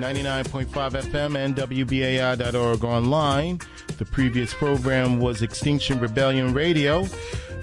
[0.00, 0.66] York, 99.5
[1.10, 3.60] FM and WBAI.org online.
[3.98, 7.04] The previous program was Extinction Rebellion Radio,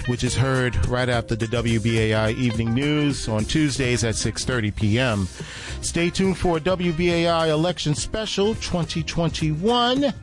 [0.07, 5.27] which is heard right after the WBAI evening news on Tuesdays at 6:30 p.m.
[5.81, 10.13] Stay tuned for WBAI election special 2021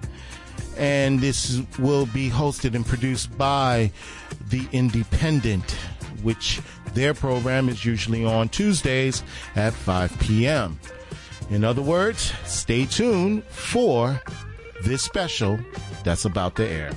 [0.76, 3.90] and this will be hosted and produced by
[4.48, 5.70] The Independent,
[6.22, 6.60] which
[6.94, 9.22] their program is usually on Tuesdays
[9.56, 10.78] at 5 p.m.
[11.50, 14.20] In other words, stay tuned for
[14.84, 15.58] this special
[16.04, 16.92] that's about to air.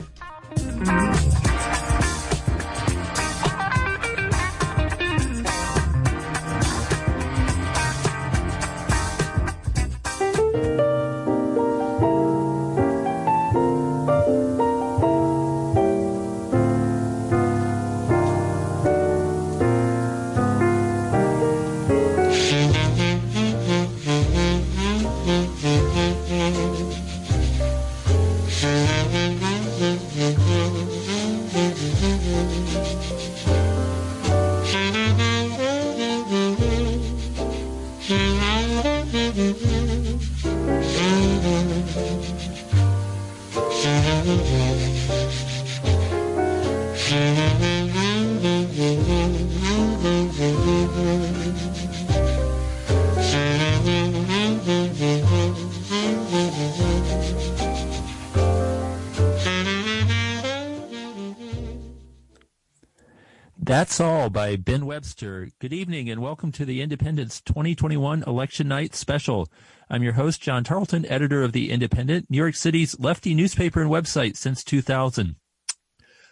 [64.33, 65.51] By Ben Webster.
[65.59, 69.47] Good evening and welcome to the Independent's 2021 Election Night Special.
[69.91, 73.91] I'm your host, John Tarleton, editor of The Independent, New York City's lefty newspaper and
[73.91, 75.35] website since 2000.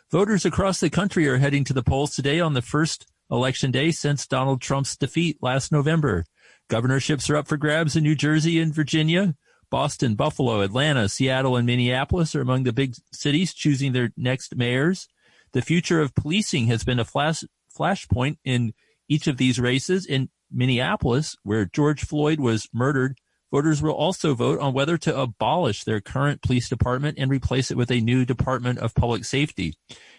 [0.10, 3.92] Voters across the country are heading to the polls today on the first election day
[3.92, 6.26] since Donald Trump's defeat last November.
[6.70, 9.36] Governorships are up for grabs in New Jersey and Virginia.
[9.70, 15.08] Boston, Buffalo, Atlanta, Seattle, and Minneapolis are among the big cities choosing their next mayors.
[15.54, 17.44] The future of policing has been a flash,
[17.78, 18.74] flashpoint in
[19.08, 20.06] each of these races.
[20.06, 23.18] In Minneapolis, where George Floyd was murdered,
[23.52, 27.78] voters will also vote on whether to abolish their current police department and replace it
[27.78, 29.74] with a new Department of Public Safety.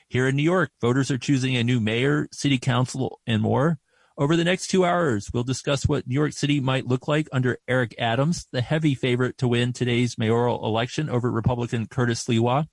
[0.09, 3.79] Here in New York, voters are choosing a new mayor, city council, and more.
[4.19, 7.57] Over the next two hours, we'll discuss what New York City might look like under
[7.67, 12.67] Eric Adams, the heavy favorite to win today's mayoral election over Republican Curtis Sliwa.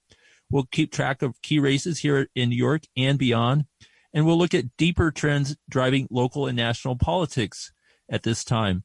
[0.51, 3.65] We'll keep track of key races here in New York and beyond.
[4.13, 7.71] And we'll look at deeper trends driving local and national politics
[8.09, 8.83] at this time.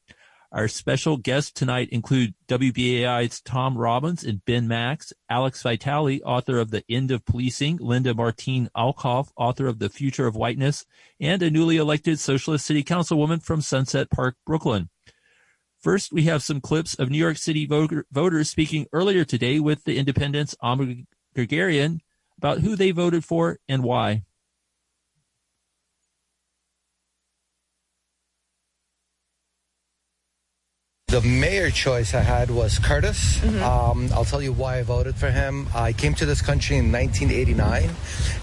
[0.51, 6.71] Our special guests tonight include WBAI's Tom Robbins and Ben Max, Alex Vitale, author of
[6.71, 10.85] The End of Policing, Linda Martine Alcoff, author of The Future of Whiteness,
[11.19, 14.89] and a newly elected Socialist City Councilwoman from Sunset Park, Brooklyn.
[15.77, 19.83] First, we have some clips of New York City voter, voters speaking earlier today with
[19.83, 21.03] the Independent's Amba
[21.35, 21.99] Guerguerian
[22.37, 24.23] about who they voted for and why.
[31.15, 33.37] The mayor choice I had was Curtis.
[33.37, 33.63] Mm-hmm.
[33.63, 35.69] Um, I'll tell you why I voted for him.
[35.73, 37.89] I came to this country in 1989,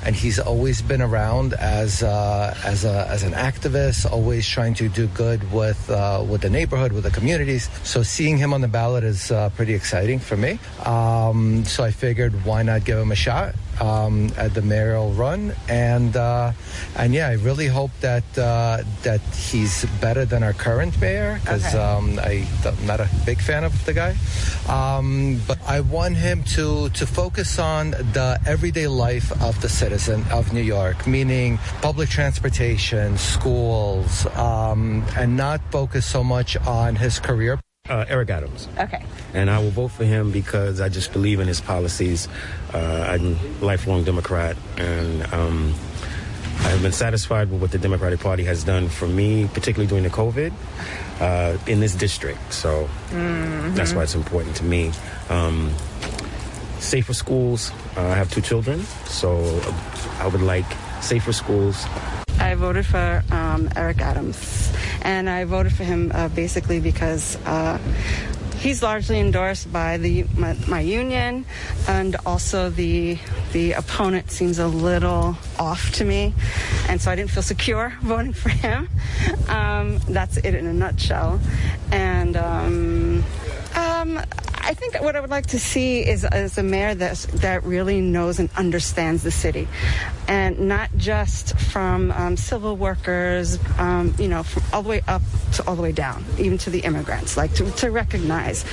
[0.06, 4.88] and he's always been around as uh, as a, as an activist, always trying to
[4.88, 7.68] do good with uh, with the neighborhood, with the communities.
[7.84, 10.58] So seeing him on the ballot is uh, pretty exciting for me.
[10.86, 13.54] Um, so I figured, why not give him a shot?
[13.80, 16.52] Um, at the mayoral run, and uh,
[16.94, 21.64] and yeah, I really hope that uh, that he's better than our current mayor because
[21.74, 21.78] Okay.
[21.82, 24.14] um, I'm not a big fan of the guy.
[24.68, 30.22] Um, but I want him to to focus on the everyday life of the citizen
[30.30, 37.18] of New York, meaning public transportation, schools, um, and not focus so much on his
[37.18, 37.58] career.
[37.88, 38.68] Uh, Eric Adams.
[38.78, 39.04] Okay.
[39.34, 42.28] And I will vote for him because I just believe in his policies.
[42.72, 45.74] Uh, I'm a lifelong Democrat, and um,
[46.60, 50.04] I have been satisfied with what the Democratic Party has done for me, particularly during
[50.04, 50.52] the COVID,
[51.20, 52.52] uh, in this district.
[52.52, 54.92] So that's why it's important to me.
[55.28, 55.72] Um,
[56.78, 57.72] safer schools.
[57.96, 59.42] Uh, I have two children, so
[60.20, 60.66] I would like
[61.00, 61.84] safer schools.
[62.42, 64.72] I voted for um, Eric Adams,
[65.02, 67.78] and I voted for him uh, basically because uh,
[68.58, 71.44] he's largely endorsed by the my, my union,
[71.86, 73.16] and also the
[73.52, 76.34] the opponent seems a little off to me,
[76.88, 78.88] and so I didn't feel secure voting for him.
[79.48, 81.40] Um, that's it in a nutshell,
[81.92, 82.36] and.
[82.36, 83.24] Um,
[83.74, 84.20] um,
[84.64, 87.64] I think that what I would like to see is, is a mayor that that
[87.64, 89.66] really knows and understands the city,
[90.28, 95.22] and not just from um, civil workers, um, you know, from all the way up
[95.54, 97.36] to all the way down, even to the immigrants.
[97.36, 98.64] Like to, to recognize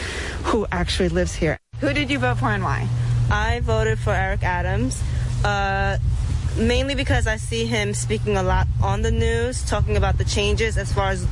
[0.44, 1.58] who actually lives here.
[1.80, 2.88] Who did you vote for and why?
[3.32, 5.02] I voted for Eric Adams.
[5.44, 5.98] Uh,
[6.58, 10.78] mainly because I see him speaking a lot on the news, talking about the changes
[10.78, 11.26] as far as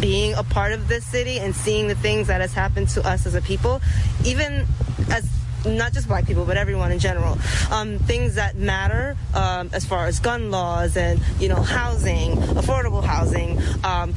[0.00, 3.26] being a part of this city and seeing the things that has happened to us
[3.26, 3.80] as a people,
[4.24, 4.66] even
[5.10, 5.28] as
[5.64, 7.38] not just black people, but everyone in general.
[7.70, 13.04] Um, things that matter um, as far as gun laws and you know housing, affordable
[13.04, 13.60] housing.
[13.84, 14.14] Um,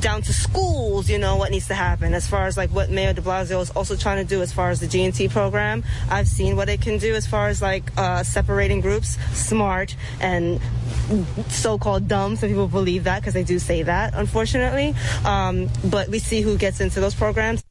[0.00, 3.12] down to schools, you know, what needs to happen as far as like what Mayor
[3.12, 5.84] de Blasio is also trying to do as far as the G&T program.
[6.10, 10.60] I've seen what it can do as far as like uh, separating groups, smart and
[11.48, 12.36] so-called dumb.
[12.36, 14.94] Some people believe that because they do say that, unfortunately.
[15.24, 17.62] Um, but we see who gets into those programs.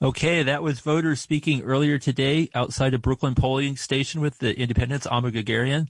[0.00, 5.06] Okay, that was voters speaking earlier today outside a Brooklyn polling station with the Independent's
[5.06, 5.86] Amba Guerguerian.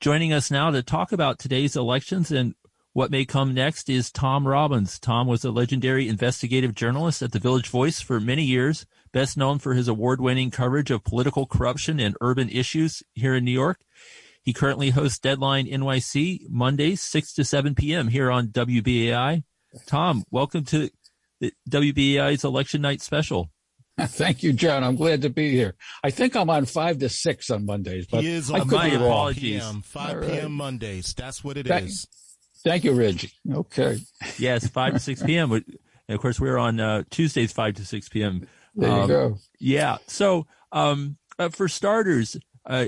[0.00, 2.54] Joining us now to talk about today's elections and
[2.94, 4.98] what may come next is Tom Robbins.
[5.00, 9.58] Tom was a legendary investigative journalist at the Village Voice for many years, best known
[9.58, 13.80] for his award-winning coverage of political corruption and urban issues here in New York.
[14.42, 18.08] He currently hosts Deadline NYC Mondays, 6 to 7 p.m.
[18.08, 19.42] here on WBAI.
[19.86, 20.88] Tom, welcome to
[21.40, 23.50] the WBAI's election night special.
[24.00, 24.84] Thank you, John.
[24.84, 25.74] I'm glad to be here.
[26.04, 28.90] I think I'm on five to six on Mondays, but he is I could my
[28.90, 29.06] be wrong.
[29.06, 29.62] apologies.
[29.64, 30.30] PM, 5 All right.
[30.30, 30.52] p.m.
[30.52, 31.14] Mondays.
[31.14, 32.06] That's what it is.
[32.64, 33.32] Thank- you, Reggie.
[33.52, 33.98] Okay.
[34.38, 35.52] Yes, 5 to 6 p.m.
[35.52, 35.64] And
[36.08, 38.46] of course, we're on uh, Tuesdays, 5 to 6 p.m.
[38.74, 39.38] There you Um, go.
[39.58, 39.98] Yeah.
[40.06, 42.86] So, um, uh, for starters, uh,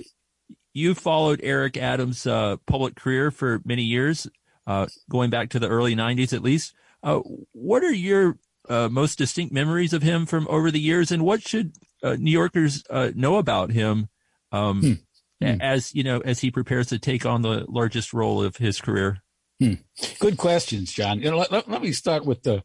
[0.72, 4.26] you followed Eric Adams' uh, public career for many years,
[4.66, 6.74] uh, going back to the early 90s at least.
[7.02, 7.20] Uh,
[7.52, 11.40] what are your uh, most distinct memories of him from over the years, and what
[11.46, 14.08] should uh, New Yorkers uh, know about him
[14.52, 14.92] um, Hmm.
[15.46, 15.60] Hmm.
[15.60, 19.22] as you know as he prepares to take on the largest role of his career?
[19.60, 19.74] Hmm.
[20.18, 21.20] Good questions, John.
[21.20, 22.62] You know, let, let, let me start with the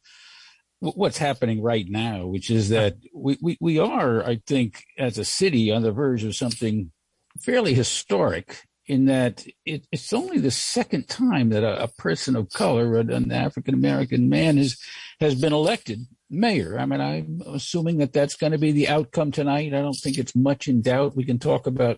[0.80, 5.26] what's happening right now, which is that we, we, we are, I think, as a
[5.26, 6.92] city on the verge of something
[7.40, 12.50] fairly historic in that it, it's only the second time that a, a person of
[12.50, 14.78] color, an, an African American man, is
[15.20, 16.80] has been elected mayor.
[16.80, 19.74] I mean, I'm assuming that that's going to be the outcome tonight.
[19.74, 21.16] I don't think it's much in doubt.
[21.16, 21.98] We can talk about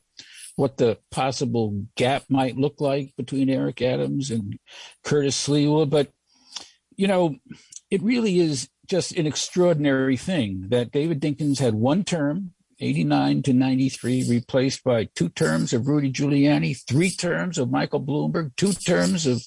[0.56, 4.60] what the possible gap might look like between Eric Adams and
[5.04, 6.12] Curtis Sliwa, but
[6.96, 7.36] you know,
[7.90, 13.54] it really is just an extraordinary thing that David Dinkins had one term 89 to
[13.54, 19.26] 93, replaced by two terms of Rudy Giuliani, three terms of Michael Bloomberg, two terms
[19.26, 19.44] of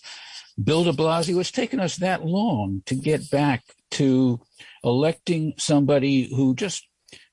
[0.62, 1.38] Bill de Blasio.
[1.40, 4.40] It's taken us that long to get back to
[4.82, 6.88] electing somebody who just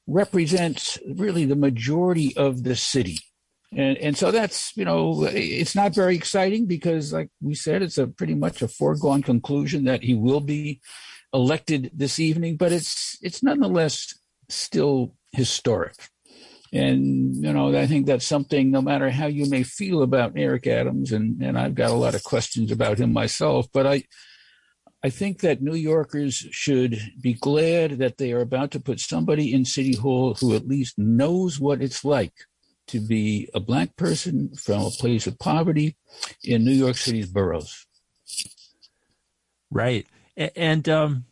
[0.05, 3.19] represents really the majority of the city.
[3.75, 7.97] And, and so that's, you know, it's not very exciting because, like we said, it's
[7.97, 10.79] a pretty much a foregone conclusion that he will be
[11.33, 14.13] elected this evening, but it's, it's nonetheless
[14.49, 15.95] still historic.
[16.71, 20.67] And, you know, I think that's something, no matter how you may feel about Eric
[20.67, 24.03] Adams, and, and I've got a lot of questions about him myself, but I,
[25.03, 29.53] I think that New Yorkers should be glad that they are about to put somebody
[29.53, 32.33] in City Hall who at least knows what it's like
[32.87, 35.95] to be a black person from a place of poverty
[36.43, 37.85] in New York City's boroughs.
[39.71, 40.05] Right.
[40.37, 41.25] And um,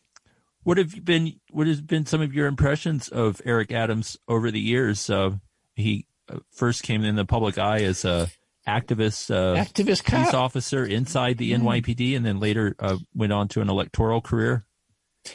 [0.63, 1.39] what have you been?
[1.49, 5.09] What has been some of your impressions of Eric Adams over the years?
[5.09, 5.31] Uh,
[5.75, 8.29] he uh, first came in the public eye as a
[8.67, 10.33] activist, uh, Activist police cop.
[10.33, 14.65] officer inside the NYPD, and then later uh, went on to an electoral career.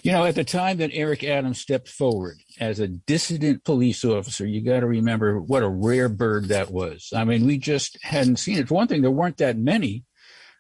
[0.03, 4.45] You know, at the time that Eric Adams stepped forward as a dissident police officer,
[4.45, 7.13] you got to remember what a rare bird that was.
[7.15, 8.69] I mean, we just hadn't seen it.
[8.69, 10.05] For one thing, there weren't that many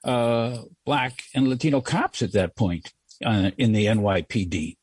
[0.04, 2.92] uh, black and Latino cops at that point
[3.24, 4.76] uh, in the NYPD.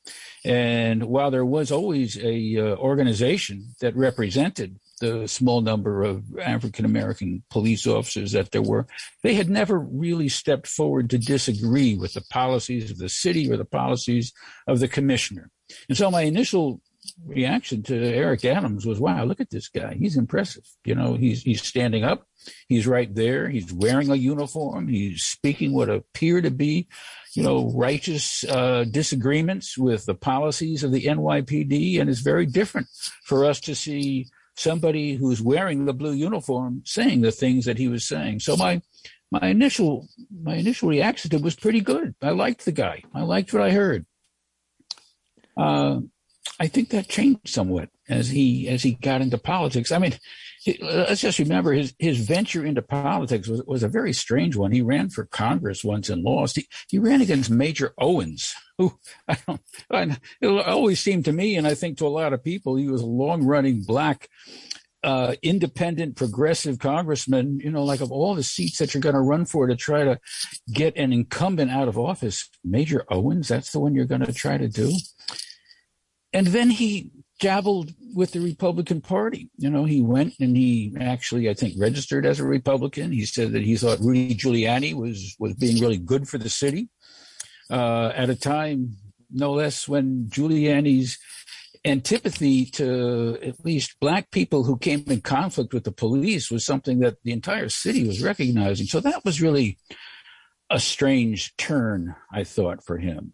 [0.43, 6.85] And while there was always a uh, organization that represented the small number of African
[6.85, 8.87] American police officers that there were,
[9.21, 13.57] they had never really stepped forward to disagree with the policies of the city or
[13.57, 14.31] the policies
[14.65, 15.49] of the commissioner.
[15.89, 16.81] And so my initial
[17.25, 19.93] reaction to Eric Adams was, wow, look at this guy.
[19.93, 20.63] He's impressive.
[20.85, 22.25] You know, he's, he's standing up.
[22.67, 23.49] He's right there.
[23.49, 24.87] He's wearing a uniform.
[24.87, 26.87] He's speaking what appear to be,
[27.33, 31.99] you know, righteous uh, disagreements with the policies of the NYPD.
[31.99, 32.87] And it's very different
[33.25, 37.87] for us to see somebody who's wearing the blue uniform saying the things that he
[37.87, 38.39] was saying.
[38.39, 38.81] So my,
[39.31, 40.07] my initial,
[40.43, 42.15] my initial reaction to it was pretty good.
[42.21, 43.03] I liked the guy.
[43.13, 44.05] I liked what I heard.
[45.57, 46.01] Uh,
[46.59, 49.91] I think that changed somewhat as he as he got into politics.
[49.91, 50.13] I mean,
[50.81, 54.71] let's just remember his his venture into politics was, was a very strange one.
[54.71, 56.57] He ran for Congress once and lost.
[56.57, 58.93] He, he ran against Major Owens, who
[59.27, 59.61] I don't.
[59.89, 62.87] I, it always seemed to me, and I think to a lot of people, he
[62.87, 64.29] was a long running black.
[65.03, 69.19] Uh, independent progressive congressman, you know, like of all the seats that you're going to
[69.19, 70.17] run for to try to
[70.73, 74.57] get an incumbent out of office, Major Owens, that's the one you're going to try
[74.57, 74.95] to do.
[76.31, 77.11] And then he
[77.41, 79.49] dabbled with the Republican Party.
[79.57, 83.11] You know, he went and he actually, I think, registered as a Republican.
[83.11, 86.87] He said that he thought Rudy Giuliani was was being really good for the city
[87.69, 88.97] uh, at a time,
[89.31, 91.17] no less, when Giuliani's
[91.85, 96.99] antipathy to at least black people who came in conflict with the police was something
[96.99, 98.85] that the entire city was recognizing.
[98.87, 99.77] So that was really
[100.69, 103.33] a strange turn, I thought, for him.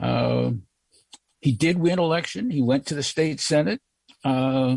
[0.00, 0.52] Uh,
[1.40, 2.50] he did win election.
[2.50, 3.80] He went to the state senate,
[4.24, 4.76] uh,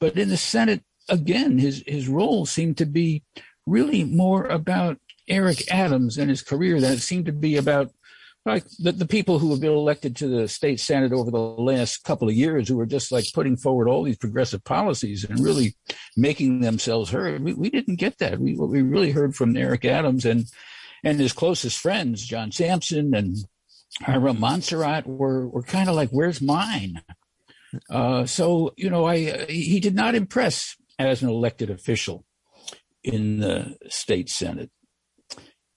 [0.00, 3.22] but in the Senate again, his his role seemed to be
[3.66, 7.92] really more about Eric Adams and his career than it seemed to be about
[8.44, 12.04] like the, the people who have been elected to the state senate over the last
[12.04, 15.76] couple of years who are just like putting forward all these progressive policies and really
[16.16, 17.42] making themselves heard.
[17.42, 18.40] We, we didn't get that.
[18.40, 20.46] We, we really heard from Eric Adams and
[21.04, 23.36] and his closest friends, John Sampson and
[24.06, 27.02] Ira Monserrate were were kind of like, "Where's mine?"
[27.90, 32.24] Uh, so you know, I he did not impress as an elected official
[33.02, 34.70] in the state senate.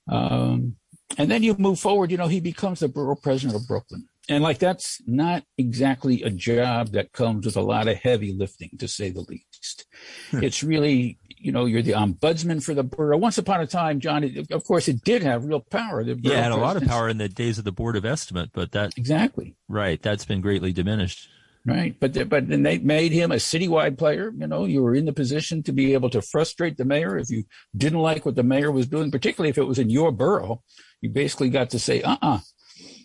[0.10, 0.76] Um,
[1.18, 2.12] and then you move forward.
[2.12, 6.30] You know, he becomes the borough president of Brooklyn, and like that's not exactly a
[6.30, 9.86] job that comes with a lot of heavy lifting, to say the least.
[10.32, 10.44] Hmm.
[10.44, 13.18] It's really you know, you're the ombudsman for the borough.
[13.18, 16.04] Once upon a time, John, it, of course, it did have real power.
[16.04, 18.04] The yeah, it had a lot of power in the days of the Board of
[18.04, 20.02] Estimate, but that exactly right.
[20.02, 21.30] That's been greatly diminished.
[21.64, 24.34] Right, but but then they made him a citywide player.
[24.36, 27.30] You know, you were in the position to be able to frustrate the mayor if
[27.30, 27.44] you
[27.78, 30.64] didn't like what the mayor was doing, particularly if it was in your borough.
[31.02, 32.40] You basically got to say, "Uh, uh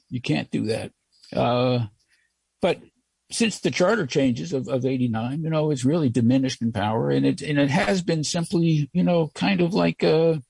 [0.09, 0.92] you can't do that."
[1.35, 1.87] Uh,
[2.61, 2.80] but
[3.30, 7.25] since the charter changes of, of 89, you know, it's really diminished in power and
[7.25, 10.42] it, and it has been simply, you know, kind of like a,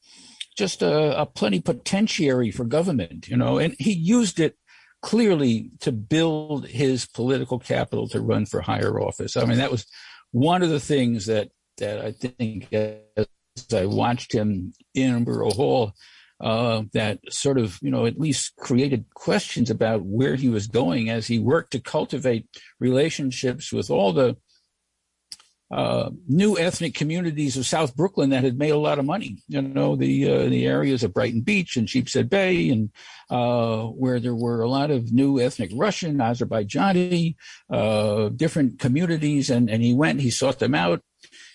[0.57, 4.57] just a, a plenipotentiary for government, you know, and he used it
[5.03, 9.37] clearly to build his political capital to run for higher office.
[9.37, 9.87] I mean, that was
[10.33, 13.27] one of the things that, that I think as
[13.75, 15.93] I watched him in Borough Hall,
[16.41, 21.11] uh, that sort of, you know, at least created questions about where he was going
[21.11, 22.47] as he worked to cultivate
[22.79, 24.37] relationships with all the
[25.71, 29.43] uh, new ethnic communities of South Brooklyn that had made a lot of money.
[29.47, 32.91] You know, the uh, the areas of Brighton Beach and Sheepshead Bay, and
[33.31, 37.37] uh, where there were a lot of new ethnic Russian, Azerbaijani,
[37.71, 41.03] uh, different communities, and and he went, he sought them out,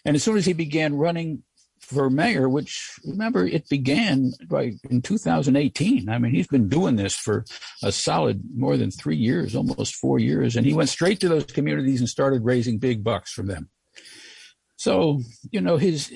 [0.06, 1.44] and as soon as he began running
[1.86, 6.10] for mayor, which remember it began by in 2018.
[6.10, 7.46] I mean, he's been doing this for
[7.84, 11.46] a solid more than three years, almost four years, and he went straight to those
[11.46, 13.70] communities and started raising big bucks from them.
[14.78, 16.14] So, you know, his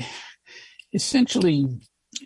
[0.94, 1.66] essentially,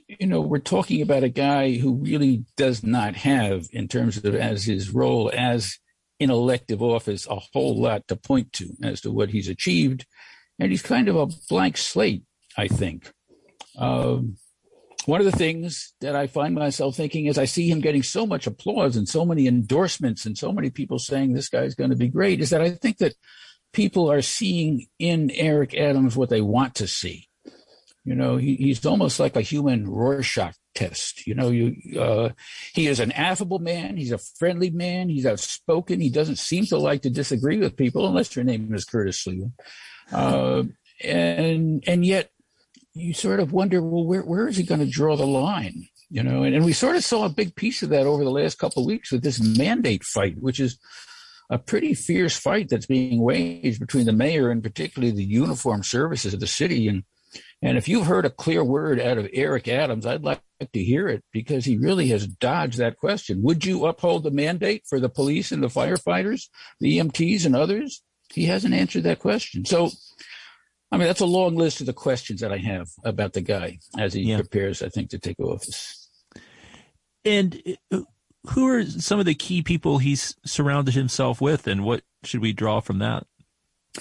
[0.07, 4.33] you know, we're talking about a guy who really does not have, in terms of
[4.35, 5.77] as his role as
[6.19, 10.05] in elective office, a whole lot to point to as to what he's achieved.
[10.59, 12.23] And he's kind of a blank slate,
[12.57, 13.11] I think.
[13.77, 14.37] Um,
[15.05, 18.25] one of the things that I find myself thinking is I see him getting so
[18.25, 21.95] much applause and so many endorsements and so many people saying this guy's going to
[21.95, 23.15] be great is that I think that
[23.73, 27.27] people are seeing in Eric Adams what they want to see.
[28.05, 31.25] You know, he, he's almost like a human Rorschach test.
[31.25, 32.29] You know, you uh,
[32.73, 33.95] he is an affable man.
[33.95, 35.07] He's a friendly man.
[35.07, 36.01] He's outspoken.
[36.01, 39.51] He doesn't seem to like to disagree with people unless your name is Curtis Sliwa.
[40.11, 40.63] Uh,
[41.01, 42.29] and and yet
[42.93, 45.87] you sort of wonder, well, where, where is he going to draw the line?
[46.09, 48.29] You know, and, and we sort of saw a big piece of that over the
[48.29, 50.77] last couple of weeks with this mandate fight, which is
[51.49, 56.33] a pretty fierce fight that's being waged between the mayor and particularly the uniformed services
[56.33, 56.87] of the city.
[56.87, 57.03] And
[57.63, 61.07] and if you've heard a clear word out of Eric Adams, I'd like to hear
[61.07, 63.41] it because he really has dodged that question.
[63.41, 68.03] Would you uphold the mandate for the police and the firefighters, the EMTs and others?
[68.31, 69.65] He hasn't answered that question.
[69.65, 69.91] So
[70.93, 73.79] I mean, that's a long list of the questions that I have about the guy
[73.97, 74.37] as he yeah.
[74.37, 76.07] prepares, I think, to take office.
[77.25, 77.59] And
[77.91, 78.01] uh,
[78.49, 82.53] who are some of the key people he's surrounded himself with, and what should we
[82.53, 83.25] draw from that?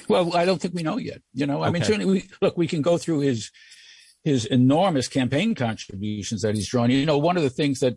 [0.07, 1.23] Well, I don't think we know yet.
[1.33, 1.73] You know, I okay.
[1.73, 3.51] mean, certainly, we, look, we can go through his
[4.23, 6.91] his enormous campaign contributions that he's drawn.
[6.91, 7.97] You know, one of the things that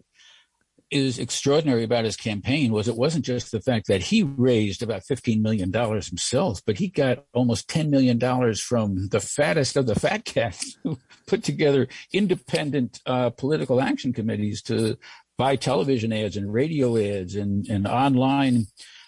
[0.95, 5.03] is extraordinary about his campaign was it wasn't just the fact that he raised about
[5.03, 8.17] $15 million himself, but he got almost $10 million
[8.55, 10.97] from the fattest of the fat cats who
[11.27, 14.97] put together independent uh, political action committees to
[15.37, 18.65] buy television ads and radio ads and, and online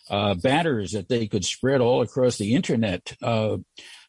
[0.09, 3.15] uh, banners that they could spread all across the internet.
[3.21, 3.57] Uh,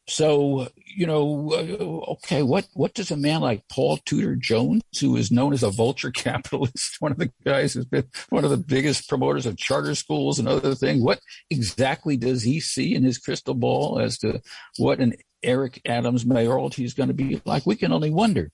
[0.09, 5.17] so, you know, uh, okay, what, what does a man like Paul Tudor Jones, who
[5.17, 8.57] is known as a vulture capitalist, one of the guys who's been one of the
[8.57, 13.19] biggest promoters of charter schools and other things, what exactly does he see in his
[13.19, 14.41] crystal ball as to
[14.79, 17.67] what an Eric Adams mayoralty is going to be like?
[17.67, 18.51] We can only wonder.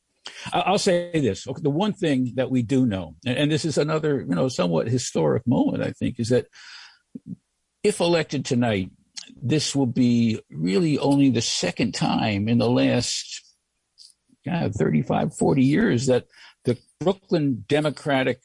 [0.52, 1.46] I'll say this.
[1.46, 4.88] Okay, the one thing that we do know, and this is another, you know, somewhat
[4.88, 6.46] historic moment, I think, is that
[7.83, 8.90] if elected tonight,
[9.40, 13.42] this will be really only the second time in the last
[14.44, 16.26] God, 35, 40 years that
[16.64, 18.40] the Brooklyn Democratic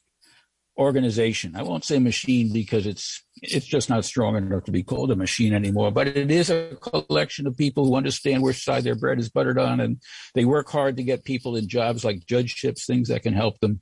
[0.78, 5.12] organization, I won't say machine because it's it's just not strong enough to be called
[5.12, 8.96] a machine anymore, but it is a collection of people who understand which side their
[8.96, 10.02] bread is buttered on and
[10.36, 13.82] they work hard to get people in jobs like judgeships, things that can help them.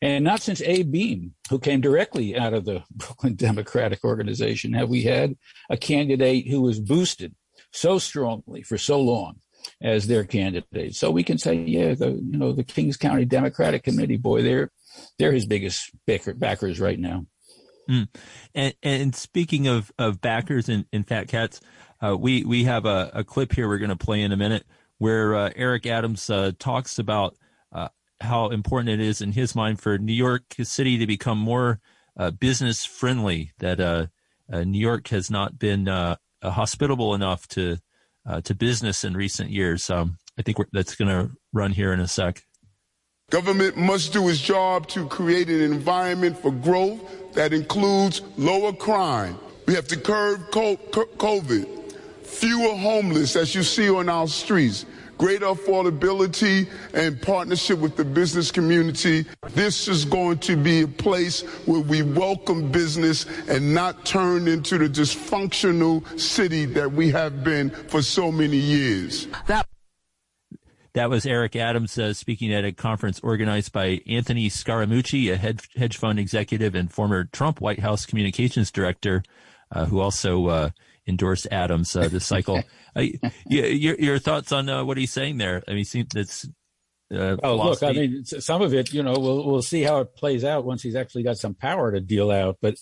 [0.00, 4.88] And not since Abe Beame, who came directly out of the Brooklyn Democratic Organization, have
[4.88, 5.36] we had
[5.70, 7.34] a candidate who was boosted
[7.72, 9.36] so strongly for so long
[9.82, 10.94] as their candidate.
[10.94, 14.70] So we can say, yeah, the you know the Kings County Democratic Committee, boy, they're
[15.18, 17.26] they're his biggest backer, backers right now.
[17.88, 18.08] Mm.
[18.54, 21.60] And, and speaking of, of backers and, and fat cats,
[22.00, 24.64] uh, we we have a, a clip here we're going to play in a minute
[24.98, 27.36] where uh, Eric Adams uh, talks about
[28.20, 31.80] how important it is in his mind for New York City to become more
[32.16, 33.52] uh, business friendly.
[33.58, 34.06] That uh,
[34.52, 37.78] uh, New York has not been uh, uh, hospitable enough to
[38.26, 39.88] uh, to business in recent years.
[39.88, 42.44] Um, I think that's going to run here in a sec.
[43.30, 49.38] Government must do its job to create an environment for growth that includes lower crime.
[49.66, 54.86] We have to curb COVID, fewer homeless, as you see on our streets
[55.18, 59.26] greater affordability and partnership with the business community.
[59.50, 64.78] This is going to be a place where we welcome business and not turn into
[64.78, 69.26] the dysfunctional city that we have been for so many years.
[69.46, 69.66] That
[70.94, 75.68] that was Eric Adams uh, speaking at a conference organized by Anthony Scaramucci, a hedge,
[75.76, 79.22] hedge fund executive and former Trump White House communications director,
[79.70, 80.70] uh, who also uh,
[81.08, 82.62] endorsed Adams uh, this cycle.
[82.96, 83.02] uh,
[83.46, 85.62] your, your thoughts on uh, what he's saying there?
[85.66, 86.46] I mean, that's.
[87.12, 87.82] Uh, oh, look!
[87.82, 90.82] I mean, some of it, you know, we'll we'll see how it plays out once
[90.82, 92.58] he's actually got some power to deal out.
[92.60, 92.76] But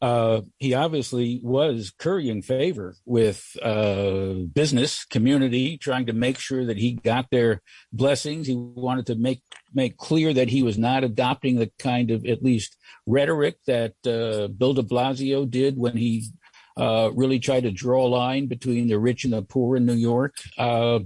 [0.00, 6.76] uh, he obviously was currying favor with uh, business community, trying to make sure that
[6.76, 8.46] he got their blessings.
[8.46, 12.42] He wanted to make make clear that he was not adopting the kind of at
[12.42, 12.76] least
[13.06, 16.28] rhetoric that uh, Bill De Blasio did when he
[16.76, 19.94] uh, really try to draw a line between the rich and the poor in New
[19.94, 20.36] York.
[20.58, 21.00] Uh,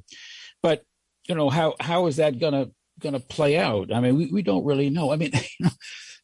[0.62, 0.84] but
[1.28, 3.92] you know how how is that gonna gonna play out?
[3.92, 5.12] I mean, we, we don't really know.
[5.12, 5.70] I mean, you know,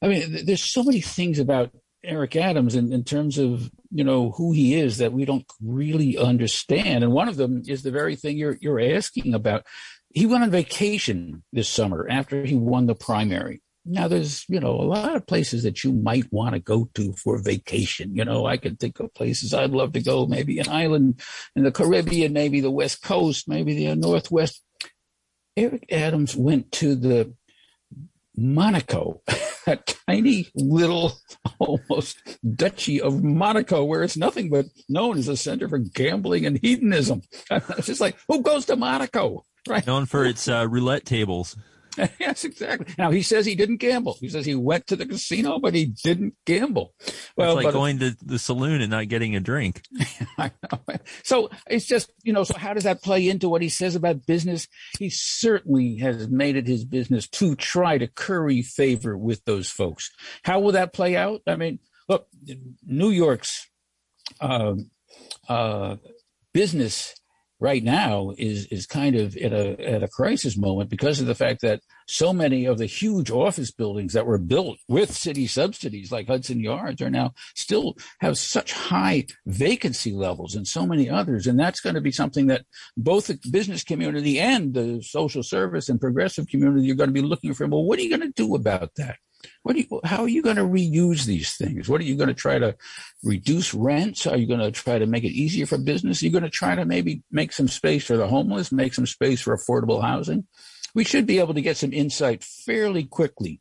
[0.02, 1.70] I mean, there's so many things about
[2.04, 6.16] Eric Adams in, in terms of you know who he is that we don't really
[6.18, 7.04] understand.
[7.04, 9.64] And one of them is the very thing you're you're asking about.
[10.10, 13.60] He went on vacation this summer after he won the primary.
[13.88, 17.12] Now, there's, you know, a lot of places that you might want to go to
[17.12, 18.16] for vacation.
[18.16, 21.20] You know, I can think of places I'd love to go, maybe an island
[21.54, 24.62] in the Caribbean, maybe the West Coast, maybe the Northwest.
[25.56, 27.32] Eric Adams went to the
[28.36, 29.22] Monaco,
[29.66, 31.12] a tiny little
[31.58, 32.18] almost
[32.54, 37.22] duchy of Monaco, where it's nothing but known as a center for gambling and hedonism.
[37.50, 39.44] It's just like, who goes to Monaco?
[39.66, 39.86] Right.
[39.86, 41.56] Known for its uh, roulette tables.
[42.20, 42.94] yes, exactly.
[42.98, 44.16] Now he says he didn't gamble.
[44.20, 46.94] He says he went to the casino, but he didn't gamble.
[47.36, 49.82] Well, it's like going to the saloon and not getting a drink.
[51.22, 52.44] So it's just you know.
[52.44, 54.68] So how does that play into what he says about business?
[54.98, 60.10] He certainly has made it his business to try to curry favor with those folks.
[60.42, 61.42] How will that play out?
[61.46, 61.78] I mean,
[62.08, 62.28] look,
[62.86, 63.68] New York's
[64.40, 64.74] uh,
[65.48, 65.96] uh,
[66.52, 67.14] business
[67.58, 71.34] right now is is kind of at a at a crisis moment because of the
[71.34, 76.12] fact that so many of the huge office buildings that were built with city subsidies
[76.12, 81.46] like Hudson Yards are now still have such high vacancy levels and so many others.
[81.46, 82.66] And that's going to be something that
[82.96, 87.22] both the business community and the social service and progressive community are going to be
[87.22, 87.66] looking for.
[87.66, 89.16] Well what are you going to do about that
[89.62, 91.88] what do you, how are you going to reuse these things?
[91.88, 92.76] What are you going to try to
[93.22, 94.26] reduce rents?
[94.26, 96.22] Are you going to try to make it easier for business?
[96.22, 99.06] Are you going to try to maybe make some space for the homeless, make some
[99.06, 100.46] space for affordable housing?
[100.94, 103.60] We should be able to get some insight fairly quickly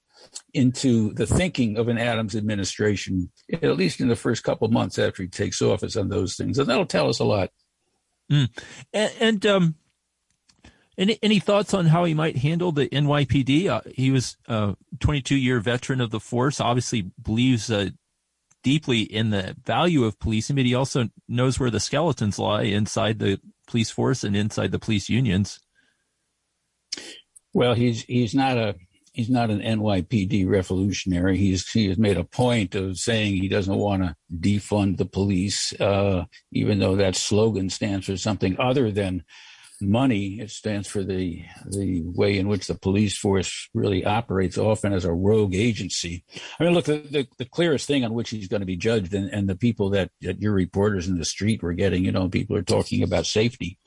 [0.53, 5.23] into the thinking of an Adams administration, at least in the first couple months after
[5.23, 6.57] he takes office on those things.
[6.57, 7.49] And that'll tell us a lot.
[8.31, 8.49] Mm.
[8.93, 9.75] And, and um,
[10.97, 13.67] any, any thoughts on how he might handle the NYPD?
[13.67, 17.89] Uh, he was a 22 year veteran of the force, obviously believes uh,
[18.63, 23.19] deeply in the value of policing, but he also knows where the skeletons lie inside
[23.19, 25.59] the police force and inside the police unions.
[27.53, 28.75] Well, he's he's not a
[29.13, 31.37] he's not an NYPD revolutionary.
[31.37, 35.73] He's he has made a point of saying he doesn't want to defund the police,
[35.79, 39.23] uh, even though that slogan stands for something other than
[39.81, 40.39] money.
[40.39, 45.05] It stands for the the way in which the police force really operates, often as
[45.05, 46.23] a rogue agency.
[46.59, 49.13] I mean, look, the, the, the clearest thing on which he's going to be judged,
[49.13, 52.29] and, and the people that, that your reporters in the street were getting, you know,
[52.29, 53.77] people are talking about safety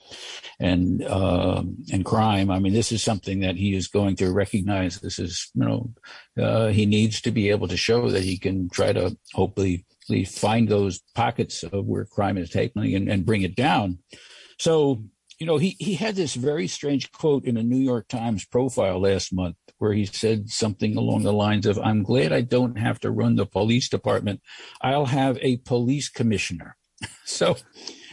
[0.58, 2.50] and uh, and crime.
[2.50, 5.00] I mean, this is something that he is going to recognize.
[5.00, 5.92] This is, you know,
[6.42, 9.84] uh, he needs to be able to show that he can try to hopefully
[10.26, 13.98] find those pockets of where crime is taking and, and bring it down.
[14.58, 15.02] So
[15.38, 19.00] you know, he, he had this very strange quote in a New York Times profile
[19.00, 22.98] last month where he said something along the lines of, I'm glad I don't have
[23.00, 24.40] to run the police department.
[24.82, 26.76] I'll have a police commissioner.
[27.24, 27.56] so,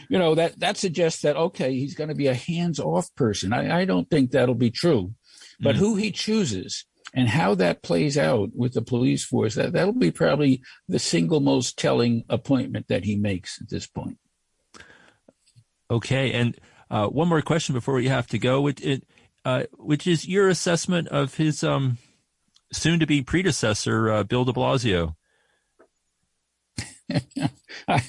[0.08, 3.52] you know, that, that suggests that, okay, he's going to be a hands off person.
[3.52, 5.12] I, I don't think that'll be true,
[5.58, 5.78] but mm.
[5.78, 10.12] who he chooses and how that plays out with the police force, that, that'll be
[10.12, 14.18] probably the single most telling appointment that he makes at this point.
[15.90, 16.32] Okay.
[16.32, 16.56] And,
[16.90, 19.04] uh, one more question before we have to go, which, it,
[19.44, 21.98] uh, which is your assessment of his um,
[22.72, 25.14] soon to be predecessor, uh, Bill de Blasio.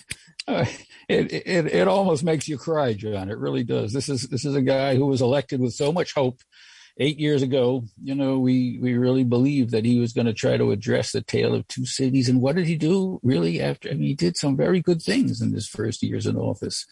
[0.48, 0.63] Uh,
[1.10, 3.30] it, it it almost makes you cry, John.
[3.30, 3.92] It really does.
[3.92, 6.40] This is this is a guy who was elected with so much hope
[7.00, 7.84] eight years ago.
[8.02, 11.22] You know, we we really believed that he was going to try to address the
[11.22, 12.30] tale of two cities.
[12.30, 13.20] And what did he do?
[13.24, 16.38] Really, after I mean, he did some very good things in his first years in
[16.38, 16.86] office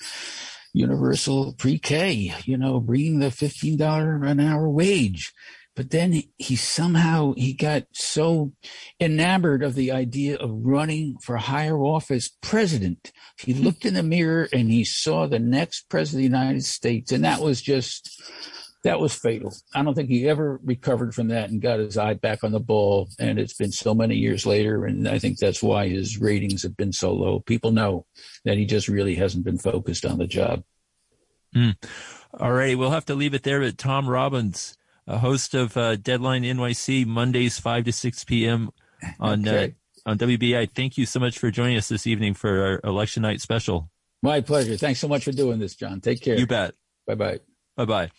[0.76, 5.34] universal pre-K, you know, bringing the $15 an hour wage.
[5.76, 8.54] But then he, somehow, he got so
[9.00, 13.12] enamored of the idea of running for higher office president.
[13.38, 17.12] He looked in the mirror and he saw the next president of the United States.
[17.12, 18.22] And that was just,
[18.86, 19.52] that was fatal.
[19.74, 22.60] I don't think he ever recovered from that and got his eye back on the
[22.60, 23.10] ball.
[23.20, 24.86] And it's been so many years later.
[24.86, 27.40] And I think that's why his ratings have been so low.
[27.40, 28.06] People know
[28.44, 30.64] that he just really hasn't been focused on the job.
[31.56, 31.76] Mm.
[32.40, 32.78] All right.
[32.78, 33.60] We'll have to leave it there.
[33.60, 38.70] But Tom Robbins, a host of uh, Deadline NYC, Mondays, 5 to 6 p.m.
[39.20, 39.76] on, uh, okay.
[40.06, 40.70] uh, on WBAI.
[40.70, 43.90] Thank you so much for joining us this evening for our election night special.
[44.22, 44.78] My pleasure.
[44.78, 46.02] Thanks so much for doing this, John.
[46.02, 46.38] Take care.
[46.38, 46.76] You bet.
[47.08, 47.40] Bye bye.
[47.76, 48.12] Bye bye.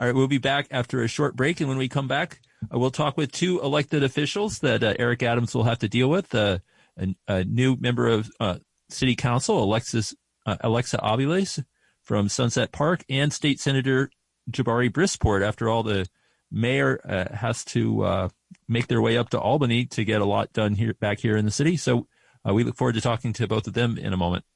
[0.00, 2.40] All right, we'll be back after a short break, and when we come back,
[2.74, 6.08] uh, we'll talk with two elected officials that uh, Eric Adams will have to deal
[6.08, 6.34] with.
[6.34, 6.60] Uh,
[6.96, 8.56] a, a, new member of uh,
[8.88, 10.14] City Council, Alexis
[10.46, 11.62] uh, Alexa Aviles
[12.00, 14.10] from Sunset Park, and State Senator
[14.50, 15.46] Jabari Brisport.
[15.46, 16.08] After all, the
[16.50, 18.30] mayor has to
[18.68, 21.44] make their way up to Albany to get a lot done here back here in
[21.44, 21.76] the city.
[21.76, 22.06] So
[22.50, 24.46] we look forward to talking to both of them in a moment.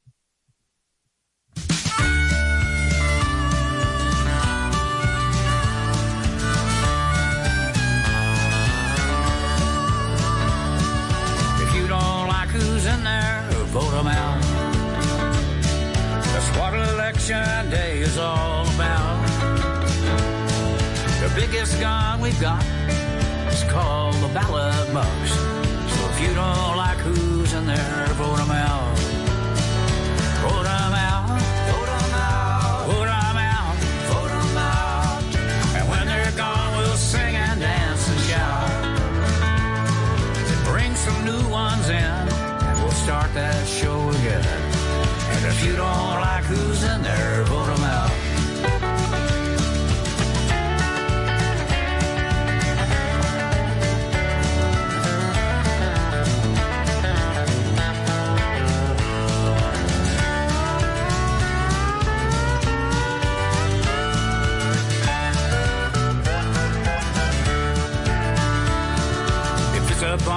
[17.30, 19.26] Election day is all about.
[21.20, 22.62] The biggest gun we've got
[23.48, 25.30] is called the ballot box.
[25.30, 28.73] So if you don't like who's in there, vote them out.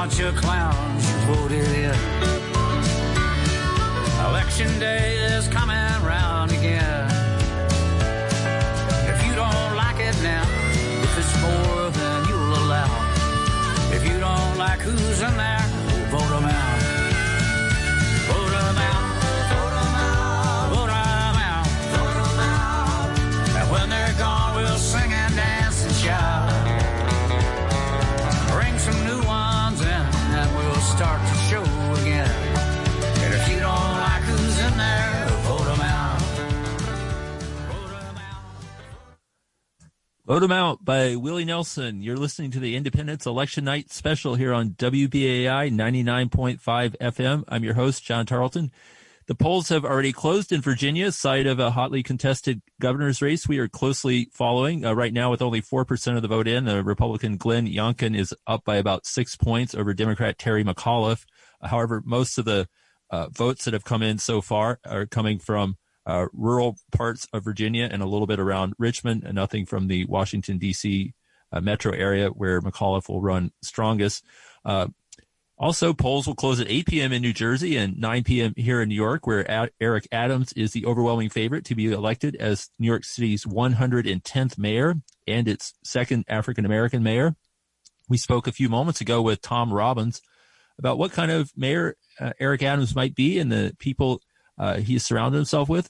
[0.07, 1.93] Bunch of clowns you voted in.
[4.29, 5.86] Election day is coming
[40.27, 42.01] Vote 'em out by Willie Nelson.
[42.01, 47.45] You're listening to the Independence Election Night special here on WBAI 99.5 FM.
[47.47, 48.73] I'm your host, John Tarleton.
[49.27, 53.47] The polls have already closed in Virginia, site of a hotly contested governor's race.
[53.47, 56.65] We are closely following uh, right now with only 4% of the vote in.
[56.65, 61.23] The Republican Glenn Youngkin is up by about six points over Democrat Terry McAuliffe.
[61.61, 62.67] However, most of the
[63.09, 67.43] uh, votes that have come in so far are coming from uh, rural parts of
[67.43, 71.13] Virginia and a little bit around Richmond, and nothing from the Washington D.C.
[71.51, 74.23] Uh, metro area where McAuliffe will run strongest.
[74.65, 74.87] Uh,
[75.59, 77.11] also, polls will close at 8 p.m.
[77.11, 78.53] in New Jersey and 9 p.m.
[78.55, 82.35] here in New York, where Ad- Eric Adams is the overwhelming favorite to be elected
[82.35, 84.95] as New York City's 110th mayor
[85.27, 87.35] and its second African American mayor.
[88.07, 90.21] We spoke a few moments ago with Tom Robbins
[90.79, 94.21] about what kind of mayor uh, Eric Adams might be and the people
[94.59, 95.89] uh, he has surrounded himself with.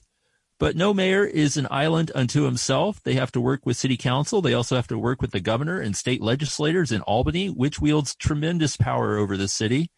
[0.58, 3.00] But no mayor is an island unto himself.
[3.02, 4.42] They have to work with city council.
[4.42, 8.16] They also have to work with the governor and state legislators in Albany, which wields
[8.16, 9.90] tremendous power over the city.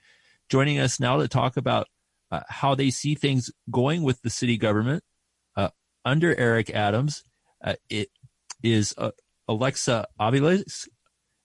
[0.50, 1.86] Joining us now to talk about
[2.30, 5.02] uh, how they see things going with the city government
[5.56, 5.70] uh,
[6.04, 7.24] under Eric Adams,
[7.64, 8.08] uh, it
[8.62, 9.12] is uh,
[9.48, 10.88] Alexa Aviles.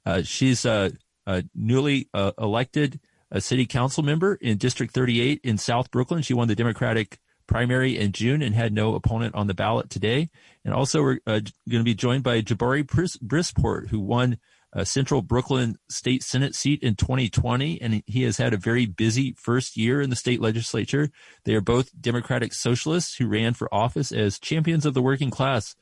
[0.06, 0.92] Uh, she's a,
[1.26, 3.00] a newly uh, elected
[3.40, 6.22] city council member in District 38 in South Brooklyn.
[6.22, 10.30] She won the Democratic primary in June and had no opponent on the ballot today.
[10.64, 14.38] And also, we're uh, going to be joined by Jabari Bris- Brisport, who won
[14.74, 19.34] a Central Brooklyn State Senate seat in 2020, and he has had a very busy
[19.38, 21.10] first year in the state legislature.
[21.46, 25.76] They are both Democratic socialists who ran for office as champions of the working class.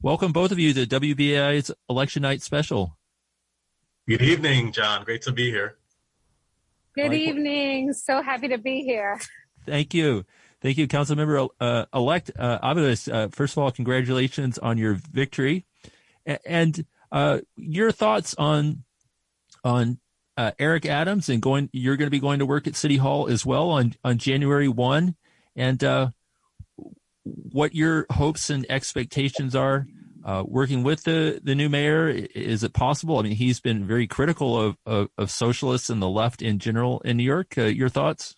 [0.00, 2.96] Welcome, both of you, to WBAI's Election Night Special.
[4.08, 5.04] Good evening, John.
[5.04, 5.76] Great to be here.
[6.94, 7.92] Good evening.
[7.92, 9.20] So happy to be here.
[9.66, 10.24] Thank you.
[10.60, 12.58] Thank you, Councilmember uh, elect uh.
[12.62, 15.66] Uh, first of all, congratulations on your victory,
[16.44, 18.82] and uh, your thoughts on
[19.62, 20.00] on
[20.36, 21.70] uh, Eric Adams and going.
[21.72, 24.68] You're going to be going to work at City Hall as well on on January
[24.68, 25.14] one,
[25.54, 26.10] and uh,
[27.22, 29.86] what your hopes and expectations are
[30.24, 32.08] uh, working with the the new mayor.
[32.08, 33.18] Is it possible?
[33.18, 37.00] I mean, he's been very critical of of, of socialists and the left in general
[37.00, 37.56] in New York.
[37.56, 38.34] Uh, your thoughts?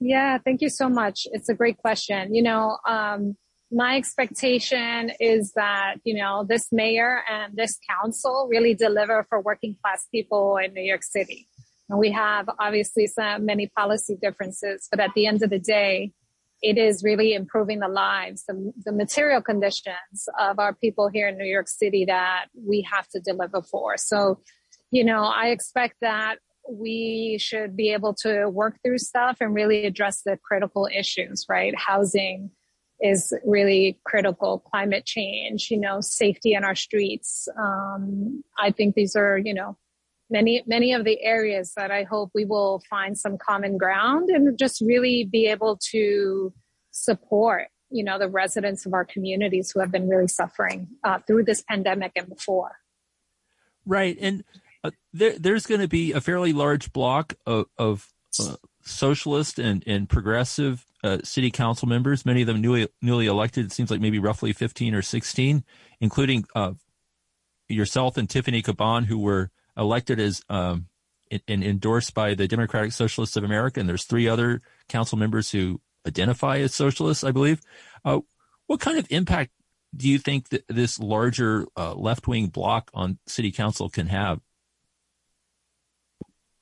[0.00, 1.26] Yeah, thank you so much.
[1.32, 2.34] It's a great question.
[2.34, 3.36] You know, um,
[3.70, 9.76] my expectation is that, you know, this mayor and this council really deliver for working
[9.82, 11.46] class people in New York City.
[11.90, 16.12] And we have obviously some many policy differences, but at the end of the day,
[16.60, 21.38] it is really improving the lives, the, the material conditions of our people here in
[21.38, 23.96] New York City that we have to deliver for.
[23.96, 24.40] So,
[24.90, 26.38] you know, I expect that
[26.70, 31.74] we should be able to work through stuff and really address the critical issues, right?
[31.76, 32.50] Housing
[33.00, 37.48] is really critical, climate change, you know, safety in our streets.
[37.58, 39.76] Um, I think these are, you know,
[40.30, 44.58] many, many of the areas that I hope we will find some common ground and
[44.58, 46.52] just really be able to
[46.90, 51.44] support, you know, the residents of our communities who have been really suffering uh, through
[51.44, 52.76] this pandemic and before.
[53.86, 54.18] Right.
[54.20, 54.44] And
[54.84, 59.82] uh, there, there's going to be a fairly large block of, of uh, socialist and,
[59.86, 63.66] and progressive uh, city council members, many of them newly, newly elected.
[63.66, 65.64] It seems like maybe roughly 15 or 16,
[66.00, 66.72] including uh,
[67.68, 70.86] yourself and Tiffany Caban, who were elected as um,
[71.30, 73.80] and endorsed by the Democratic Socialists of America.
[73.80, 77.60] And there's three other council members who identify as socialists, I believe.
[78.04, 78.20] Uh,
[78.66, 79.50] what kind of impact
[79.96, 84.40] do you think that this larger uh, left wing block on city council can have?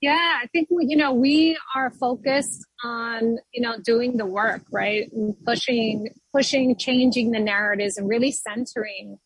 [0.07, 5.11] Yeah, I think you know we are focused on you know doing the work, right,
[5.11, 9.19] and pushing, pushing, changing the narratives, and really centering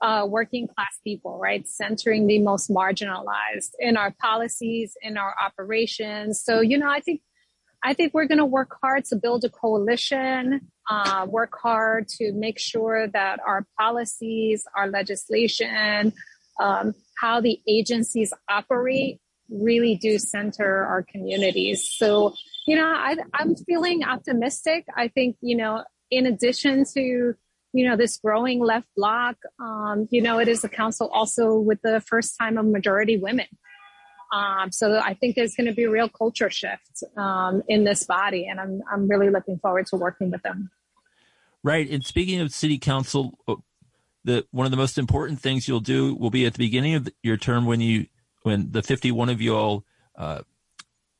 [0.00, 6.40] uh, working class people, right, centering the most marginalized in our policies, in our operations.
[6.40, 7.20] So you know, I think
[7.82, 12.32] I think we're going to work hard to build a coalition, uh, work hard to
[12.32, 16.12] make sure that our policies, our legislation,
[16.60, 19.18] um, how the agencies operate
[19.50, 21.88] really do center our communities.
[21.90, 22.34] So,
[22.66, 24.86] you know, I, I'm feeling optimistic.
[24.96, 27.34] I think, you know, in addition to,
[27.72, 31.80] you know, this growing left bloc, um, you know, it is a council also with
[31.82, 33.46] the first time of majority women.
[34.32, 38.04] Um, so I think there's going to be a real culture shift um, in this
[38.04, 40.70] body, and I'm I'm really looking forward to working with them.
[41.62, 41.88] Right.
[41.90, 43.56] And speaking of city council, uh,
[44.24, 47.08] the one of the most important things you'll do will be at the beginning of
[47.22, 48.06] your term when you
[48.48, 49.84] when the 51 of you all
[50.16, 50.40] uh,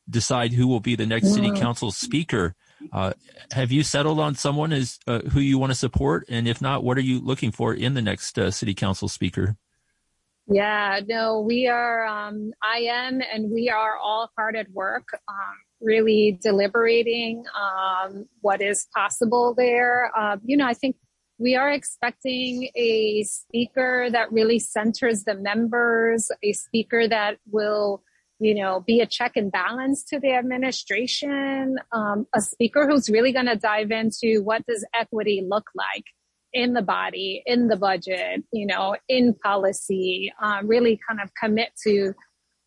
[0.09, 2.55] decide who will be the next city council speaker.
[2.91, 3.13] Uh,
[3.53, 6.25] have you settled on someone as uh, who you want to support?
[6.31, 9.57] And if not, what are you looking for in the next uh, city council speaker?
[10.51, 15.57] Yeah, no, we are, um, I am, and we are all hard at work, um,
[15.83, 20.11] really deliberating um, what is possible there.
[20.17, 20.97] Uh, you know, I think
[21.39, 28.03] we are expecting a speaker that really centers the members, a speaker that will,
[28.41, 33.33] you know, be a check and balance to the administration, um, a speaker who's really
[33.33, 36.05] going to dive into what does equity look like
[36.53, 41.71] in the body, in the budget, you know, in policy, uh, really kind of commit
[41.87, 42.15] to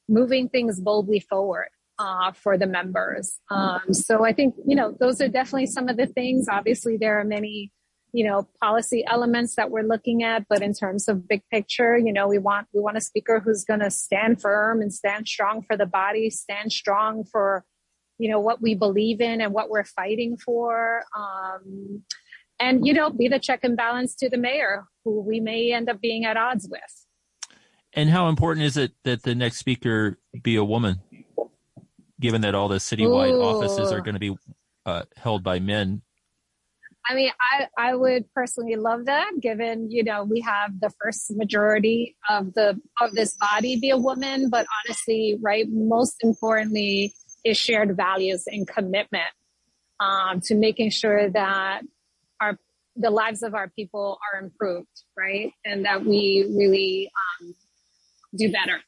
[0.07, 1.67] moving things boldly forward.
[1.99, 3.37] Uh, for the members.
[3.51, 6.47] Um, so I think, you know, those are definitely some of the things.
[6.49, 7.71] Obviously, there are many
[8.13, 10.45] you know, policy elements that we're looking at.
[10.49, 13.63] But in terms of big picture, you know, we want, we want a speaker who's
[13.63, 17.63] going to stand firm and stand strong for the body, stand strong for,
[18.17, 21.03] you know, what we believe in and what we're fighting for.
[21.17, 22.03] Um,
[22.59, 25.89] and, you know, be the check and balance to the mayor who we may end
[25.89, 27.07] up being at odds with.
[27.93, 31.01] And how important is it that the next speaker be a woman,
[32.19, 33.41] given that all the citywide Ooh.
[33.41, 34.35] offices are going to be
[34.85, 36.01] uh, held by men?
[37.07, 41.31] I mean, I, I would personally love that given, you know, we have the first
[41.35, 47.57] majority of the, of this body be a woman, but honestly, right, most importantly is
[47.57, 49.33] shared values and commitment,
[49.99, 51.81] um, to making sure that
[52.39, 52.57] our,
[52.95, 55.53] the lives of our people are improved, right?
[55.65, 57.11] And that we really,
[57.41, 57.55] um,
[58.37, 58.79] do better.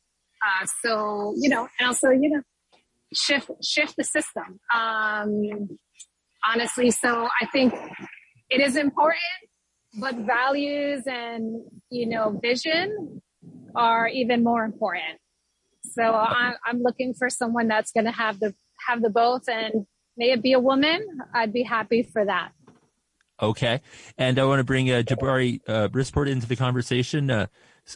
[0.45, 2.41] Uh, so, you know, and also, you know,
[3.13, 4.59] shift, shift the system.
[4.73, 5.79] Um,
[6.47, 6.91] honestly.
[6.91, 7.73] So I think
[8.49, 9.21] it is important,
[9.99, 13.21] but values and, you know, vision
[13.75, 15.19] are even more important.
[15.83, 18.55] So I'm looking for someone that's going to have the,
[18.87, 19.85] have the both and
[20.17, 21.05] may it be a woman.
[21.33, 22.51] I'd be happy for that.
[23.41, 23.81] Okay.
[24.17, 27.29] And I want to bring uh, Jabari uh, Brisport into the conversation.
[27.29, 27.47] Uh,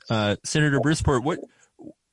[0.10, 1.39] uh, Senator Brisport, what,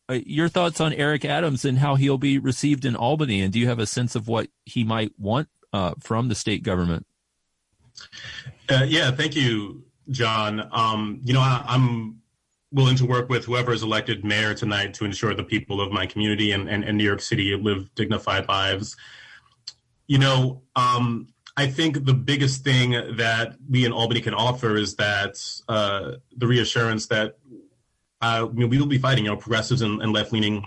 [0.09, 3.41] uh, your thoughts on Eric Adams and how he'll be received in Albany?
[3.41, 6.63] And do you have a sense of what he might want uh, from the state
[6.63, 7.05] government?
[8.71, 10.69] Uh, yeah, thank you, John.
[10.73, 12.21] Um, you know, I, am
[12.71, 16.07] willing to work with whoever is elected mayor tonight to ensure the people of my
[16.07, 18.97] community and, and, and New York City live dignified lives.
[20.07, 24.95] You know, um, I think the biggest thing that we in Albany can offer is
[24.97, 25.37] that
[25.69, 27.37] uh, the reassurance that
[28.21, 30.65] uh, we will be fighting, you know, progressives and, and left leaning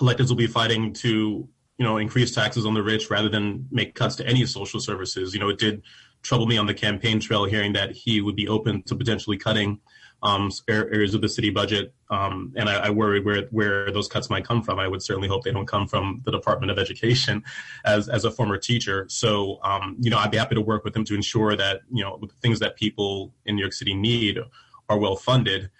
[0.00, 1.48] electeds will be fighting to
[1.78, 5.34] you know, increase taxes on the rich rather than make cuts to any social services.
[5.34, 5.82] You know, it did
[6.22, 9.80] trouble me on the campaign trail hearing that he would be open to potentially cutting
[10.22, 14.30] um, areas of the city budget, um, and I, I worry where where those cuts
[14.30, 14.78] might come from.
[14.78, 17.44] I would certainly hope they don't come from the Department of Education,
[17.84, 19.04] as as a former teacher.
[19.10, 22.02] So, um, you know, I'd be happy to work with him to ensure that you
[22.02, 24.38] know the things that people in New York City need
[24.88, 25.70] are well funded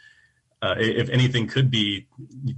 [0.65, 2.07] uh, if anything could be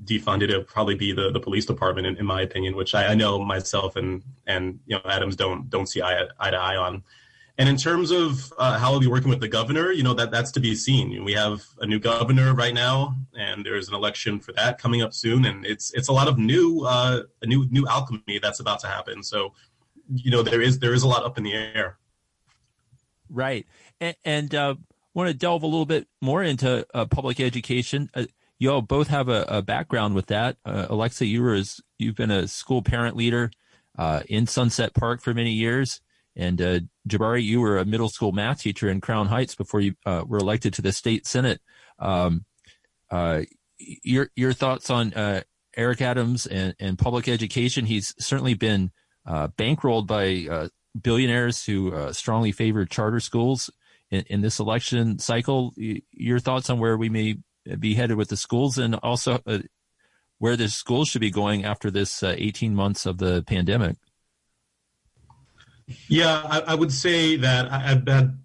[0.04, 3.08] defunded, it would probably be the, the police department, in, in my opinion, which I,
[3.08, 6.76] I, know myself and and you know Adams don't don't see eye, eye to eye
[6.76, 7.02] on.
[7.58, 10.30] And in terms of uh, how we'll be working with the governor, you know that
[10.30, 11.24] that's to be seen.
[11.24, 15.12] We have a new governor right now, and there's an election for that coming up
[15.12, 18.78] soon, and it's it's a lot of new uh, a new new alchemy that's about
[18.80, 19.24] to happen.
[19.24, 19.52] So,
[20.14, 21.98] you know, there is there is a lot up in the air.
[23.28, 23.66] Right,
[24.00, 24.74] and, and uh,
[25.16, 28.10] want to delve a little bit more into uh, public education.
[28.14, 28.26] Uh,
[28.58, 30.58] you all both have a, a background with that.
[30.64, 33.50] Uh, Alexa, you were as, you've been a school parent leader
[33.98, 36.02] uh, in Sunset Park for many years,
[36.36, 39.94] and uh, Jabari, you were a middle school math teacher in Crown Heights before you
[40.04, 41.62] uh, were elected to the state senate.
[41.98, 42.44] Um,
[43.78, 45.14] your your thoughts on
[45.76, 47.86] Eric Adams and, and public education?
[47.86, 48.90] He's certainly been
[49.26, 50.68] bankrolled by
[51.00, 53.70] billionaires who strongly favor charter schools
[54.10, 55.74] in, in this election cycle.
[55.76, 57.36] Your thoughts on where we may
[57.78, 59.58] be headed with the schools and also uh,
[60.38, 63.96] where the schools should be going after this uh, 18 months of the pandemic?
[66.08, 68.38] Yeah, I, I would say that I, have had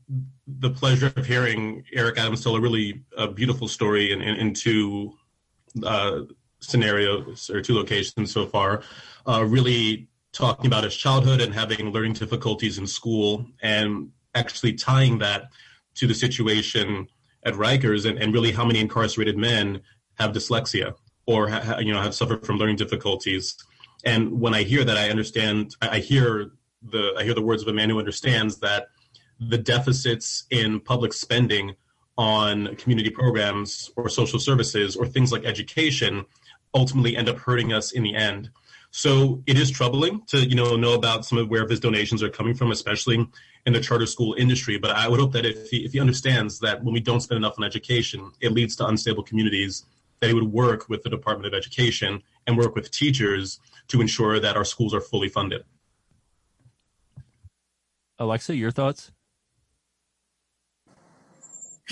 [0.48, 4.54] the pleasure of hearing Eric Adams tell a really uh, beautiful story in, in, in
[4.54, 5.14] two
[5.84, 6.22] uh,
[6.60, 8.84] scenarios or two locations so far.
[9.28, 15.20] Uh, really talking about his childhood and having learning difficulties in school and actually tying
[15.20, 15.52] that
[15.96, 17.08] to the situation
[17.44, 19.82] at Rikers and, and really how many incarcerated men
[20.20, 20.94] have dyslexia
[21.26, 23.56] or ha, you know have suffered from learning difficulties.
[24.04, 25.76] And when I hear that, I understand.
[25.82, 26.52] I hear
[26.82, 28.88] the I hear the words of a man who understands that
[29.40, 31.76] the deficits in public spending
[32.18, 36.26] on community programs or social services or things like education
[36.74, 38.50] ultimately end up hurting us in the end.
[38.92, 42.30] So it is troubling to you know know about some of where his donations are
[42.30, 43.28] coming from, especially
[43.66, 44.78] in the charter school industry.
[44.78, 47.38] But I would hope that if he, if he understands that when we don't spend
[47.38, 49.86] enough on education, it leads to unstable communities,
[50.20, 54.40] that he would work with the Department of Education and work with teachers to ensure
[54.40, 55.64] that our schools are fully funded.
[58.20, 59.12] Alexa, your thoughts?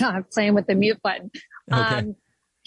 [0.00, 1.30] I'm playing with the mute button.
[1.72, 1.98] Okay.
[1.98, 2.16] Um,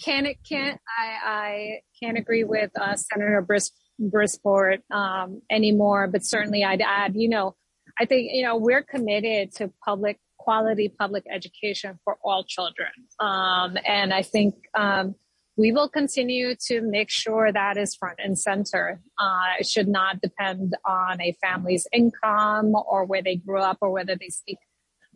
[0.02, 6.24] can it can't I, I can't agree with uh, Senator Bris, Brisport um, anymore, but
[6.24, 7.54] certainly I'd add, you know,
[7.98, 12.90] I think you know we're committed to public quality public education for all children,
[13.20, 15.14] um, and I think um,
[15.56, 19.00] we will continue to make sure that is front and center.
[19.18, 23.90] Uh, it should not depend on a family's income or where they grew up or
[23.90, 24.58] whether they speak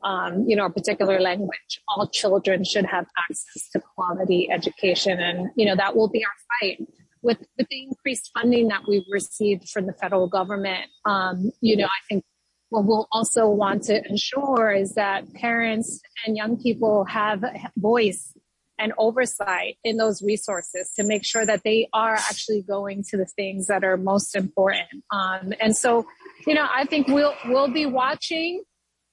[0.05, 1.81] um, you know, a particular language.
[1.89, 5.19] All children should have access to quality education.
[5.19, 6.87] And, you know, that will be our fight.
[7.21, 11.87] With, with the increased funding that we've received from the federal government, um, you know,
[11.87, 12.25] I think
[12.71, 17.43] what we'll also want to ensure is that parents and young people have
[17.77, 18.35] voice
[18.79, 23.27] and oversight in those resources to make sure that they are actually going to the
[23.27, 24.89] things that are most important.
[25.11, 26.07] Um, and so,
[26.47, 28.63] you know, I think we'll we'll be watching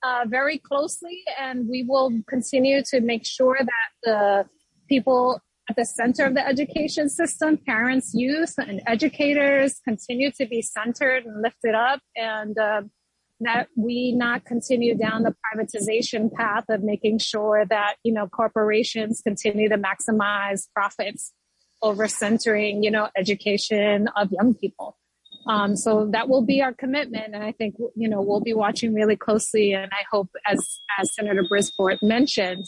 [0.03, 4.45] uh, very closely, and we will continue to make sure that the
[4.88, 10.62] people at the center of the education system, parents, youth, and educators, continue to be
[10.62, 12.84] centered and lifted up, and uh,
[13.42, 19.22] that we not continue down the privatization path of making sure that you know corporations
[19.22, 21.34] continue to maximize profits
[21.82, 24.98] over centering you know education of young people.
[25.48, 28.94] Um, so that will be our commitment, and I think you know we'll be watching
[28.94, 29.74] really closely.
[29.74, 32.66] And I hope, as as Senator Brisport mentioned,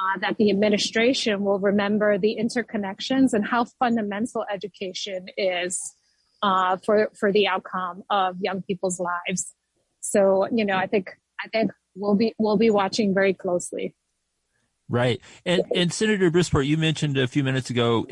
[0.00, 5.94] uh, that the administration will remember the interconnections and how fundamental education is
[6.42, 9.52] uh, for for the outcome of young people's lives.
[10.10, 13.94] So you know, I think I think we'll be we'll be watching very closely.
[14.88, 18.06] Right, and and Senator Brisport, you mentioned a few minutes ago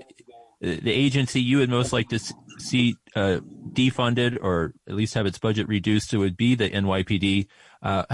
[0.60, 2.18] the agency you would most like to
[2.58, 3.40] see uh,
[3.72, 7.46] defunded or at least have its budget reduced it would be the NYPD.
[7.82, 8.04] Uh,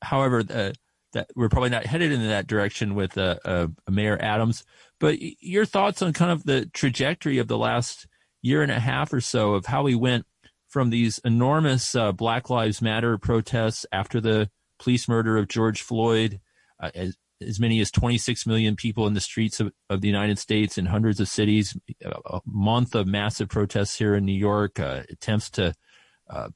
[0.00, 0.72] however, uh,
[1.12, 4.64] that we're probably not headed in that direction with uh, uh, Mayor Adams.
[5.00, 8.06] But your thoughts on kind of the trajectory of the last
[8.42, 10.26] year and a half or so of how we went
[10.68, 16.40] from these enormous uh, Black Lives Matter protests after the police murder of George Floyd,
[16.80, 20.78] as, as many as 26 million people in the streets of, of the United States
[20.78, 25.50] in hundreds of cities, a month of massive protests here in New York, uh, attempts
[25.50, 25.74] to
[26.28, 26.48] uh,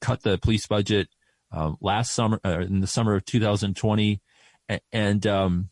[0.00, 1.08] cut the police budget
[1.52, 4.20] um, last summer, uh, in the summer of 2020,
[4.92, 5.70] and um,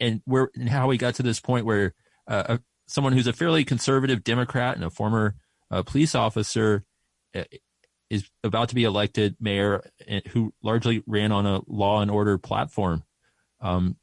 [0.00, 1.94] and where and how we got to this point where
[2.28, 5.34] uh, someone who's a fairly conservative Democrat and a former
[5.70, 6.93] uh, police officer uh,
[8.10, 9.84] is about to be elected mayor,
[10.30, 13.02] who largely ran on a law and order platform.
[13.60, 13.96] Um,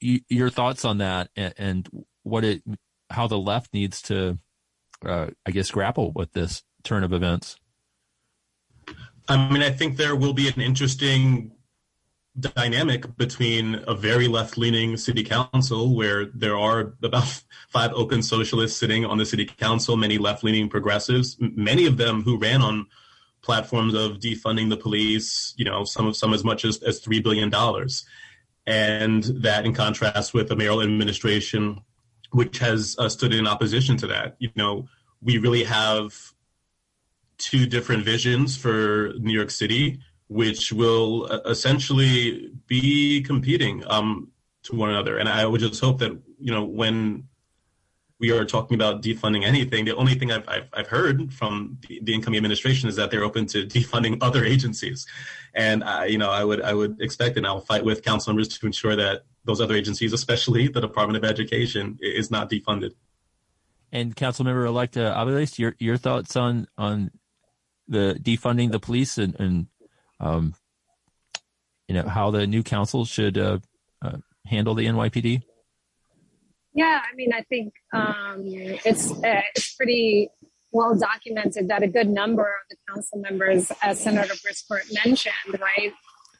[0.00, 1.88] your thoughts on that and
[2.22, 2.62] what it
[3.10, 4.38] how the left needs to
[5.04, 7.56] uh, i guess grapple with this turn of events
[9.28, 11.52] i mean i think there will be an interesting
[12.38, 19.04] dynamic between a very left-leaning city council where there are about five open socialists sitting
[19.04, 22.86] on the city council many left-leaning progressives many of them who ran on
[23.40, 27.22] platforms of defunding the police you know some of some as much as, as $3
[27.22, 27.50] billion
[28.66, 31.80] and that in contrast with the mayoral administration,
[32.32, 34.36] which has uh, stood in opposition to that.
[34.38, 34.88] You know,
[35.22, 36.14] we really have
[37.38, 44.28] two different visions for New York City, which will uh, essentially be competing um,
[44.64, 45.18] to one another.
[45.18, 47.28] And I would just hope that you know when
[48.18, 52.00] we are talking about defunding anything, the only thing I've, I've, I've heard from the,
[52.02, 55.06] the, incoming administration is that they're open to defunding other agencies.
[55.54, 58.48] And, uh, you know, I would, I would expect and I'll fight with council members
[58.48, 62.92] to ensure that those other agencies, especially the Department of Education, is not defunded.
[63.92, 67.10] And Councilmember-elect uh, Aviles, your, your thoughts on, on
[67.86, 69.66] the defunding the police and, and
[70.20, 70.54] um,
[71.88, 73.58] you know, how the new council should uh,
[74.02, 75.42] uh handle the NYPD?
[76.74, 80.28] Yeah, I mean, I think um, it's uh, it's pretty
[80.72, 85.92] well documented that a good number of the council members, as Senator Brisport mentioned, right,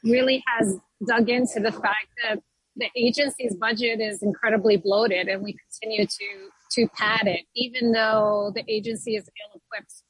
[0.03, 2.39] really has dug into the fact that
[2.75, 8.51] the agency's budget is incredibly bloated, and we continue to to pad it, even though
[8.53, 10.03] the agency is ill-equipped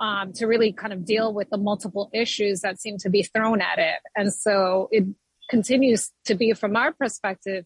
[0.00, 3.60] um, to really kind of deal with the multiple issues that seem to be thrown
[3.60, 5.04] at it, and so it
[5.50, 7.64] continues to be, from our perspective,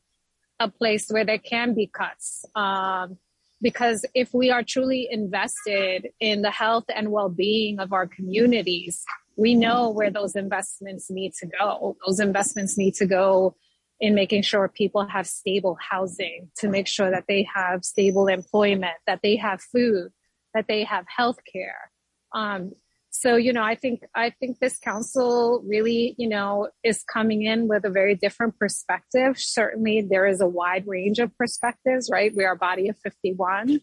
[0.60, 2.44] a place where there can be cuts.
[2.54, 3.18] Um,
[3.60, 9.04] because if we are truly invested in the health and well-being of our communities,
[9.36, 11.96] we know where those investments need to go.
[12.06, 13.54] Those investments need to go
[14.00, 18.94] in making sure people have stable housing, to make sure that they have stable employment,
[19.06, 20.10] that they have food,
[20.54, 21.90] that they have health care.
[22.34, 22.72] Um,
[23.10, 27.66] so, you know, I think, I think this council really, you know, is coming in
[27.66, 29.38] with a very different perspective.
[29.38, 32.32] Certainly there is a wide range of perspectives, right?
[32.34, 33.80] We are a body of 51.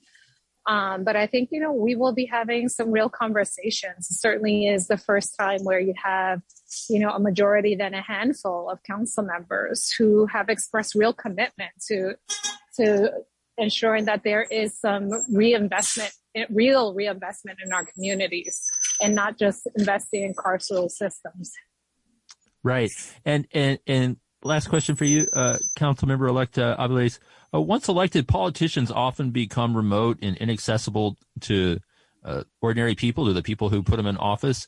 [0.67, 4.07] Um, but I think, you know, we will be having some real conversations.
[4.09, 6.41] Certainly is the first time where you have,
[6.89, 11.71] you know, a majority than a handful of council members who have expressed real commitment
[11.87, 12.15] to,
[12.77, 13.11] to
[13.57, 16.13] ensuring that there is some reinvestment,
[16.49, 18.61] real reinvestment in our communities
[19.01, 21.51] and not just investing in carceral systems.
[22.63, 22.91] Right.
[23.25, 26.75] And, and, and last question for you, uh, council member elect uh.
[27.53, 31.79] Uh, once elected, politicians often become remote and inaccessible to
[32.23, 34.67] uh, ordinary people, to the people who put them in office.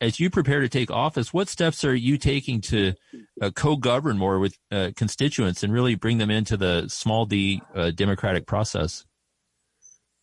[0.00, 2.92] As you prepare to take office, what steps are you taking to
[3.40, 7.90] uh, co-govern more with uh, constituents and really bring them into the small d uh,
[7.90, 9.06] democratic process?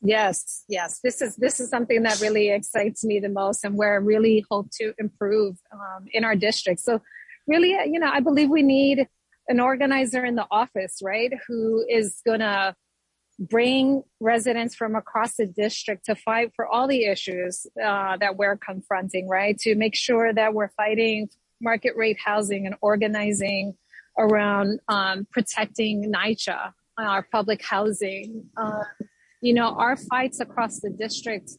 [0.01, 0.99] Yes, yes.
[1.03, 4.45] This is this is something that really excites me the most, and where I really
[4.49, 6.81] hope to improve um, in our district.
[6.81, 7.01] So,
[7.47, 9.07] really, you know, I believe we need
[9.47, 12.75] an organizer in the office, right, who is going to
[13.39, 18.57] bring residents from across the district to fight for all the issues uh, that we're
[18.57, 19.57] confronting, right?
[19.59, 21.29] To make sure that we're fighting
[21.61, 23.75] market rate housing and organizing
[24.17, 28.45] around um, protecting NYCHA, our public housing.
[28.55, 28.83] Uh,
[29.41, 31.51] you know, our fights across the district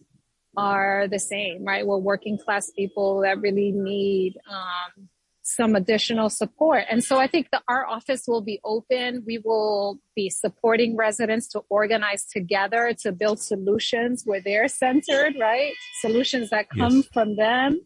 [0.56, 1.86] are the same, right?
[1.86, 5.08] We're working class people that really need um,
[5.48, 6.84] some additional support.
[6.90, 9.22] And so I think that our office will be open.
[9.26, 15.72] We will be supporting residents to organize together to build solutions where they're centered, right?
[16.00, 17.08] Solutions that come yes.
[17.12, 17.80] from them.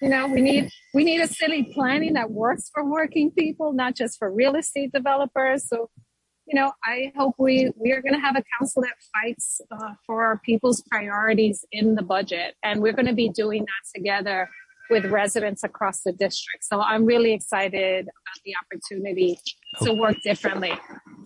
[0.00, 3.94] You know, we need we need a city planning that works for working people, not
[3.94, 5.68] just for real estate developers.
[5.68, 5.90] So,
[6.52, 9.94] you know, I hope we we are going to have a council that fights uh,
[10.06, 14.48] for our people's priorities in the budget, and we're going to be doing that together
[14.90, 16.64] with residents across the district.
[16.64, 19.38] So I'm really excited about the opportunity
[19.82, 20.72] to work differently.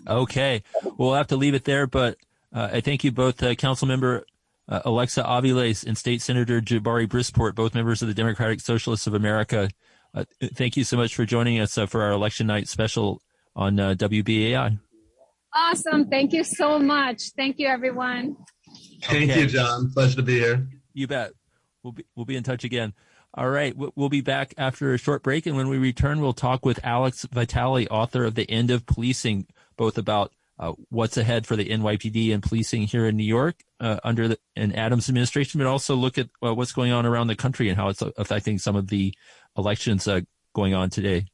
[0.07, 0.63] Okay.
[0.99, 2.17] We'll have to leave it there, but
[2.53, 4.25] uh, I thank you both, uh, Council Member
[4.69, 9.15] uh, Alexa Aviles and State Senator Jabari Brisport, both members of the Democratic Socialists of
[9.15, 9.69] America.
[10.15, 10.25] Uh,
[10.55, 13.21] thank you so much for joining us uh, for our election night special
[13.57, 14.79] on uh, WBAI.
[15.57, 16.09] Awesome.
[16.09, 17.31] Thank you so much.
[17.35, 18.37] Thank you, everyone.
[19.05, 19.41] Thank okay.
[19.41, 19.91] you, John.
[19.91, 20.69] Pleasure to be here.
[20.93, 21.33] You bet.
[21.83, 22.93] We'll be, we'll be in touch again.
[23.33, 23.75] All right.
[23.77, 25.47] We'll be back after a short break.
[25.47, 29.47] And when we return, we'll talk with Alex Vitale, author of The End of Policing,
[29.77, 33.99] both about uh, what's ahead for the NYPD and policing here in New York uh,
[34.05, 37.37] under the, an Adams administration, but also look at uh, what's going on around the
[37.37, 39.15] country and how it's affecting some of the
[39.57, 40.21] elections uh,
[40.55, 41.27] going on today.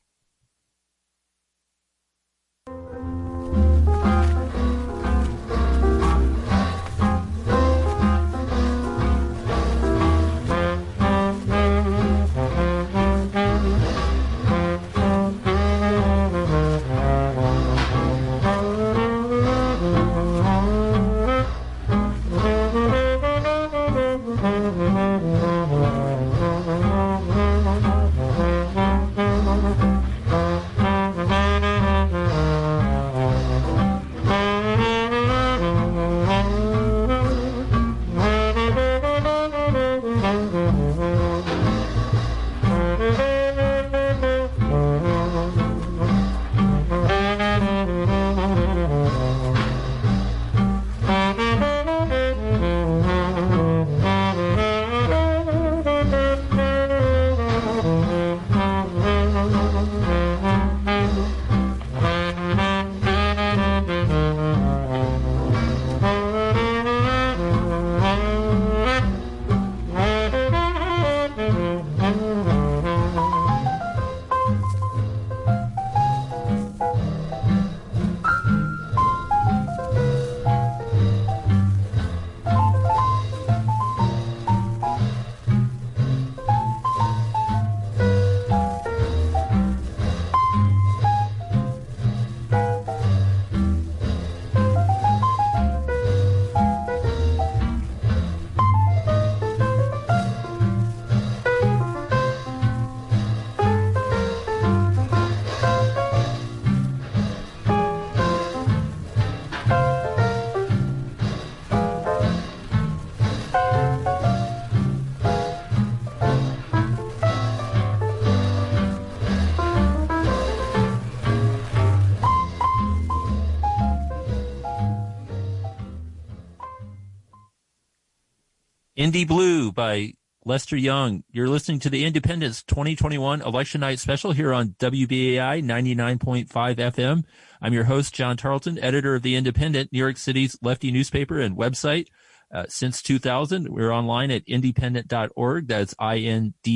[129.12, 130.14] Indie Blue by
[130.46, 131.22] Lester Young.
[131.30, 137.24] You're listening to the Indypendent's 2021 Election Night Special here on WBAI 99.5 FM.
[137.60, 141.58] I'm your host, John Tarleton, editor of the Indypendent, New York City's lefty newspaper and
[141.58, 142.06] website.
[142.54, 145.68] Uh, since 2000, we're online at indypendent.org.
[145.68, 146.70] That's I-N-D-Y-P-E-N-D-E-N-T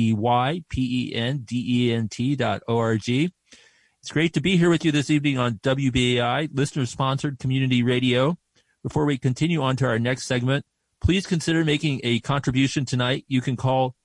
[2.35, 3.33] dot O-R-G.
[3.99, 8.37] It's great to be here with you this evening on WBAI, listener-sponsored community radio.
[8.83, 10.67] Before we continue on to our next segment,
[11.01, 13.25] please consider making a contribution tonight.
[13.27, 13.95] You can call,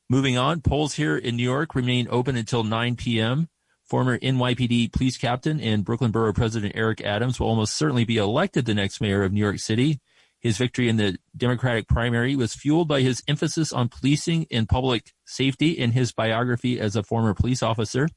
[0.07, 3.49] Moving on, polls here in New York remain open until 9 p.m.
[3.86, 8.65] Former NYPD police captain and Brooklyn Borough President Eric Adams will almost certainly be elected
[8.65, 9.99] the next mayor of New York City.
[10.39, 15.13] His victory in the Democratic primary was fueled by his emphasis on policing and public
[15.25, 18.07] safety in his biography as a former police officer.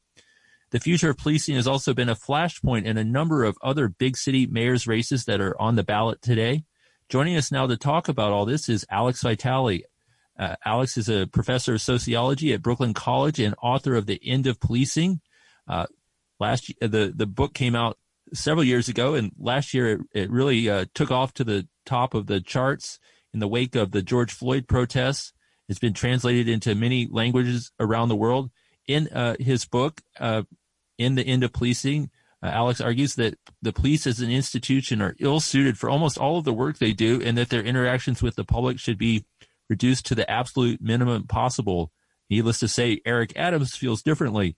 [0.70, 4.16] The future of policing has also been a flashpoint in a number of other big
[4.16, 6.64] city mayors races that are on the ballot today.
[7.08, 9.84] Joining us now to talk about all this is Alex Vitale,
[10.38, 14.46] uh, Alex is a professor of sociology at Brooklyn College and author of The End
[14.46, 15.20] of Policing.
[15.68, 15.86] Uh,
[16.40, 17.98] last the the book came out
[18.32, 22.14] several years ago, and last year it, it really uh, took off to the top
[22.14, 22.98] of the charts
[23.32, 25.32] in the wake of the George Floyd protests.
[25.68, 28.50] It's been translated into many languages around the world.
[28.86, 30.42] In uh, his book, uh,
[30.96, 32.10] "In the End of Policing,"
[32.42, 36.38] uh, Alex argues that the police as an institution are ill suited for almost all
[36.38, 39.26] of the work they do, and that their interactions with the public should be
[39.68, 41.92] reduced to the absolute minimum possible.
[42.30, 44.56] Needless to say, Eric Adams feels differently.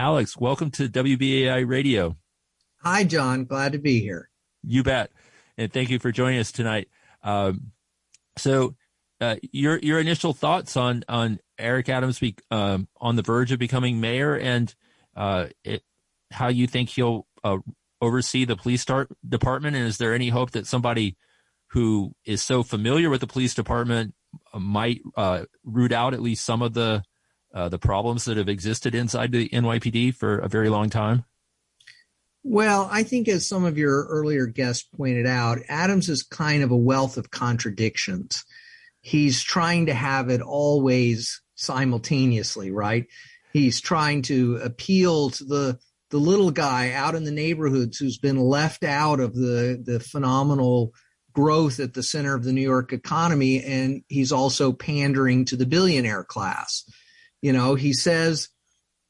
[0.00, 2.16] Alex, welcome to WBAI Radio.
[2.82, 3.44] Hi, John.
[3.44, 4.30] Glad to be here.
[4.62, 5.10] You bet.
[5.58, 6.88] And thank you for joining us tonight.
[7.22, 7.72] Um,
[8.38, 8.76] so,
[9.20, 13.58] uh, your your initial thoughts on on Eric Adams be, um, on the verge of
[13.58, 14.74] becoming mayor, and
[15.14, 15.82] uh, it,
[16.30, 17.58] how you think he'll uh,
[18.00, 21.18] oversee the police start, department, and is there any hope that somebody
[21.72, 24.14] who is so familiar with the police department
[24.54, 27.02] might uh, root out at least some of the
[27.54, 31.24] uh, the problems that have existed inside the NYPD for a very long time?
[32.42, 36.70] Well, I think as some of your earlier guests pointed out, Adams is kind of
[36.70, 38.44] a wealth of contradictions.
[39.02, 43.06] He's trying to have it always simultaneously, right?
[43.52, 45.78] He's trying to appeal to the
[46.10, 50.92] the little guy out in the neighborhoods who's been left out of the the phenomenal
[51.32, 53.62] growth at the center of the New York economy.
[53.62, 56.84] And he's also pandering to the billionaire class.
[57.42, 58.48] You know, he says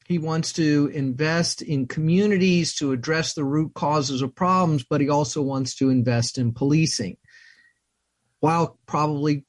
[0.07, 5.09] he wants to invest in communities to address the root causes of problems, but he
[5.09, 7.17] also wants to invest in policing
[8.41, 9.45] while probably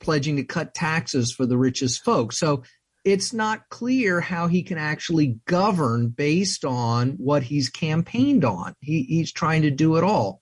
[0.00, 2.38] pledging to cut taxes for the richest folks.
[2.38, 2.62] So
[3.04, 8.74] it's not clear how he can actually govern based on what he's campaigned on.
[8.80, 10.40] He, he's trying to do it all.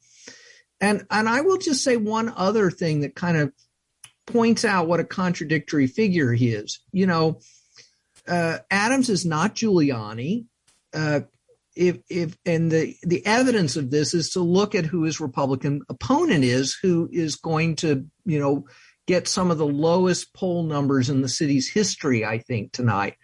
[0.81, 3.53] And and I will just say one other thing that kind of
[4.26, 6.81] points out what a contradictory figure he is.
[6.93, 7.41] You know,
[8.29, 10.47] uh, Adams is not Giuliani.
[10.93, 11.20] Uh,
[11.74, 15.83] if if and the the evidence of this is to look at who his Republican
[15.89, 18.66] opponent is, who is going to you know
[19.07, 22.24] get some of the lowest poll numbers in the city's history.
[22.24, 23.16] I think tonight,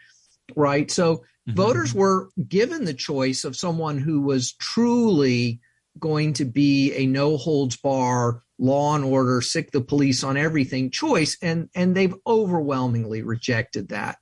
[0.57, 0.91] right?
[0.91, 1.55] So mm-hmm.
[1.55, 5.61] voters were given the choice of someone who was truly
[5.99, 10.91] going to be a no holds bar law and order sick the police on everything
[10.91, 14.17] choice and and they've overwhelmingly rejected that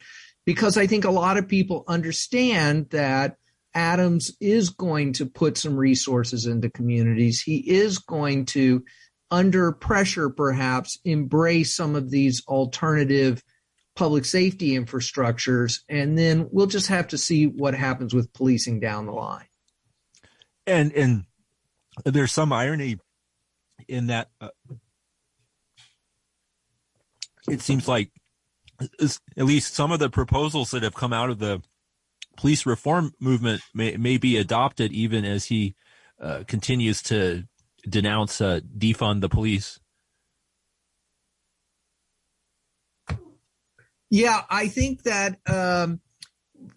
[0.44, 3.36] because i think a lot of people understand that
[3.74, 7.40] adams is going to put some resources into communities.
[7.40, 8.84] He is going to
[9.30, 13.42] under pressure perhaps embrace some of these alternative
[13.94, 19.06] public safety infrastructures and then we'll just have to see what happens with policing down
[19.06, 19.46] the line.
[20.66, 21.24] And and
[22.04, 22.98] there's some irony
[23.88, 24.48] in that uh,
[27.48, 28.10] it seems like
[29.36, 31.62] at least some of the proposals that have come out of the
[32.36, 35.74] police reform movement may, may be adopted even as he
[36.20, 37.44] uh, continues to
[37.88, 39.80] denounce uh, defund the police.
[44.10, 46.00] Yeah, I think that um,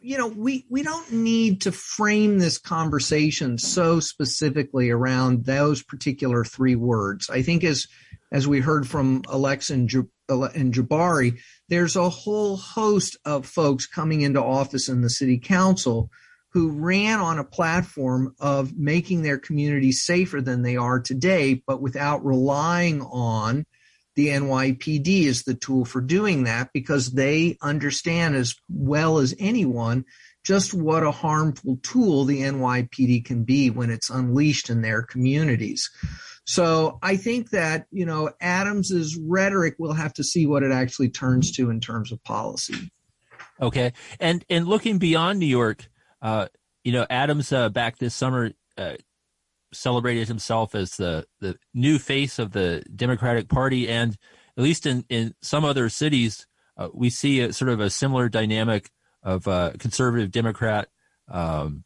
[0.02, 6.46] you know we we don't need to frame this conversation so specifically around those particular
[6.46, 7.30] three words.
[7.30, 7.88] I think as
[8.36, 14.44] as we heard from Alex and, Jabari, there's a whole host of folks coming into
[14.44, 16.10] office in the city council
[16.50, 21.82] who ran on a platform of making their communities safer than they are today, but
[21.82, 23.66] without relying on
[24.18, 30.04] the NYPD as the tool for doing that because they understand as well as anyone
[30.44, 35.90] just what a harmful tool the NYPD can be when it's unleashed in their communities.
[36.46, 41.10] So I think that, you know, Adams's rhetoric we'll have to see what it actually
[41.10, 42.92] turns to in terms of policy.
[43.60, 43.94] Okay.
[44.20, 45.88] And and looking beyond New York,
[46.22, 46.48] uh,
[46.84, 48.96] you know, Adams uh, back this summer uh,
[49.74, 54.18] celebrated himself as the the new face of the Democratic Party, and
[54.58, 58.30] at least in in some other cities, uh, we see a sort of a similar
[58.30, 58.92] dynamic
[59.24, 60.90] of uh, conservative Democrat,
[61.30, 61.84] um,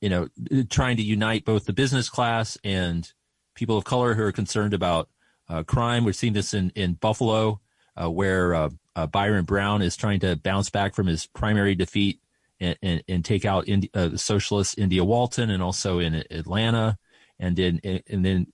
[0.00, 0.28] you know,
[0.70, 3.12] trying to unite both the business class and
[3.54, 5.08] people of color who are concerned about
[5.48, 6.04] uh, crime.
[6.04, 7.60] We've seen this in in Buffalo,
[7.96, 12.20] uh, where uh, uh, Byron Brown is trying to bounce back from his primary defeat
[12.60, 16.98] and, and, and take out Indi- uh, socialist India Walton, and also in Atlanta,
[17.38, 18.46] and in and then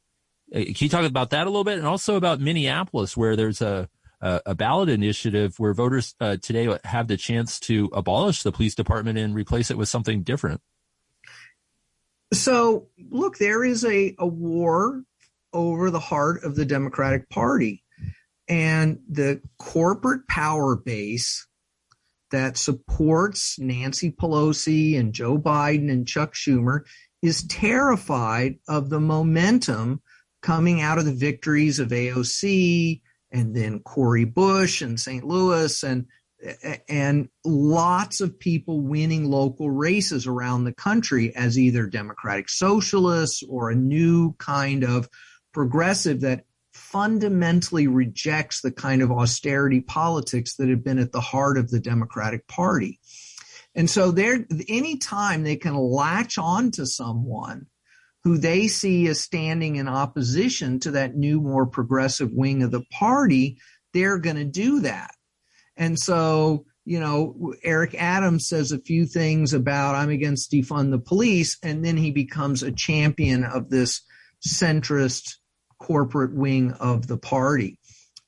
[0.54, 3.62] uh, can you talk about that a little bit, and also about Minneapolis, where there's
[3.62, 3.88] a
[4.22, 9.34] a ballot initiative where voters today have the chance to abolish the police department and
[9.34, 10.60] replace it with something different.
[12.32, 15.02] So, look, there is a, a war
[15.52, 17.82] over the heart of the Democratic Party.
[18.48, 21.46] And the corporate power base
[22.30, 26.84] that supports Nancy Pelosi and Joe Biden and Chuck Schumer
[27.22, 30.00] is terrified of the momentum
[30.42, 33.00] coming out of the victories of AOC
[33.32, 35.24] and then Cori Bush and St.
[35.24, 36.06] Louis and
[36.88, 43.70] and lots of people winning local races around the country as either democratic socialists or
[43.70, 45.08] a new kind of
[45.52, 51.58] progressive that fundamentally rejects the kind of austerity politics that have been at the heart
[51.58, 52.98] of the Democratic Party.
[53.74, 57.66] And so there any time they can latch on to someone
[58.24, 62.84] who they see as standing in opposition to that new more progressive wing of the
[62.92, 63.58] party,
[63.94, 65.14] they're going to do that.
[65.80, 70.98] And so, you know, Eric Adams says a few things about I'm against defund the
[70.98, 74.02] police, and then he becomes a champion of this
[74.46, 75.36] centrist
[75.80, 77.78] corporate wing of the party.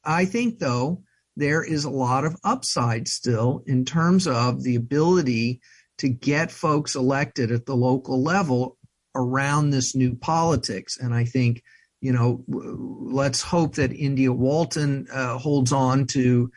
[0.03, 1.03] I think, though,
[1.36, 5.61] there is a lot of upside still in terms of the ability
[5.98, 8.78] to get folks elected at the local level
[9.14, 10.96] around this new politics.
[10.98, 11.62] And I think,
[12.00, 16.50] you know, let's hope that India Walton uh, holds on to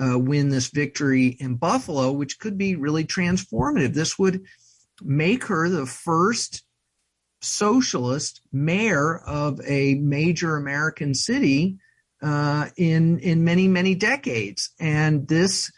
[0.00, 3.94] uh, win this victory in Buffalo, which could be really transformative.
[3.94, 4.42] This would
[5.02, 6.64] make her the first
[7.40, 11.78] socialist mayor of a major American city
[12.22, 15.70] uh, in in many many decades, and this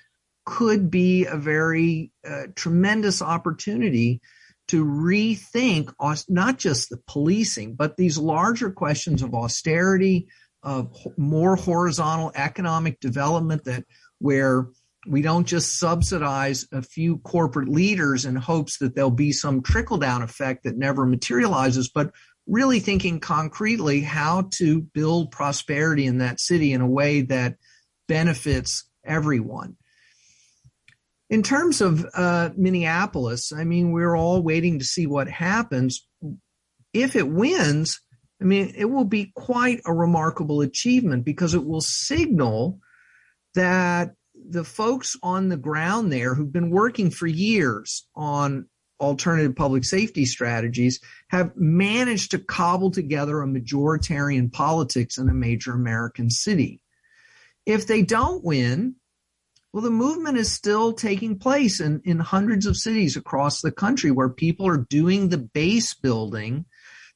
[0.46, 4.20] could be a very uh, tremendous opportunity
[4.68, 5.92] to rethink
[6.28, 10.28] not just the policing, but these larger questions of austerity,
[10.62, 13.84] of more horizontal economic development that
[14.20, 14.68] where
[15.06, 19.96] we don't just subsidize a few corporate leaders in hopes that there'll be some trickle
[19.96, 22.12] down effect that never materializes, but
[22.46, 27.56] really thinking concretely how to build prosperity in that city in a way that
[28.08, 29.76] benefits everyone.
[31.30, 36.06] In terms of uh, Minneapolis, I mean, we're all waiting to see what happens.
[36.92, 38.00] If it wins,
[38.40, 42.80] I mean, it will be quite a remarkable achievement because it will signal
[43.54, 48.66] that the folks on the ground there who've been working for years on
[49.00, 55.72] alternative public safety strategies have managed to cobble together a majoritarian politics in a major
[55.72, 56.80] American city.
[57.66, 58.96] If they don't win,
[59.72, 64.10] well, the movement is still taking place in, in hundreds of cities across the country
[64.10, 66.66] where people are doing the base building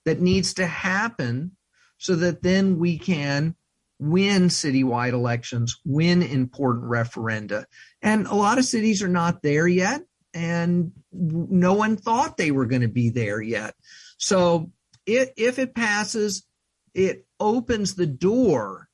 [0.05, 1.57] that needs to happen
[1.99, 3.57] so that then we can
[4.05, 7.65] win citywide elections, win important referenda.
[8.03, 10.03] And a lot of cities are not there yet,
[10.35, 13.75] and no one thought they were going to be there yet.
[14.19, 14.73] So
[15.07, 16.47] it, if it passes,
[16.93, 18.89] it opens the door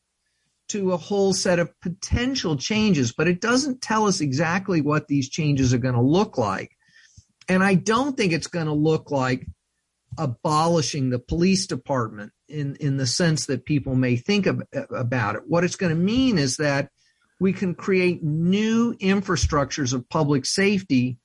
[0.69, 5.29] to a whole set of potential changes, but it doesn't tell us exactly what these
[5.29, 6.77] changes are going to look like.
[7.49, 9.45] And I don't think it's going to look like
[10.17, 14.63] abolishing the police department in, in the sense that people may think of,
[14.95, 15.43] about it.
[15.47, 16.91] What it's going to mean is that
[17.41, 21.19] we can create new infrastructures of public safety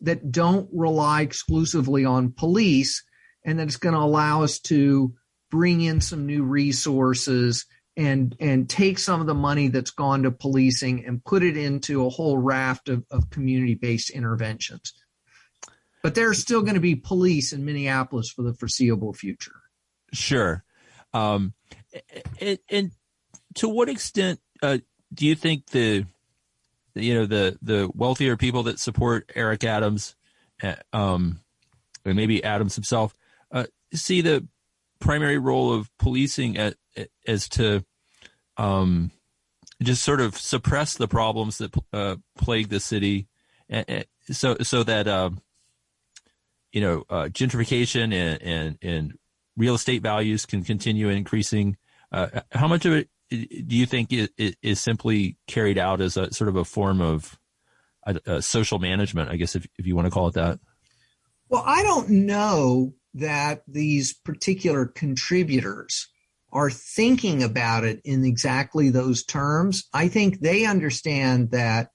[0.00, 3.04] that don't rely exclusively on police
[3.44, 5.14] and that it's going to allow us to
[5.50, 7.66] bring in some new resources
[7.96, 12.06] and and take some of the money that's gone to policing and put it into
[12.06, 14.94] a whole raft of, of community-based interventions.
[16.02, 19.56] But there's still going to be police in minneapolis for the foreseeable future.
[20.12, 20.64] Sure
[21.12, 21.54] um,
[22.40, 22.90] and, and,
[23.54, 24.78] to what extent uh,
[25.12, 26.04] do you think the
[26.94, 30.14] you know the the wealthier people that support Eric Adams,
[30.62, 31.40] uh, um,
[32.04, 33.14] and maybe Adams himself,
[33.52, 34.46] uh, see the
[35.00, 36.74] primary role of policing at,
[37.26, 37.84] as to
[38.56, 39.10] um,
[39.82, 43.28] just sort of suppress the problems that uh, plague the city,
[44.30, 45.40] so so that um,
[46.72, 49.18] you know uh, gentrification and, and and
[49.58, 51.76] real estate values can continue increasing.
[52.10, 56.48] Uh, how much of it do you think is simply carried out as a sort
[56.48, 57.38] of a form of
[58.06, 59.30] a, social management?
[59.30, 60.58] I guess if if you want to call it that.
[61.50, 66.08] Well, I don't know that these particular contributors
[66.52, 69.88] are thinking about it in exactly those terms.
[69.92, 71.90] I think they understand that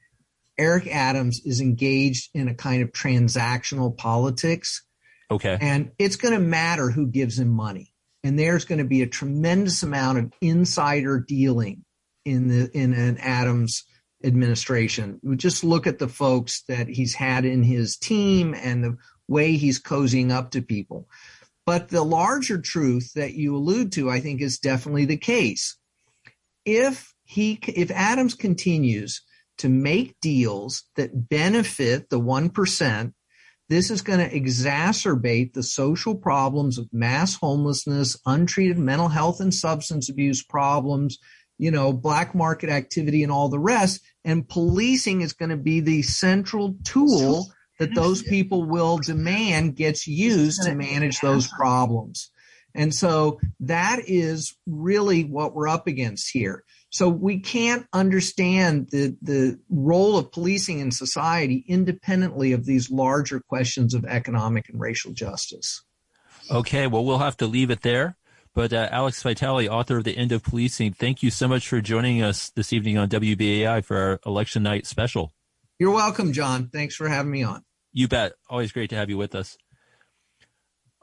[0.57, 4.86] Eric Adams is engaged in a kind of transactional politics.
[5.32, 5.58] Okay.
[5.60, 7.94] And it's going to matter who gives him money
[8.24, 11.84] and there's going to be a tremendous amount of insider dealing
[12.26, 13.84] in the in an Adams
[14.24, 15.20] administration.
[15.36, 18.98] Just look at the folks that he's had in his team and the
[19.28, 21.10] way he's cozying up to people.
[21.66, 25.78] But the larger truth that you allude to, I think, is definitely the case.
[26.66, 29.22] If he, if Adams continues
[29.58, 33.14] to make deals that benefit the one percent
[33.74, 39.52] this is going to exacerbate the social problems of mass homelessness, untreated mental health and
[39.52, 41.18] substance abuse problems,
[41.58, 44.02] you know, black market activity and all the rest.
[44.24, 50.06] And policing is going to be the central tool that those people will demand gets
[50.06, 52.30] used to manage those problems.
[52.76, 56.64] And so that is really what we're up against here.
[56.94, 63.39] So we can't understand the, the role of policing in society independently of these larger
[63.39, 65.84] questions of economic and racial justice.
[66.52, 68.16] Okay, well, we'll have to leave it there.
[68.54, 71.82] But uh, Alex Vitale, author of The End of Policing, thank you so much for
[71.82, 75.34] joining us this evening on WBAI for our election night special.
[75.80, 76.70] You're welcome, John.
[76.72, 77.64] Thanks for having me on.
[77.91, 78.34] You bet.
[78.48, 79.58] Always great to have you with us.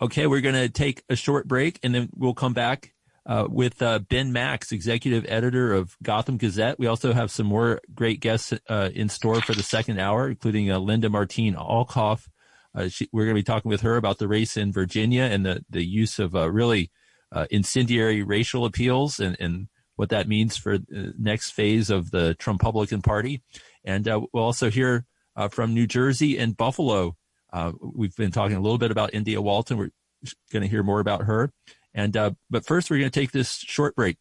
[0.00, 2.94] Okay, we're going to take a short break and then we'll come back
[3.30, 6.80] uh, with uh, Ben Max, executive editor of Gotham Gazette.
[6.80, 10.68] We also have some more great guests uh, in store for the second hour, including
[10.68, 12.26] uh, Linda Martín Alcoff.
[12.74, 15.46] Uh, she, we're going to be talking with her about the race in Virginia and
[15.46, 16.90] the, the use of uh, really
[17.50, 22.60] incendiary racial appeals and, and what that means for the next phase of the Trump
[22.60, 23.42] Republican Party.
[23.84, 25.04] And we'll also hear
[25.52, 27.16] from New Jersey and Buffalo.
[27.80, 29.78] we've been talking a little bit about India Walton.
[29.78, 29.90] We're
[30.52, 31.52] going to hear more about her.
[31.94, 34.16] And uh, but first, we're going to take this short break.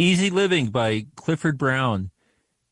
[0.00, 2.10] Easy Living by Clifford Brown.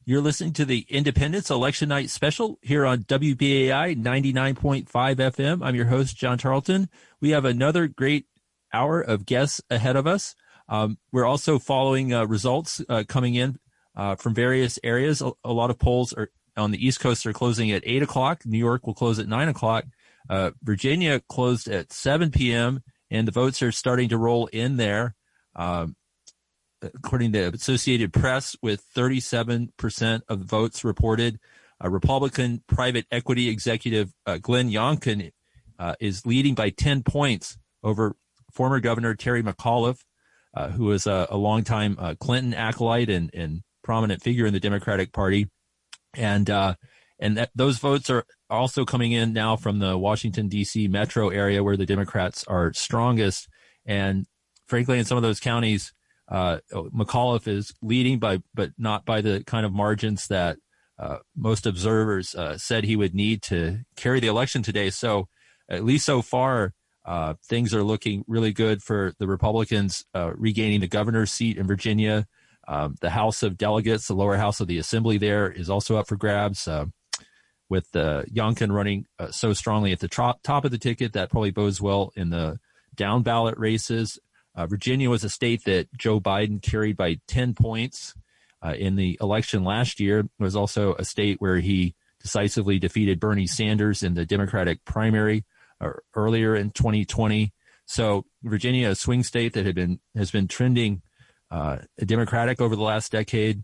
[0.06, 5.58] You're listening to the Indypendent's Election Night Special here on WBAI 99.5 FM.
[5.62, 6.88] I'm your host, John Tarleton.
[7.20, 8.24] We have another great
[8.72, 10.34] hour of guests ahead of us.
[10.70, 13.58] Um, we're also following uh, results uh, coming in
[13.94, 15.20] uh, from various areas.
[15.20, 18.46] A, a, lot of polls are on the East Coast are closing at 8 o'clock.
[18.46, 19.84] New York will close at 9 o'clock.
[20.30, 25.14] Uh, Virginia closed at 7 p.m., and the votes are starting to roll in there.
[25.54, 25.94] Um,
[26.82, 31.38] according to Associated Press, with 37% of votes reported.
[31.80, 35.30] Republican private equity executive uh, Glenn Youngkin
[35.78, 38.16] uh, is leading by 10 points over
[38.52, 40.00] former Governor Terry McAuliffe,
[40.54, 44.60] uh, who was a, a longtime uh, Clinton acolyte and, and, prominent figure in the
[44.60, 45.48] Democratic Party.
[46.14, 46.74] And uh,
[47.18, 50.88] and that, those votes are also coming in now from the Washington D.C.
[50.88, 53.48] metro area where the Democrats are strongest.
[53.86, 54.26] And
[54.66, 55.94] frankly, in some of those counties,
[56.30, 60.58] uh, McAuliffe is leading by, but not by the kind of margins that
[60.98, 64.90] uh, most observers uh, said he would need to carry the election today.
[64.90, 65.28] So,
[65.70, 66.72] at least so far,
[67.04, 71.66] uh, things are looking really good for the Republicans uh, regaining the governor's seat in
[71.66, 72.26] Virginia.
[72.66, 76.08] Um, the House of Delegates, the lower house of the Assembly, there is also up
[76.08, 76.68] for grabs.
[76.68, 76.86] Uh,
[77.70, 81.50] with uh, Youngkin running so strongly at the top, top of the ticket, that probably
[81.50, 82.58] bodes well in the
[82.94, 84.18] down ballot races.
[84.58, 88.14] Uh, Virginia was a state that Joe Biden carried by 10 points
[88.60, 90.18] uh, in the election last year.
[90.18, 95.44] It was also a state where he decisively defeated Bernie Sanders in the Democratic primary
[95.80, 97.52] uh, earlier in 2020.
[97.86, 101.02] So Virginia, a swing state that had been has been trending
[101.52, 103.62] uh, Democratic over the last decade.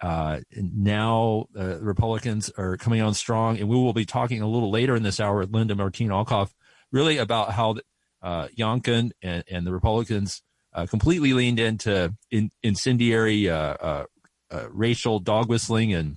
[0.00, 4.70] Uh, now uh, Republicans are coming on strong, and we will be talking a little
[4.70, 6.54] later in this hour with Linda Martín Alcoff,
[6.92, 7.74] really about how
[8.22, 10.42] uh, Youngkin and, and the Republicans
[10.74, 14.04] uh, completely leaned into in, incendiary uh, uh,
[14.50, 16.16] uh racial dog whistling and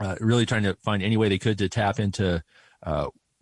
[0.00, 2.42] uh, really trying to find any way they could to tap into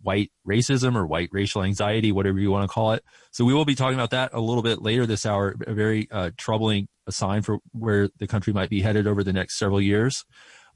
[0.01, 3.03] white racism or white racial anxiety, whatever you want to call it.
[3.31, 5.55] So we will be talking about that a little bit later this hour.
[5.65, 9.81] A very troubling sign for where the country might be headed over the next several
[9.81, 10.23] years.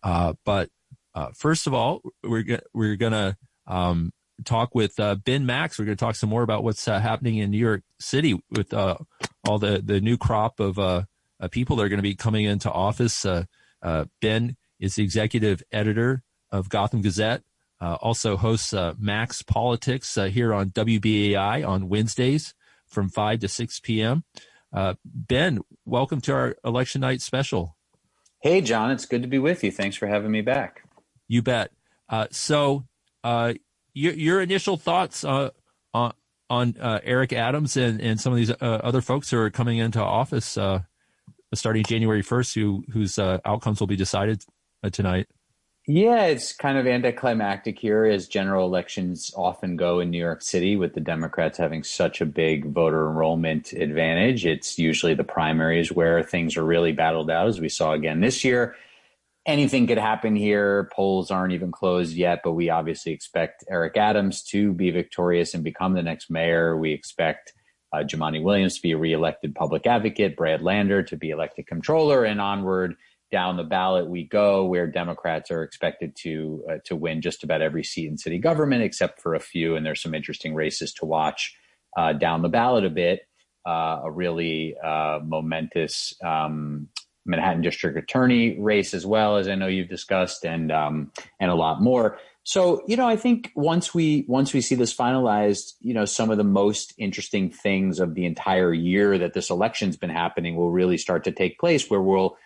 [0.01, 0.69] but
[1.35, 4.11] first of all, we're we're gonna um,
[4.43, 5.77] talk with uh, Ben Max.
[5.77, 8.73] We're going to talk some more about what's uh, happening in New York City with
[8.73, 8.97] uh,
[9.47, 11.03] all the, the new crop of uh,
[11.39, 13.25] uh, people that are going to be coming into office.
[13.25, 13.45] Uh,
[14.21, 17.43] ben is the executive editor of Gotham Gazette,
[17.79, 22.53] also hosts Max Politics here on WBAI on Wednesdays
[22.87, 24.23] from 5 to 6 p.m.
[25.05, 27.75] ben, welcome to our election night special.
[28.41, 29.71] Hey, John, it's good to be with you.
[29.71, 30.83] Thanks for having me back.
[31.27, 31.71] You bet.
[32.31, 32.85] so,
[33.99, 35.49] your, your initial thoughts uh,
[35.93, 36.13] on
[36.49, 39.77] on uh, Eric Adams and, and some of these uh, other folks who are coming
[39.77, 40.81] into office uh,
[41.53, 44.43] starting January first, who whose uh, outcomes will be decided
[44.83, 45.27] uh, tonight.
[45.87, 50.75] Yeah, it's kind of anticlimactic here, as general elections often go in New York City,
[50.75, 54.45] with the Democrats having such a big voter enrollment advantage.
[54.45, 58.43] It's usually the primaries where things are really battled out, as we saw again this
[58.43, 58.75] year
[59.49, 60.89] anything could happen here.
[60.93, 65.63] Polls aren't even closed yet, but we obviously expect Eric Adams to be victorious and
[65.63, 66.77] become the next mayor.
[66.77, 67.53] We expect
[67.91, 72.23] uh, Jumaane Williams to be a reelected public advocate, Brad Lander to be elected comptroller,
[72.23, 72.95] and onward
[73.31, 77.61] down the ballot we go, where Democrats are expected to uh, to win just about
[77.61, 79.75] every seat in city government, except for a few.
[79.75, 81.55] And there's some interesting races to watch
[81.97, 83.21] uh, down the ballot a bit.
[83.67, 86.87] Uh, a really uh, momentous um,
[87.29, 91.55] Manhattan District Attorney race as well, as I know you've discussed, and um, and a
[91.55, 92.17] lot more.
[92.43, 96.31] So you know, I think once we once we see this finalized, you know, some
[96.31, 100.71] of the most interesting things of the entire year that this election's been happening will
[100.71, 102.37] really start to take place, where we'll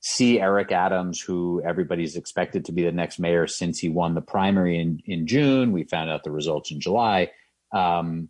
[0.00, 4.20] see Eric Adams, who everybody's expected to be the next mayor since he won the
[4.20, 5.72] primary in in June.
[5.72, 7.30] We found out the results in July.
[7.72, 8.28] Um,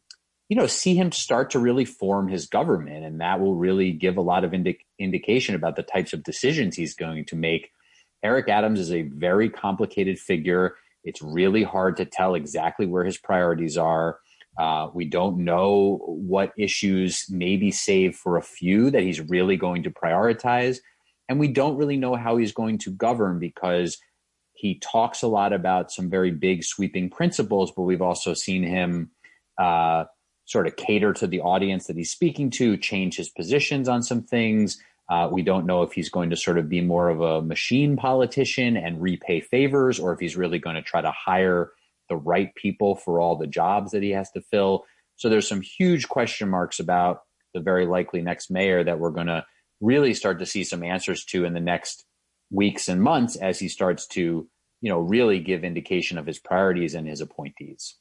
[0.53, 3.07] you know, see him start to really form his government.
[3.07, 6.76] And that will really give a lot of indi- indication about the types of decisions
[6.76, 7.70] he's going to make.
[8.22, 10.74] Eric Adams is a very complicated figure.
[11.05, 14.18] It's really hard to tell exactly where his priorities are.
[14.59, 19.84] Uh, we don't know what issues maybe save for a few that he's really going
[19.84, 20.80] to prioritize.
[21.30, 23.96] And we don't really know how he's going to govern because
[24.53, 29.12] he talks a lot about some very big sweeping principles, but we've also seen him
[29.57, 30.05] uh,
[30.53, 34.22] sort of cater to the audience that he's speaking to, change his positions on some
[34.22, 34.78] things.
[35.09, 37.96] Uh, we don't know if he's going to sort of be more of a machine
[37.96, 41.70] politician and repay favors, or if he's really going to try to hire
[42.11, 44.84] the right people for all the jobs that he has to fill.
[45.16, 47.22] So there's some huge question marks about
[47.55, 49.46] the very likely next mayor that we're going to
[49.80, 52.05] really start to see some answers to in the next
[52.50, 54.46] weeks and months as he starts to,
[54.82, 57.96] you know, really give indication of his priorities and his appointees.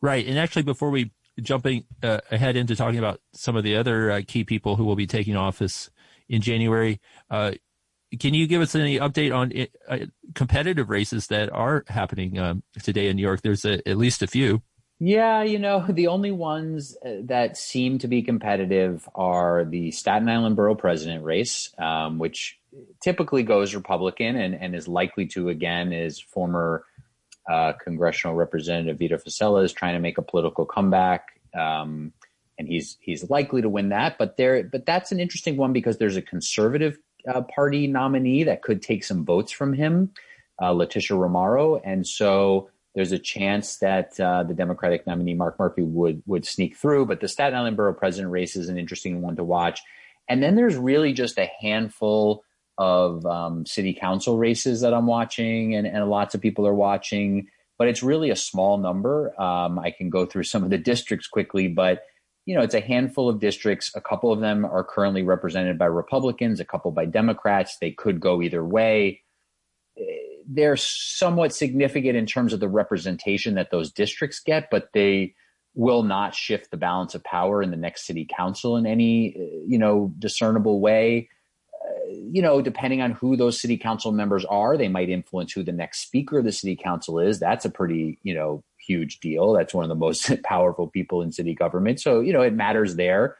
[0.00, 0.26] Right.
[0.26, 4.22] And actually, before we jumping uh, ahead into talking about some of the other uh,
[4.26, 5.90] key people who will be taking office
[6.28, 7.52] in January, uh,
[8.18, 9.52] can you give us any update on
[9.88, 13.40] uh, competitive races that are happening um, today in New York?
[13.42, 14.62] There's a, at least a few.
[15.04, 20.28] Yeah, you know, the only ones uh, that seem to be competitive are the Staten
[20.28, 22.60] Island Borough President race, um, which
[23.00, 26.84] typically goes Republican and, and is likely to again is former
[27.50, 31.40] uh, congressional representative Vito Fossella is trying to make a political comeback.
[31.58, 32.12] Um,
[32.58, 35.98] and he's he's likely to win that, but there but that's an interesting one because
[35.98, 40.12] there's a conservative uh, party nominee that could take some votes from him,
[40.60, 45.82] uh, Leticia Remauro, and so there's a chance that uh, the Democratic nominee Mark Murphy
[45.82, 47.06] would would sneak through.
[47.06, 49.80] But the Staten Island Borough President race is an interesting one to watch,
[50.28, 52.44] and then there's really just a handful
[52.82, 57.46] of um, city council races that I'm watching, and, and lots of people are watching.
[57.78, 59.40] But it's really a small number.
[59.40, 62.02] Um, I can go through some of the districts quickly, but
[62.44, 63.92] you know, it's a handful of districts.
[63.94, 67.78] A couple of them are currently represented by Republicans, a couple by Democrats.
[67.80, 69.22] They could go either way.
[70.48, 75.34] They're somewhat significant in terms of the representation that those districts get, but they
[75.74, 79.78] will not shift the balance of power in the next city council in any, you
[79.78, 81.28] know, discernible way.
[82.14, 85.72] You know, depending on who those city council members are, they might influence who the
[85.72, 87.38] next speaker of the city council is.
[87.38, 89.52] That's a pretty, you know, huge deal.
[89.52, 92.00] That's one of the most powerful people in city government.
[92.00, 93.36] So, you know, it matters there.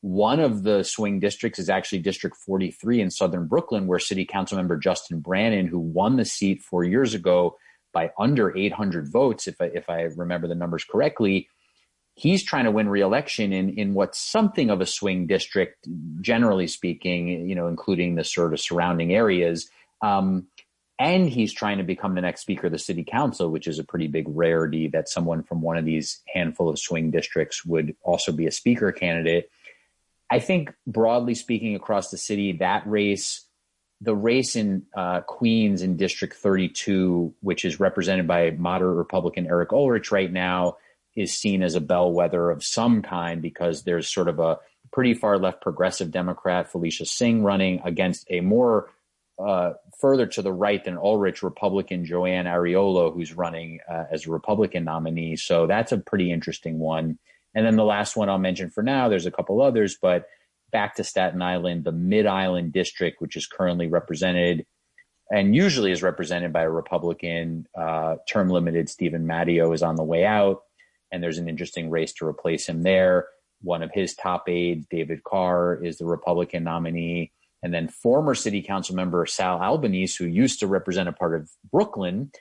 [0.00, 4.56] One of the swing districts is actually District 43 in Southern Brooklyn, where City Council
[4.56, 7.56] member Justin Brannan, who won the seat four years ago
[7.92, 11.48] by under 800 votes, if I, if I remember the numbers correctly,
[12.14, 15.86] he's trying to win reelection in, in what's something of a swing district,
[16.20, 19.70] generally speaking, you know, including the sort of surrounding areas.
[20.02, 20.46] Um,
[20.98, 23.84] and he's trying to become the next speaker of the city council, which is a
[23.84, 28.30] pretty big rarity that someone from one of these handful of swing districts would also
[28.30, 29.50] be a speaker candidate.
[30.30, 33.44] I think broadly speaking across the city, that race,
[34.00, 39.72] the race in uh, Queens in District 32, which is represented by moderate Republican Eric
[39.72, 40.76] Ulrich right now,
[41.14, 44.58] is seen as a bellwether of some kind because there's sort of a
[44.92, 48.90] pretty far left progressive Democrat, Felicia Singh, running against a more
[49.38, 54.30] uh, further to the right than Ulrich Republican Joann Ariola, who's running uh, as a
[54.30, 55.36] Republican nominee.
[55.36, 57.18] So that's a pretty interesting one.
[57.54, 60.26] And then the last one I'll mention for now, there's a couple others, but
[60.70, 64.66] back to Staten Island, the Mid Island District, which is currently represented
[65.30, 70.04] and usually is represented by a Republican, uh, term limited Steven Matteo is on the
[70.04, 70.62] way out.
[71.12, 73.28] And there's an interesting race to replace him there.
[73.60, 77.30] One of his top aides, David Carr, is the Republican nominee.
[77.62, 81.48] And then former city council member Sal Albanese, who used to represent a part of
[81.70, 82.32] Brooklyn,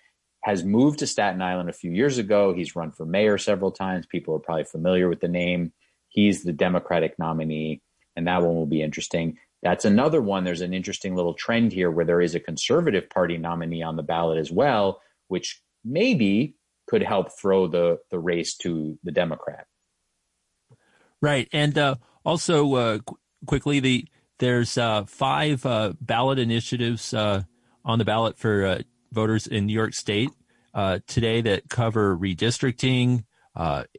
[0.44, 2.54] has moved to Staten Island a few years ago.
[2.54, 4.08] He's run for mayor several times.
[4.08, 5.74] People are probably familiar with the name.
[6.10, 7.82] He's the Democratic nominee,
[8.16, 9.38] and that one will be interesting.
[9.62, 10.44] That's another one.
[10.44, 14.04] There's an interesting little trend here where there is a conservative party nominee on the
[14.04, 16.56] ballot as well, which maybe
[16.92, 19.66] could help throw the, the race to the Democrat.
[21.22, 21.48] Right.
[21.54, 21.96] And uh,
[22.26, 24.08] also, uh, qu- quickly, the
[24.40, 27.44] there's uh, five uh, ballot initiatives uh,
[27.86, 28.82] on the ballot for uh,
[29.14, 30.32] voters in New York State
[31.08, 33.24] today that cover redistricting,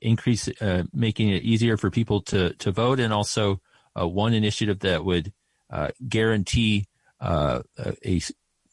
[0.03, 0.49] increase,
[0.93, 3.61] making it easier for people to to vote, and also
[3.95, 5.33] one initiative that would
[6.09, 6.87] guarantee
[7.21, 7.63] a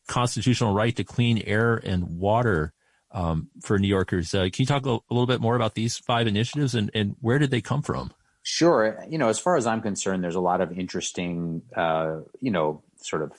[0.07, 2.73] constitutional right to clean air and water
[3.11, 4.31] um, for New Yorkers.
[4.31, 7.39] can you talk a, a little bit more about these five initiatives and, and where
[7.39, 8.11] did they come from?
[8.43, 9.03] Sure.
[9.09, 12.83] You know, as far as I'm concerned, there's a lot of interesting, uh, you know,
[12.97, 13.31] sort of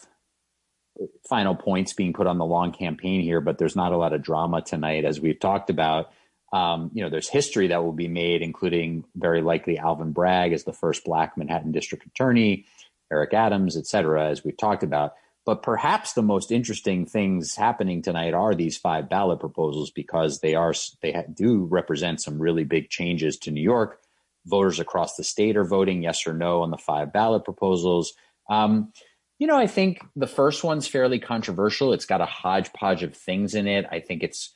[1.28, 4.22] final points being put on the long campaign here, but there's not a lot of
[4.22, 6.12] drama tonight, as we've talked about.
[6.52, 10.64] Um, you know, there's history that will be made, including very likely Alvin Bragg as
[10.64, 12.66] the first black Manhattan district attorney,
[13.10, 15.14] Eric Adams, et cetera, as we've talked about.
[15.50, 20.54] But perhaps the most interesting things happening tonight are these five ballot proposals because they
[20.54, 20.72] are
[21.02, 24.00] they do represent some really big changes to New York
[24.46, 28.12] voters across the state are voting yes or no on the five ballot proposals.
[28.48, 28.92] Um,
[29.40, 31.92] you know, I think the first one's fairly controversial.
[31.94, 33.86] It's got a hodgepodge of things in it.
[33.90, 34.54] I think it's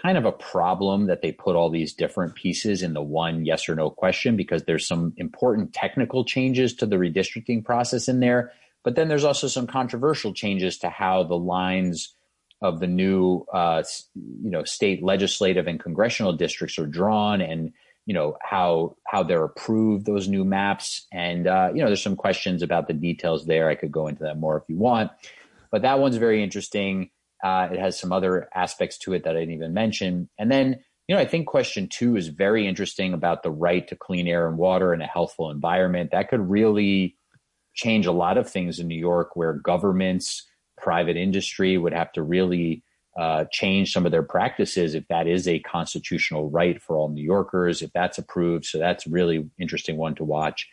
[0.00, 3.68] kind of a problem that they put all these different pieces in the one yes
[3.68, 8.52] or no question because there's some important technical changes to the redistricting process in there.
[8.84, 12.14] But then there's also some controversial changes to how the lines
[12.62, 13.82] of the new, uh,
[14.14, 17.72] you know, state legislative and congressional districts are drawn and
[18.06, 22.16] you know how how they're approved those new maps and uh, you know there's some
[22.16, 25.10] questions about the details there i could go into that more if you want
[25.70, 27.10] but that one's very interesting.
[27.42, 30.28] Uh, it has some other aspects to it that I didn't even mention.
[30.38, 33.96] And then, you know, I think question two is very interesting about the right to
[33.96, 36.10] clean air and water and a healthful environment.
[36.10, 37.16] That could really
[37.80, 40.46] change a lot of things in New York where governments,
[40.76, 42.82] private industry would have to really
[43.18, 47.24] uh, change some of their practices if that is a constitutional right for all New
[47.24, 48.64] Yorkers, if that's approved.
[48.66, 50.68] So that's really interesting one to watch.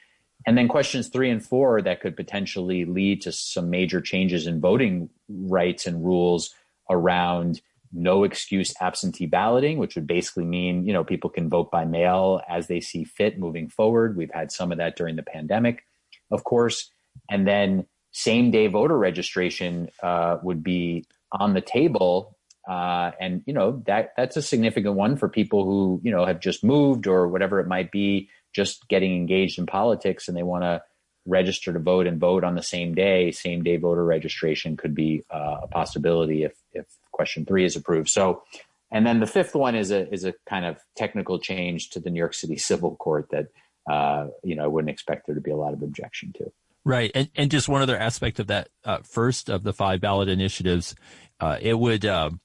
[0.45, 4.61] And then questions three and four that could potentially lead to some major changes in
[4.61, 6.53] voting rights and rules
[6.89, 7.61] around
[7.91, 12.41] no excuse absentee balloting, which would basically mean, you know, people can vote by mail
[12.47, 14.17] as they see fit moving forward.
[14.17, 15.85] We've had some of that during the pandemic,
[16.29, 16.91] of course.
[17.29, 22.35] And then same day voter registration uh, would be on the table.
[22.67, 26.41] Uh, and you know that that's a significant one for people who you know have
[26.41, 30.63] just moved or whatever it might be just getting engaged in politics and they want
[30.63, 30.81] to
[31.27, 35.23] register to vote and vote on the same day, same day voter registration could be
[35.29, 38.09] uh, a possibility if, if question three is approved.
[38.09, 38.43] So,
[38.91, 42.09] and then the fifth one is a, is a kind of technical change to the
[42.09, 43.47] New York City Civil Court that,
[43.91, 46.51] uh, you know, I wouldn't expect there to be a lot of objection to.
[46.87, 47.11] Right.
[47.13, 50.95] And, and just one other aspect of that uh, first of the five ballot initiatives,
[51.39, 52.39] uh, it would, um,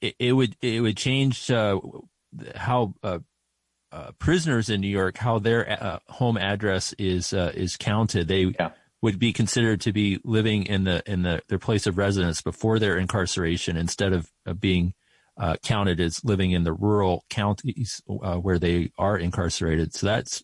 [0.00, 1.78] it, it, would, it would change uh,
[2.56, 3.20] how uh,
[3.92, 8.26] uh, prisoners in New York how their uh, home address is uh, is counted.
[8.26, 8.70] They yeah.
[9.02, 12.78] would be considered to be living in the in the their place of residence before
[12.78, 14.94] their incarceration instead of being
[15.36, 19.94] uh, counted as living in the rural counties uh, where they are incarcerated.
[19.94, 20.42] So that's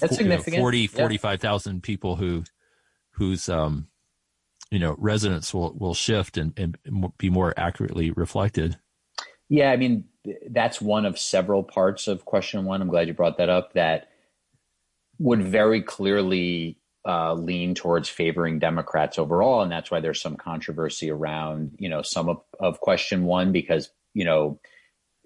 [0.00, 0.56] that's significant.
[0.56, 2.44] Know, 40 45,000 people who
[3.12, 3.88] whose um
[4.70, 6.76] you know residents will will shift and, and
[7.18, 8.78] be more accurately reflected.
[9.48, 10.04] Yeah, I mean
[10.48, 12.82] that's one of several parts of question one.
[12.82, 13.74] I'm glad you brought that up.
[13.74, 14.08] That
[15.18, 21.10] would very clearly uh, lean towards favoring Democrats overall, and that's why there's some controversy
[21.10, 24.58] around you know some of, of question one because you know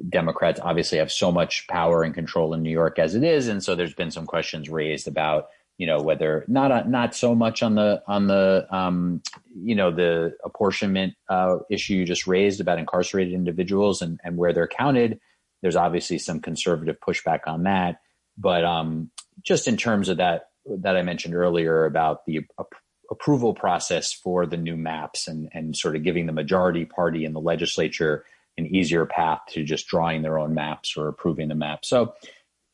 [0.09, 3.62] Democrats obviously have so much power and control in New York as it is, and
[3.62, 5.49] so there's been some questions raised about
[5.79, 9.23] you know whether not not so much on the on the um,
[9.57, 14.53] you know the apportionment uh, issue you just raised about incarcerated individuals and and where
[14.53, 15.19] they're counted.
[15.62, 18.01] There's obviously some conservative pushback on that,
[18.37, 19.11] but um,
[19.43, 22.66] just in terms of that that I mentioned earlier about the ap-
[23.11, 27.33] approval process for the new maps and and sort of giving the majority party in
[27.33, 28.25] the legislature
[28.59, 31.85] an easier path to just drawing their own maps or approving the map.
[31.85, 32.14] So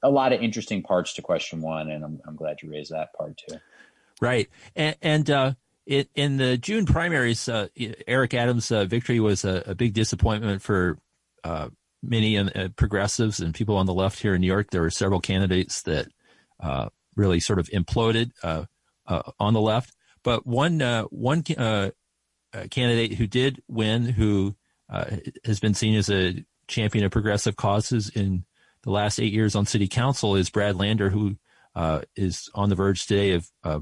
[0.02, 3.12] a lot of interesting parts to question one, and I'm, I'm glad you raised that
[3.14, 3.58] part too.
[4.20, 5.54] Right, and, and uh,
[5.86, 7.68] it, in the June primaries, uh,
[8.06, 10.98] Eric Adams' uh, victory was a, a, big disappointment for
[11.42, 11.68] uh,
[12.02, 14.70] many uh, progressives and people on the left here in New York.
[14.70, 16.08] There were several candidates that
[16.60, 18.30] uh, really sort of imploded
[19.38, 20.80] on the left, but one
[21.10, 24.54] one candidate who did win, who
[25.44, 28.44] has been seen as a champion of progressive causes in
[28.82, 31.36] the last eight years on city council is Brad Lander, who
[31.74, 33.80] uh, is on the verge today of uh,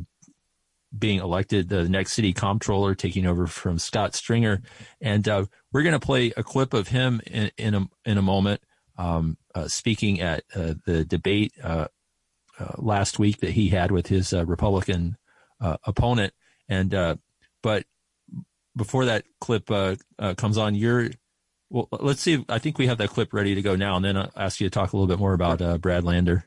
[0.97, 4.63] being elected the next city comptroller, taking over from Scott Stringer.
[5.01, 8.23] And uh, we're going to play a clip of him in, in a in a
[8.23, 8.63] moment,
[8.97, 11.89] um, uh, speaking at uh, the debate uh,
[12.77, 15.17] last week that he had with his Republican
[15.61, 16.33] opponent.
[16.69, 17.19] And
[17.63, 17.85] but
[18.77, 19.71] before that clip
[20.37, 21.11] comes on, you're
[21.73, 22.45] well, let's see.
[22.51, 24.67] I think we have that clip ready to go now, and then I'll ask you
[24.69, 26.45] to talk a little bit more about uh, Brad Lander.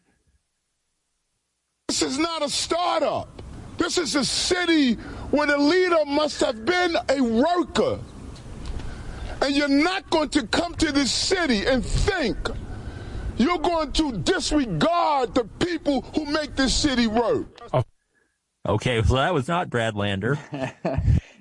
[1.88, 3.42] This is not a startup.
[3.78, 4.94] This is a city
[5.32, 8.00] where the leader must have been a worker.
[9.42, 12.38] And you're not going to come to this city and think
[13.38, 17.48] you're going to disregard the people who make this city work.
[17.74, 17.84] Oh.
[18.68, 20.40] Okay, well, that was not Brad Lander.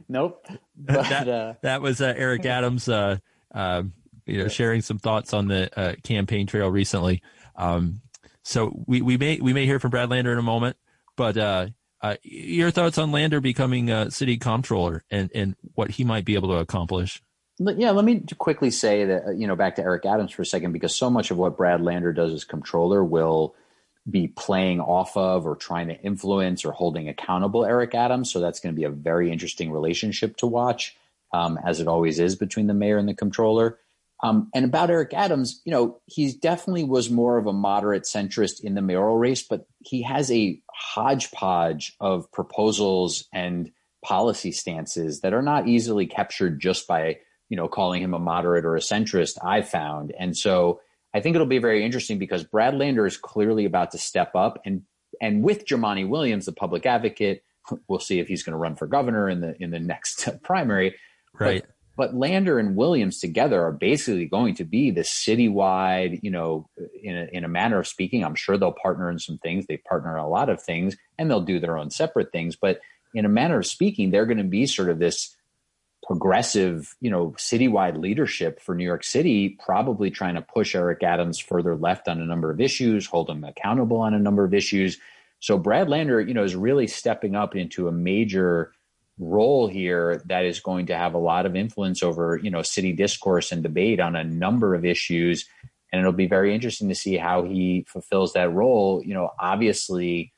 [0.08, 0.46] nope.
[0.76, 1.54] But, that, uh...
[1.62, 2.88] that was uh, Eric Adams.
[2.88, 3.18] Uh,
[3.54, 3.84] uh,
[4.26, 7.22] you know, sharing some thoughts on the uh, campaign trail recently.
[7.56, 8.00] Um,
[8.42, 10.76] so we, we may we may hear from Brad Lander in a moment,
[11.16, 11.66] but uh,
[12.00, 16.34] uh your thoughts on Lander becoming a city comptroller and and what he might be
[16.34, 17.22] able to accomplish.
[17.58, 20.72] Yeah, let me quickly say that you know back to Eric Adams for a second
[20.72, 23.54] because so much of what Brad Lander does as comptroller will
[24.08, 28.30] be playing off of or trying to influence or holding accountable Eric Adams.
[28.30, 30.96] So that's going to be a very interesting relationship to watch
[31.32, 33.78] um, as it always is between the mayor and the controller.
[34.22, 38.62] Um, and about Eric Adams, you know, he definitely was more of a moderate centrist
[38.62, 43.72] in the mayoral race, but he has a hodgepodge of proposals and
[44.02, 47.18] policy stances that are not easily captured just by,
[47.48, 50.14] you know, calling him a moderate or a centrist, I found.
[50.18, 50.80] And so
[51.14, 54.60] I think it'll be very interesting because Brad Lander is clearly about to step up
[54.64, 54.82] and
[55.20, 57.44] and with Jumaane Williams, the public advocate,
[57.88, 60.96] we'll see if he's going to run for governor in the in the next primary.
[61.38, 61.62] Right.
[61.62, 66.68] But, but Lander and Williams together are basically going to be the citywide, you know,
[67.02, 68.24] in a, in a manner of speaking.
[68.24, 69.66] I'm sure they'll partner in some things.
[69.66, 72.56] They partner in a lot of things, and they'll do their own separate things.
[72.56, 72.80] But
[73.14, 75.36] in a manner of speaking, they're going to be sort of this
[76.06, 81.38] progressive, you know, citywide leadership for New York City, probably trying to push Eric Adams
[81.38, 84.98] further left on a number of issues, hold him accountable on a number of issues.
[85.40, 88.72] So Brad Lander, you know, is really stepping up into a major
[89.18, 92.92] role here that is going to have a lot of influence over, you know, city
[92.92, 95.46] discourse and debate on a number of issues.
[95.92, 99.02] And it'll be very interesting to see how he fulfills that role.
[99.04, 100.32] You know, obviously,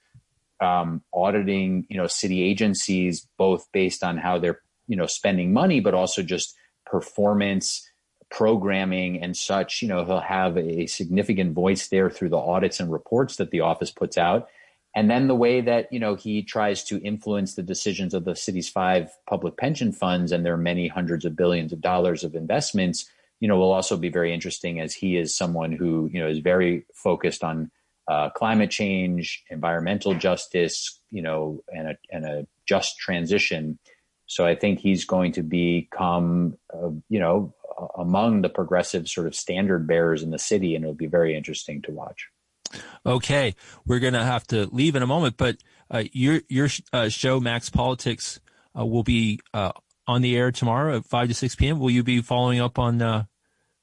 [0.60, 5.80] um, auditing, you know, city agencies, both based on how they're you know spending money
[5.80, 6.54] but also just
[6.84, 7.88] performance
[8.30, 12.92] programming and such you know he'll have a significant voice there through the audits and
[12.92, 14.48] reports that the office puts out.
[14.94, 18.34] And then the way that you know he tries to influence the decisions of the
[18.34, 23.08] city's five public pension funds and their many hundreds of billions of dollars of investments
[23.38, 26.38] you know will also be very interesting as he is someone who you know is
[26.38, 27.70] very focused on
[28.08, 33.78] uh, climate change environmental justice you know and a, and a just transition
[34.26, 37.54] so I think he's going to become, uh, you know,
[37.96, 41.82] among the progressive sort of standard bearers in the city, and it'll be very interesting
[41.82, 42.28] to watch.
[43.04, 43.54] Okay,
[43.86, 45.58] we're going to have to leave in a moment, but
[45.90, 48.40] uh, your your uh, show, Max Politics,
[48.76, 49.72] uh, will be uh,
[50.06, 51.78] on the air tomorrow at five to six p.m.
[51.78, 53.24] Will you be following up on uh,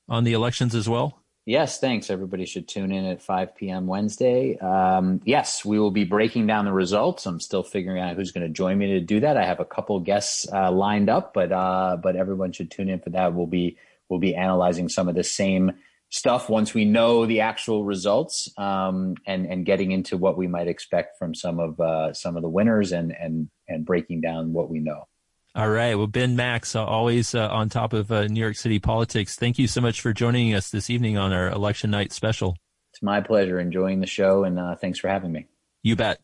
[0.09, 1.22] on the elections as well?
[1.45, 2.09] Yes, thanks.
[2.09, 3.85] Everybody should tune in at 5 p.m.
[3.85, 4.57] Wednesday.
[4.59, 7.25] Um, yes, we will be breaking down the results.
[7.25, 9.35] I'm still figuring out who's going to join me to do that.
[9.35, 12.99] I have a couple guests uh, lined up, but uh, but everyone should tune in
[12.99, 13.33] for that.
[13.33, 15.73] We'll be we'll be analyzing some of the same
[16.09, 20.69] stuff once we know the actual results um, and and getting into what we might
[20.69, 24.69] expect from some of uh, some of the winners and and and breaking down what
[24.69, 25.09] we know.
[25.55, 25.93] All right.
[25.93, 29.35] Well, Ben Max, uh, always uh, on top of uh, New York City politics.
[29.35, 32.57] Thank you so much for joining us this evening on our election night special.
[32.91, 35.45] It's my pleasure enjoying the show, and uh, thanks for having me.
[35.83, 36.19] You bet.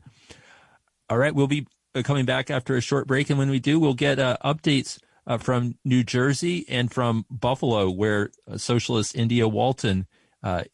[1.11, 1.33] All right.
[1.33, 4.17] We'll be uh, coming back after a short break, and when we do, we'll get
[4.17, 4.97] uh, updates
[5.41, 10.07] from New Jersey and from Buffalo, where socialist India Walton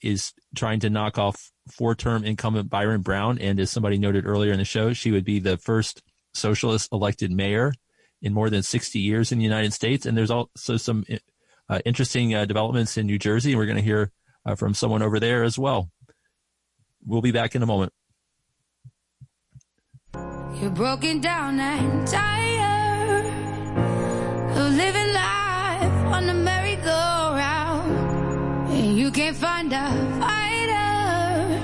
[0.02, 3.38] is trying to knock off four-term incumbent Byron Brown.
[3.38, 6.02] And as somebody noted earlier in the show, she would be the first
[6.34, 7.74] socialist elected mayor
[8.22, 10.06] in more than 60 years in the United States.
[10.06, 11.06] And there's also some
[11.70, 14.12] uh, interesting uh, developments in New Jersey, and we're going to hear
[14.46, 15.90] uh, from someone over there as well.
[17.06, 17.94] We'll be back in a moment.
[20.60, 23.26] You're broken down and tired
[24.58, 27.92] of living life on the merry-go-round,
[28.72, 29.90] and you can't find a
[30.20, 31.60] fighter,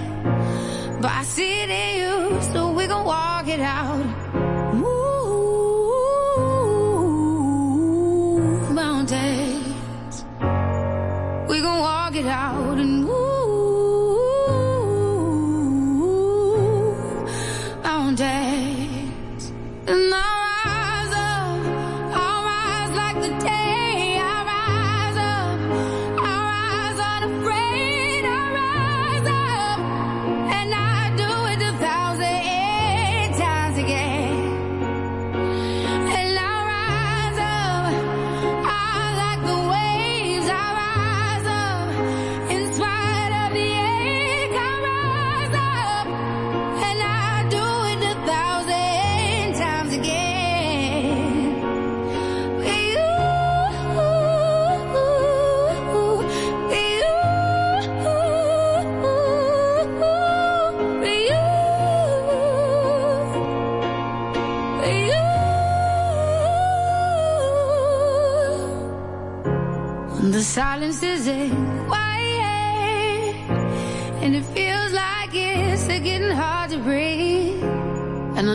[1.02, 4.11] but I see it in you, so we gonna walk it out.
[12.28, 13.01] Out and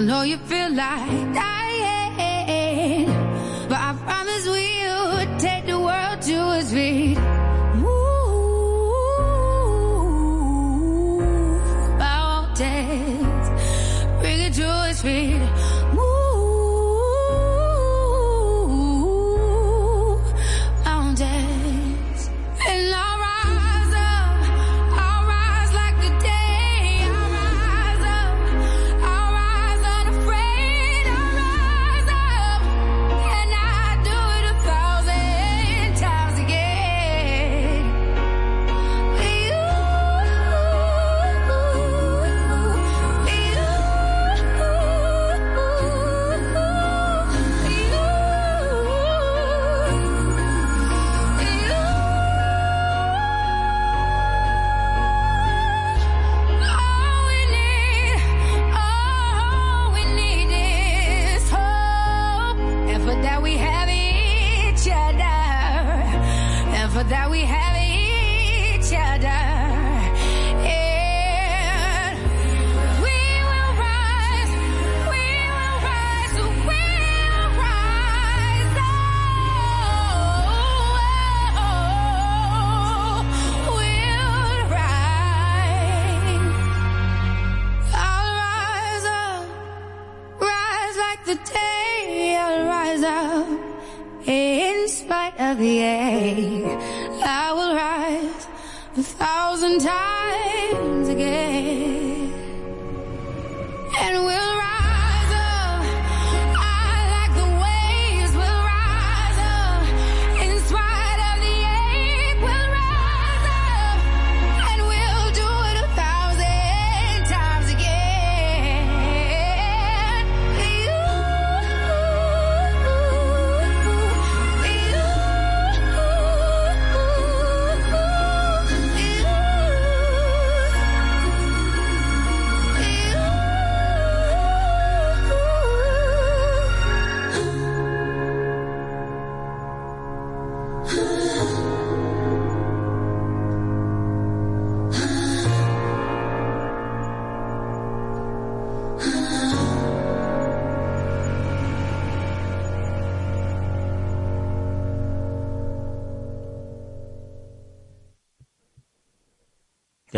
[0.06, 1.25] know you feel like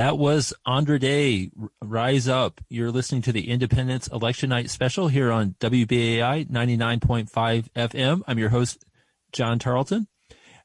[0.08, 1.50] That was Andra Day,
[1.82, 2.62] Rise Up.
[2.70, 8.22] You're listening to the Indypendent's Election Night Special here on WBAI 99.5 FM.
[8.26, 8.86] I'm your host,
[9.32, 10.08] John Tarleton.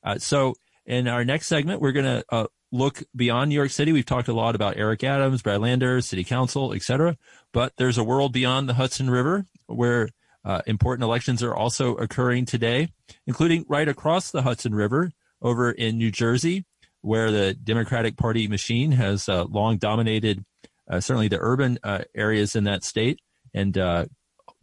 [0.01, 0.55] Uh, so
[0.85, 3.91] in our next segment, we're going to uh, look beyond New York City.
[3.91, 7.17] We've talked a lot about Eric Adams, Brad Lander, City Council, etc.
[7.51, 10.07] But there's a world beyond the Hudson River where
[10.45, 12.93] uh, important elections are also occurring today,
[13.27, 15.11] including right across the Hudson River
[15.41, 16.63] over in New Jersey
[17.03, 20.43] where the Democratic Party machine has uh, long dominated
[20.89, 23.19] uh, certainly the urban uh, areas in that state
[23.53, 24.05] and uh,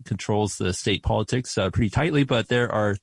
[0.04, 2.24] controls the state politics uh, pretty tightly.
[2.24, 2.96] But there are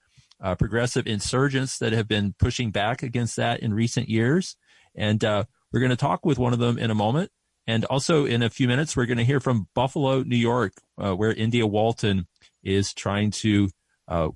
[0.60, 4.56] progressive insurgents that have been pushing back against that in recent years.
[4.96, 7.32] And we're going to talk with one of them in a moment.
[7.66, 11.34] And also in a few minutes, we're going to hear from Buffalo, New York, where
[11.34, 12.28] India Walton
[12.64, 13.70] is trying to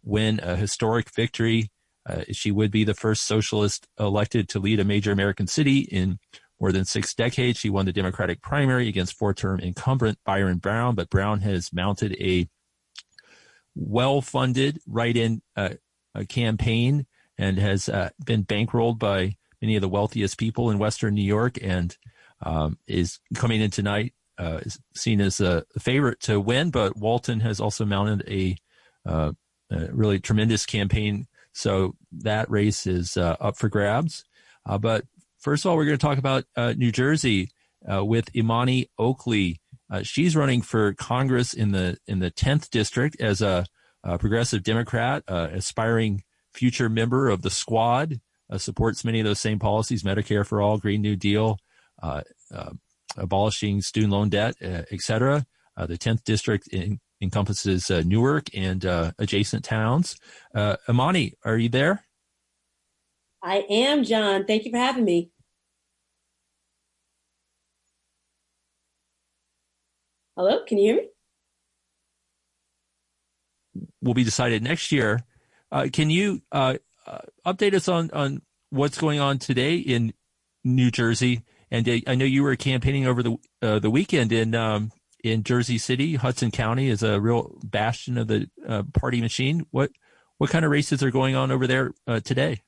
[0.04, 1.70] win a historic victory
[2.08, 6.20] uh, she would be the first socialist elected to lead a major American city in
[6.60, 7.60] more than six decades.
[7.60, 12.48] She won the Democratic primary against four-term incumbent Byron Brown, but Brown has mounted a
[13.76, 15.70] well-funded write-in uh,
[16.30, 17.06] campaign
[17.38, 21.58] and has uh, been bankrolled by many of the wealthiest people in Western New York
[21.62, 21.98] and
[22.42, 26.72] um, is coming in tonight uh, is seen as a favorite to win.
[26.72, 28.56] But Walton has also mounted a,
[29.06, 29.34] uh,
[29.70, 34.24] a really tremendous campaign so that race is uh, up for grabs.
[34.66, 35.06] Uh, but
[35.40, 37.52] first of all, we're going to talk about uh, New Jersey
[37.92, 39.60] uh, with Imani Oakley.
[39.90, 43.66] Uh, she's running for Congress in the in the 10th district as a,
[44.04, 46.24] a progressive Democrat, aspiring
[46.54, 48.22] future member of the Squad.
[48.58, 51.58] supports many of those same policies: Medicare for all, Green New Deal,
[53.18, 55.46] abolishing student loan debt, etc.
[55.76, 60.18] the 10th district in, encompasses uh, Newark and uh, adjacent towns.
[60.54, 62.04] Uh, Imani, are you there?
[63.44, 64.46] I am, John.
[64.46, 65.32] Thank you for having me.
[70.36, 71.08] Hello, can you hear me?
[74.02, 75.24] Will be decided next year.
[75.72, 80.14] Uh, can you uh, uh, update us on, on what's going on today in
[80.64, 81.44] New Jersey?
[81.70, 84.92] And I know you were campaigning over the the weekend in um,
[85.24, 89.66] in Jersey City, Hudson County is a real bastion of the uh, party machine.
[89.72, 89.92] What
[90.38, 92.62] what kind of races are going on over there uh, today?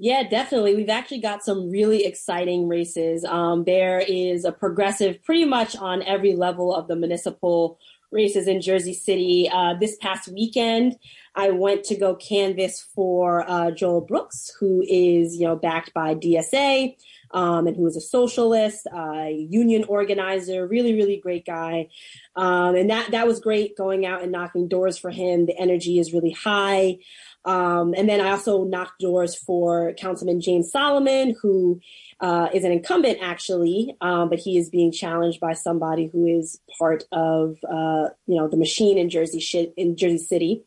[0.00, 0.76] Yeah, definitely.
[0.76, 3.24] We've actually got some really exciting races.
[3.24, 7.80] Um, there is a progressive pretty much on every level of the municipal
[8.12, 9.50] races in Jersey City.
[9.52, 10.96] Uh, this past weekend,
[11.34, 16.14] I went to go canvass for uh, Joel Brooks, who is you know backed by
[16.14, 16.94] DSA
[17.32, 21.88] um, and who was a socialist, uh, union organizer, really, really great guy.
[22.36, 25.46] Um, and that, that was great going out and knocking doors for him.
[25.46, 26.98] The energy is really high.
[27.44, 31.80] Um, and then I also knocked doors for Councilman James Solomon, who
[32.20, 36.60] uh, is an incumbent actually, um, but he is being challenged by somebody who is
[36.78, 40.64] part of uh, you know the machine in Jersey in Jersey City.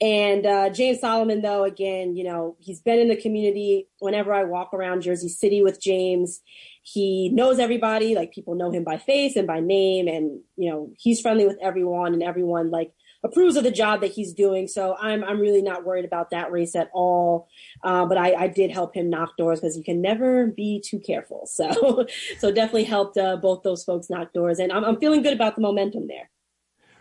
[0.00, 3.86] And uh, James Solomon, though, again, you know, he's been in the community.
[3.98, 6.40] Whenever I walk around Jersey City with James,
[6.82, 8.14] he knows everybody.
[8.14, 11.58] Like people know him by face and by name, and you know, he's friendly with
[11.60, 14.66] everyone, and everyone like approves of the job that he's doing.
[14.66, 17.48] So I'm I'm really not worried about that race at all.
[17.82, 20.98] Uh, but I, I, did help him knock doors because you can never be too
[20.98, 21.46] careful.
[21.46, 22.06] So
[22.38, 25.56] so definitely helped uh, both those folks knock doors, and I'm, I'm feeling good about
[25.56, 26.30] the momentum there.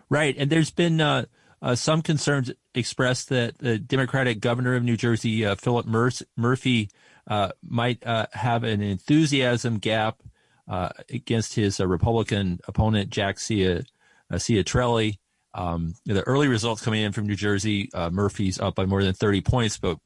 [0.09, 1.25] Right, and there's been uh,
[1.61, 6.89] uh some concerns expressed that the Democratic governor of New Jersey, uh, Philip Mur- Murphy,
[7.27, 10.21] uh, might have an enthusiasm gap
[11.09, 13.83] against his Republican opponent, Jack Cia-
[14.31, 15.17] Ciattarelli.
[15.53, 19.13] Um, the early results coming in from New Jersey, uh, Murphy's up by more than
[19.13, 19.97] 30 points, but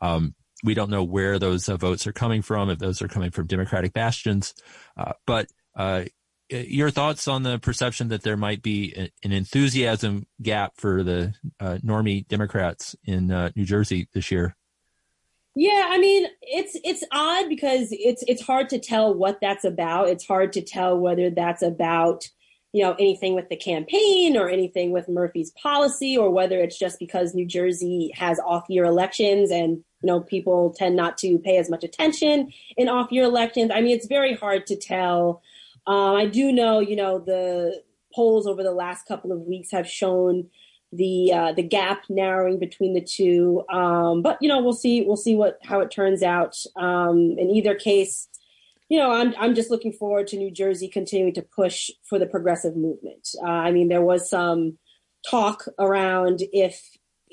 [0.00, 3.30] um, we don't know where those uh, votes are coming from, if those are coming
[3.30, 4.54] from Democratic bastions.
[4.96, 6.04] Uh, but uh,
[6.48, 11.78] your thoughts on the perception that there might be an enthusiasm gap for the uh,
[11.84, 14.56] normie Democrats in uh, New Jersey this year?
[15.56, 20.08] Yeah, I mean, it's it's odd because it's it's hard to tell what that's about.
[20.08, 22.28] It's hard to tell whether that's about
[22.74, 26.98] you know, anything with the campaign or anything with Murphy's policy, or whether it's just
[26.98, 31.56] because New Jersey has off year elections and, you know, people tend not to pay
[31.58, 33.70] as much attention in off year elections.
[33.72, 35.40] I mean, it's very hard to tell.
[35.86, 37.82] Um, I do know, you know, the
[38.14, 40.48] polls over the last couple of weeks have shown
[40.92, 43.64] the uh, the gap narrowing between the two.
[43.70, 46.56] Um, but you know, we'll see we'll see what how it turns out.
[46.76, 48.28] Um, in either case,
[48.88, 52.26] you know, I'm I'm just looking forward to New Jersey continuing to push for the
[52.26, 53.28] progressive movement.
[53.42, 54.78] Uh, I mean, there was some
[55.28, 56.80] talk around if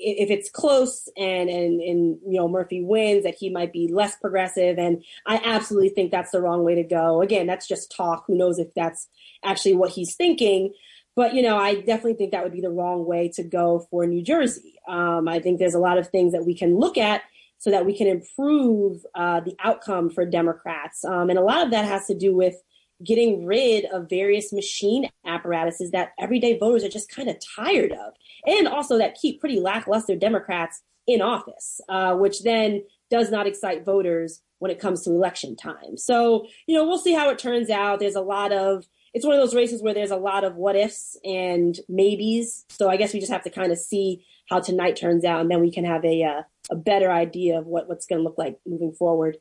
[0.02, 4.16] if it's close and and and you know Murphy wins that he might be less
[4.16, 7.22] progressive and I absolutely think that's the wrong way to go.
[7.22, 8.24] Again, that's just talk.
[8.26, 9.08] Who knows if that's
[9.44, 10.72] actually what he's thinking?
[11.14, 14.06] But you know, I definitely think that would be the wrong way to go for
[14.06, 14.74] New Jersey.
[14.88, 17.22] Um, I think there's a lot of things that we can look at
[17.58, 21.04] so that we can improve uh, the outcome for Democrats.
[21.04, 22.56] Um, and a lot of that has to do with
[23.04, 28.14] getting rid of various machine apparatuses that everyday voters are just kind of tired of,
[28.46, 33.84] and also that keep pretty lackluster Democrats in office, uh, which then does not excite
[33.84, 35.96] voters when it comes to election time.
[35.96, 37.98] So, you know, we'll see how it turns out.
[37.98, 40.76] There's a lot of it's one of those races where there's a lot of what
[40.76, 42.64] ifs and maybes.
[42.70, 45.50] So I guess we just have to kind of see how tonight turns out, and
[45.50, 48.38] then we can have a uh, a better idea of what what's going to look
[48.38, 49.38] like moving forward.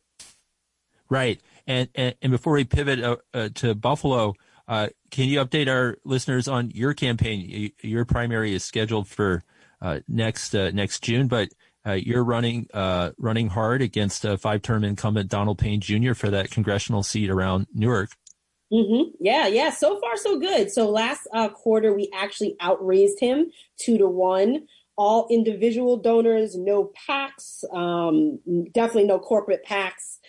[1.09, 1.41] Right,
[1.72, 4.35] and and, and before we pivot uh, uh, to Buffalo,
[4.68, 7.72] uh, can you update our listeners on your campaign?
[7.81, 9.43] Your primary is scheduled for
[9.81, 11.49] uh, next uh, next June, but
[11.95, 12.68] you're running
[13.18, 16.14] running hard against five-term incumbent Donald Payne Jr.
[16.14, 18.11] for that congressional seat around Newark.
[18.72, 19.15] Mm-hmm.
[19.19, 19.69] Yeah, yeah.
[19.72, 20.72] So far, so good.
[20.72, 24.68] So last quarter, we actually outraised him two to one
[24.98, 28.39] all individual donors, no PACs, um,
[28.72, 30.19] definitely no corporate PACs.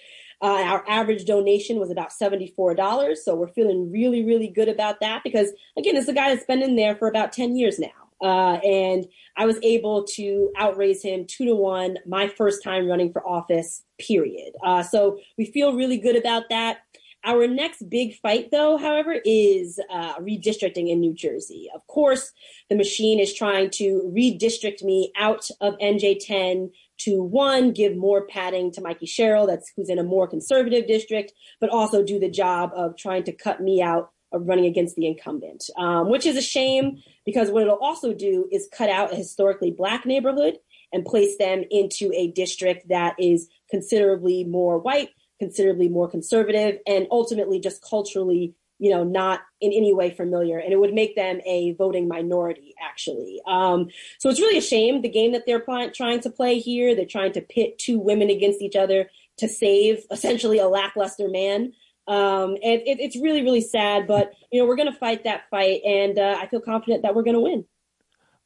[0.42, 3.16] Uh, our average donation was about $74.
[3.16, 6.62] So we're feeling really, really good about that because, again, it's a guy that's been
[6.62, 7.88] in there for about 10 years now.
[8.22, 9.06] Uh, and
[9.36, 13.82] I was able to outraise him two to one my first time running for office,
[13.98, 14.54] period.
[14.64, 16.78] Uh, so we feel really good about that.
[17.24, 21.68] Our next big fight, though, however, is uh, redistricting in New Jersey.
[21.72, 22.32] Of course,
[22.68, 28.72] the machine is trying to redistrict me out of NJ10 to one, give more padding
[28.72, 32.70] to Mikie Sherrill, that's who's in a more conservative district, but also do the job
[32.74, 36.42] of trying to cut me out of running against the incumbent, um, which is a
[36.42, 40.58] shame because what it'll also do is cut out a historically black neighborhood
[40.92, 45.10] and place them into a district that is considerably more white
[45.42, 50.58] considerably more conservative and ultimately just culturally you know not in any way familiar.
[50.58, 53.40] And it would make them a voting minority actually.
[53.46, 53.88] Um,
[54.18, 56.94] so it's really a shame the game that they're trying to play here.
[56.94, 61.72] They're trying to pit two women against each other to save essentially a lackluster man.
[62.06, 65.42] Um, and it, it's really really sad but you know we're going to fight that
[65.50, 67.64] fight and uh, i feel confident that we're going to win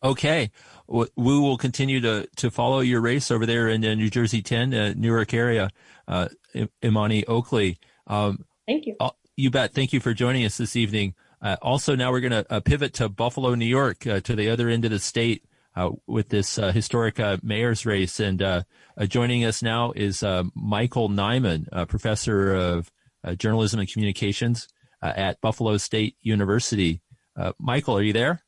[0.02, 0.50] okay
[0.88, 4.74] we will continue to to follow your race over there in the New Jersey 10
[4.74, 5.70] uh, Newark area.
[6.06, 6.28] Uh,
[6.84, 7.78] Imani Oakley.
[8.06, 8.96] Um, Thank you.
[9.00, 9.74] Uh, you bet.
[9.74, 11.14] Thank you for joining us this evening.
[11.42, 14.48] Uh, also, now we're going to uh, pivot to Buffalo, New York, uh, to the
[14.48, 15.44] other end of the state
[15.74, 18.18] uh, with this uh, historic mayor's race.
[18.18, 18.64] And
[19.08, 20.22] joining us now is
[20.54, 22.90] Michael Niman, professor of
[23.36, 24.68] journalism and communications
[25.02, 27.02] at Buffalo State University.
[27.58, 28.42] Michael, are you there?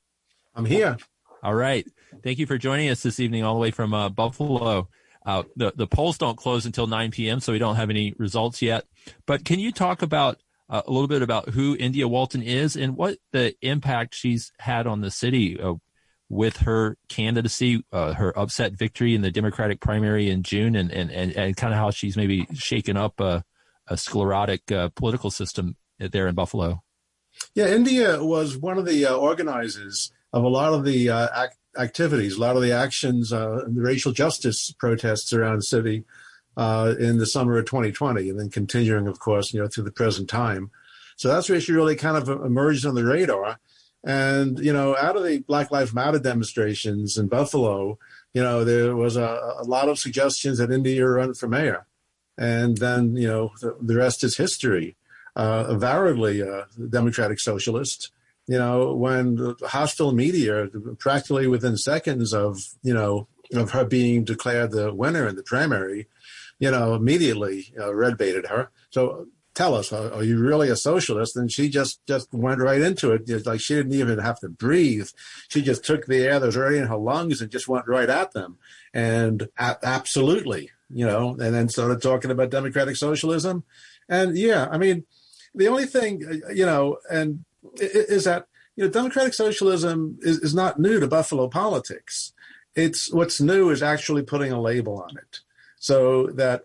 [0.54, 0.96] I'm here.
[1.42, 1.86] All right.
[2.22, 4.88] Thank you for joining us this evening, all the way from Buffalo.
[5.24, 8.62] Uh, the the polls don't close until 9 p.m., so we don't have any results
[8.62, 8.86] yet.
[9.26, 10.38] But can you talk about
[10.70, 14.86] uh, a little bit about who India Walton is and what the impact she's had
[14.86, 15.74] on the city uh,
[16.28, 21.10] with her candidacy, uh, her upset victory in the Democratic primary in June, and and
[21.10, 23.44] and, and kind of how she's maybe shaken up a,
[23.86, 26.82] a sclerotic uh, political system there in Buffalo.
[27.54, 31.58] Yeah, India was one of the uh, organizers of a lot of the uh, act-
[31.78, 36.04] activities, a lot of the actions, uh, the racial justice protests around the city
[36.56, 39.92] uh, in the summer of 2020, and then continuing, of course, you know, through the
[39.92, 40.70] present time.
[41.16, 43.58] So that's where she really kind of emerged on the radar.
[44.04, 47.98] And, you know, out of the Black Lives Matter demonstrations in Buffalo,
[48.32, 51.86] you know, there was a, a lot of suggestions that India run for mayor.
[52.36, 54.96] And then, you know, the, the rest is history.
[55.34, 58.10] Uh, avowedly a democratic socialist,
[58.48, 60.68] you know, when the hostile media,
[60.98, 66.08] practically within seconds of, you know, of her being declared the winner in the primary,
[66.58, 68.70] you know, immediately uh, red baited her.
[68.90, 71.36] So tell us, are, are, you really a socialist?
[71.36, 73.28] And she just just went right into it.
[73.28, 75.10] It's like she didn't even have to breathe.
[75.48, 78.08] She just took the air that was already in her lungs and just went right
[78.08, 78.56] at them.
[78.94, 83.64] And a- absolutely, you know, and then started talking about democratic socialism.
[84.08, 85.04] And yeah, I mean,
[85.54, 86.22] the only thing,
[86.54, 91.48] you know, and is that you know, democratic socialism is, is not new to Buffalo
[91.48, 92.32] politics.
[92.74, 95.40] It's what's new is actually putting a label on it,
[95.78, 96.64] so that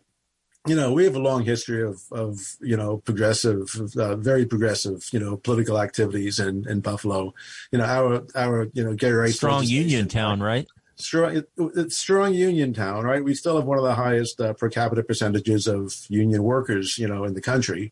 [0.65, 5.09] you know, we have a long history of, of you know, progressive, uh, very progressive,
[5.11, 7.33] you know, political activities in, in Buffalo.
[7.71, 9.35] You know, our, our, you know, gay rights.
[9.35, 10.65] Strong union town, right?
[10.95, 13.23] Strong, it's strong union town, right?
[13.23, 17.07] We still have one of the highest uh, per capita percentages of union workers, you
[17.07, 17.91] know, in the country.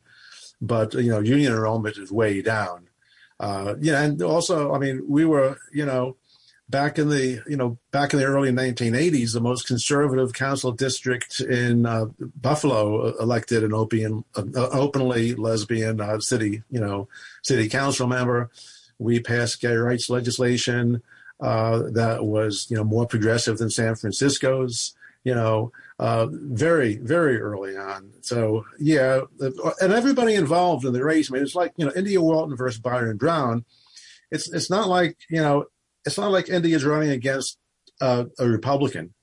[0.61, 2.87] But, you know, union enrollment is way down.
[3.41, 4.03] Uh, yeah.
[4.03, 6.15] And also, I mean, we were, you know,
[6.69, 11.41] back in the you know back in the early 1980s, the most conservative council district
[11.41, 12.05] in uh,
[12.39, 17.07] Buffalo elected an opium, uh, openly lesbian uh, city you know
[17.43, 18.49] city council member.
[18.97, 21.03] We passed gay rights legislation
[21.41, 24.95] uh, that was you know more progressive than San Francisco's.
[25.23, 28.11] You know, uh, very very early on.
[28.21, 31.31] So yeah, and everybody involved in the race.
[31.31, 33.65] I mean, it's like you know India Walton versus Byron Brown.
[34.31, 35.65] It's it's not like you know
[36.03, 37.59] it's not like India is running against
[38.01, 39.13] uh, a Republican.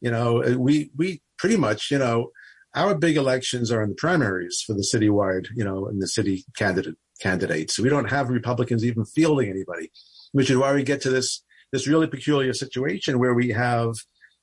[0.00, 2.30] You know, we we pretty much, you know,
[2.74, 6.46] our big elections are in the primaries for the citywide, you know, and the city
[6.56, 7.78] candidate candidates.
[7.78, 9.92] We don't have Republicans even fielding anybody,
[10.32, 13.96] which is why we get to this this really peculiar situation where we have,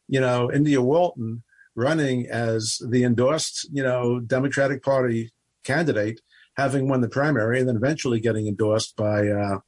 [0.07, 1.41] you know, India Walton
[1.79, 5.31] running as the endorsed, you know, Democratic Party
[5.63, 6.21] candidate,
[6.57, 9.59] having won the primary, and then eventually getting endorsed by uh,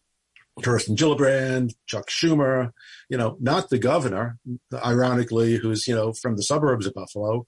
[0.61, 2.71] Kirsten Gillibrand, Chuck Schumer,
[3.09, 4.37] you know, not the governor,
[4.73, 7.45] ironically, who's, you know, from the suburbs of Buffalo,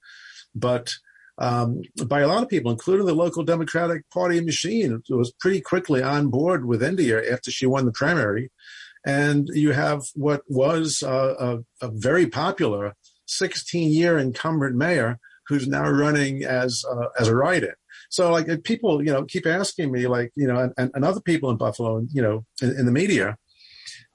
[0.54, 0.94] but
[1.38, 6.02] um, by a lot of people, including the local Democratic Party machine, was pretty quickly
[6.02, 8.50] on board with India after she won the primary.
[9.04, 12.94] And you have what was a, a very popular
[13.26, 17.74] 16 year incumbent mayor who's now running as uh, as a write-in.
[18.10, 21.50] So like people, you know, keep asking me like, you know, and, and other people
[21.50, 23.36] in Buffalo, you know, in, in the media,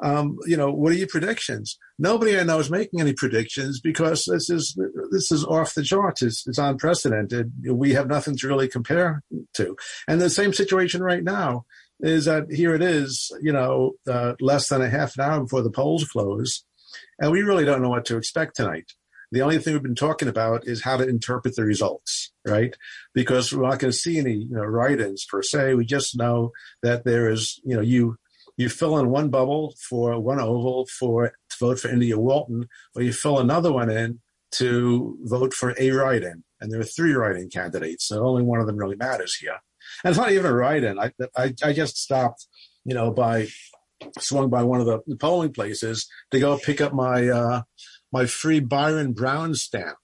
[0.02, 1.78] um, you know, what are your predictions?
[1.98, 4.78] Nobody I know is making any predictions because this is
[5.12, 6.22] this is off the charts.
[6.22, 7.52] It's, it's unprecedented.
[7.70, 9.22] We have nothing to really compare
[9.56, 9.76] to.
[10.08, 11.66] And the same situation right now
[12.00, 15.62] is that here it is, you know, uh, less than a half an hour before
[15.62, 16.64] the polls close,
[17.20, 18.94] and we really don't know what to expect tonight.
[19.32, 22.76] The only thing we've been talking about is how to interpret the results, right?
[23.14, 25.76] Because we're not going to see any you know, write-ins per se.
[25.76, 26.52] We just know
[26.82, 28.18] that there is, you know, you
[28.58, 33.02] you fill in one bubble for one oval for to vote for India Walton, or
[33.02, 34.20] you fill another one in
[34.52, 36.44] to vote for a write-in.
[36.60, 39.60] And there are three write-in candidates, so only one of them really matters here.
[40.04, 41.00] And it's not even a write-in.
[41.00, 42.48] I, I, I just stopped,
[42.84, 43.48] you know, by
[44.20, 47.62] swung by one of the polling places to go pick up my uh,
[48.12, 49.98] my free Byron Brown stamp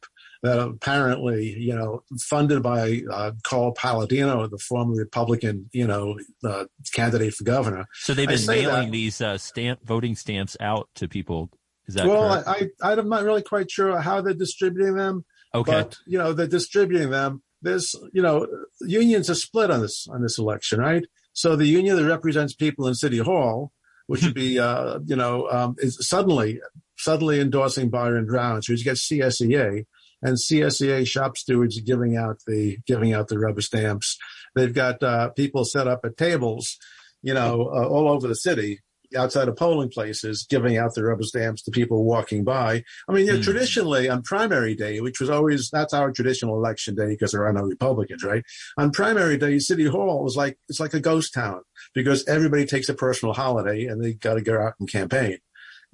[0.46, 6.66] that apparently, you know, funded by uh, Carl Paladino, the former Republican, you know, uh,
[6.94, 7.88] candidate for governor.
[7.94, 11.50] So they've been mailing that, these uh, stamp voting stamps out to people.
[11.88, 12.44] Is that well?
[12.48, 15.26] I, I I'm not really quite sure how they're distributing them.
[15.54, 17.42] Okay, but you know they're distributing them.
[17.62, 18.48] There's you know
[18.82, 21.06] unions are split on this on this election, right?
[21.34, 23.72] So the union that represents people in City Hall,
[24.08, 26.60] which would be uh, you know um, is suddenly
[26.98, 28.62] suddenly endorsing Byron Brown.
[28.62, 29.86] So he's got CSEA
[30.22, 34.18] and CSEA shop stewards giving out the giving out the rubber stamps.
[34.56, 36.78] They've got uh, people set up at tables,
[37.22, 38.80] you know, uh, all over the city
[39.16, 42.84] outside of polling places giving out the rubber stamps to people walking by.
[43.08, 43.44] I mean, mm.
[43.44, 47.54] traditionally on primary day, which was always, that's our traditional election day because there are
[47.54, 48.44] no Republicans, right?
[48.78, 51.62] On primary day, City Hall was like, it's like a ghost town
[51.94, 55.38] because everybody takes a personal holiday and they got to go out and campaign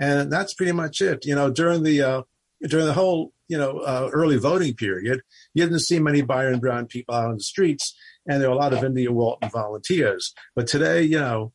[0.01, 1.25] and that's pretty much it.
[1.25, 2.21] You know, during the uh,
[2.67, 5.21] during the whole you know uh, early voting period,
[5.53, 7.95] you didn't see many Byron Brown people out on the streets,
[8.27, 10.33] and there were a lot of India Walton volunteers.
[10.55, 11.53] But today, you know,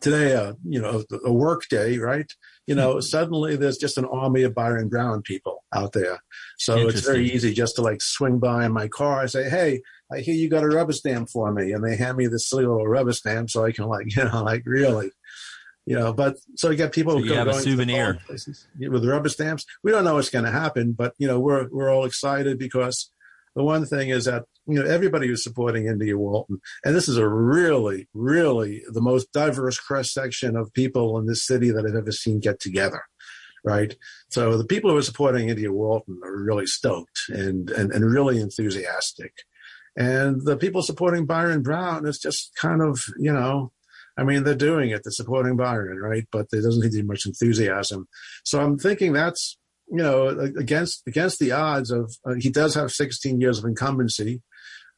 [0.00, 2.30] today, uh, you know, a work day, right?
[2.66, 6.20] You know, suddenly there's just an army of Byron Brown people out there.
[6.58, 9.20] So it's very easy just to like swing by in my car.
[9.20, 9.80] I say, Hey,
[10.12, 11.72] I hear you got a rubber stamp for me.
[11.72, 14.44] And they hand me this silly little rubber stamp so I can like, you know,
[14.44, 15.10] like really,
[15.90, 18.20] you know, but so you get people so you have a souvenir
[18.78, 19.66] with rubber stamps.
[19.82, 23.10] We don't know what's going to happen, but you know, we're, we're all excited because
[23.56, 27.16] the one thing is that you know everybody who's supporting India Walton, and this is
[27.16, 31.96] a really, really the most diverse cross section of people in this city that I've
[31.96, 33.02] ever seen get together.
[33.64, 33.96] Right.
[34.28, 38.40] So the people who are supporting India Walton are really stoked and, and, and really
[38.40, 39.32] enthusiastic.
[39.96, 43.72] And the people supporting Byron Brown is just kind of, you know,
[44.18, 45.02] I mean, they're doing it.
[45.04, 46.26] They're supporting Byron, right?
[46.30, 48.08] But there doesn't seem to be much enthusiasm.
[48.44, 49.56] So I'm thinking that's
[49.90, 54.40] you know, against against the odds of uh, he does have 16 years of incumbency.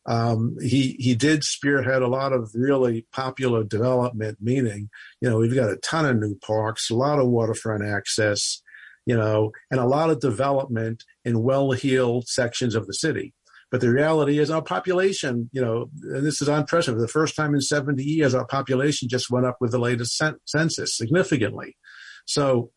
[0.04, 4.90] Um, he he did spearhead a lot of really popular development, meaning
[5.20, 8.60] you know we've got a ton of new parks, a lot of waterfront access,
[9.06, 13.32] you know, and a lot of development in well-heeled sections of the city.
[13.72, 17.00] But the reality is our population, you know, and this is unprecedented.
[17.00, 20.22] For the first time in 70 years, our population just went up with the latest
[20.46, 21.76] census significantly.
[22.26, 22.70] So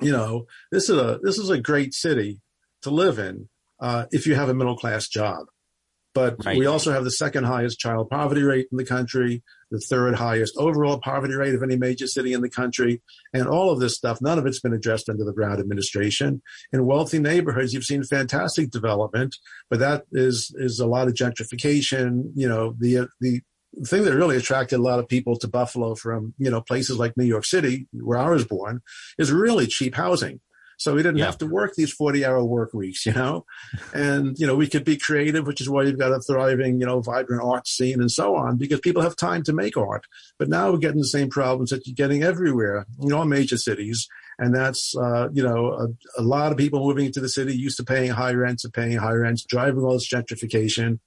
[0.00, 2.40] you know, this is a this is a great city
[2.82, 3.48] to live in
[3.80, 5.46] uh, if you have a middle class job.
[6.16, 6.56] But right.
[6.56, 10.56] we also have the second highest child poverty rate in the country, the third highest
[10.56, 13.02] overall poverty rate of any major city in the country,
[13.34, 14.22] and all of this stuff.
[14.22, 16.40] None of it's been addressed under the Brown administration.
[16.72, 19.36] In wealthy neighborhoods, you've seen fantastic development,
[19.68, 22.30] but that is is a lot of gentrification.
[22.34, 23.42] You know, the the
[23.74, 26.96] the thing that really attracted a lot of people to Buffalo from, you know, places
[26.96, 28.80] like New York City, where I was born,
[29.18, 30.40] is really cheap housing.
[30.78, 31.26] So we didn't yeah.
[31.26, 33.44] have to work these 40 hour work weeks, you know,
[33.94, 36.86] and, you know, we could be creative, which is why you've got a thriving, you
[36.86, 40.04] know, vibrant art scene and so on, because people have time to make art.
[40.38, 44.06] But now we're getting the same problems that you're getting everywhere, you know, major cities.
[44.38, 47.78] And that's, uh, you know, a, a, lot of people moving into the city used
[47.78, 50.98] to paying high rents and paying high rents, driving all this gentrification.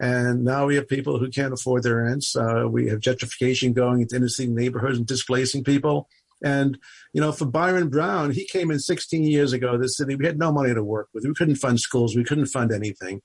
[0.00, 2.34] And now we have people who can't afford their rents.
[2.34, 6.08] Uh, we have gentrification going into inner city neighborhoods and displacing people.
[6.42, 6.78] And,
[7.12, 10.38] you know, for Byron Brown, he came in 16 years ago, this city, we had
[10.38, 11.24] no money to work with.
[11.24, 12.16] We couldn't fund schools.
[12.16, 13.22] We couldn't fund anything.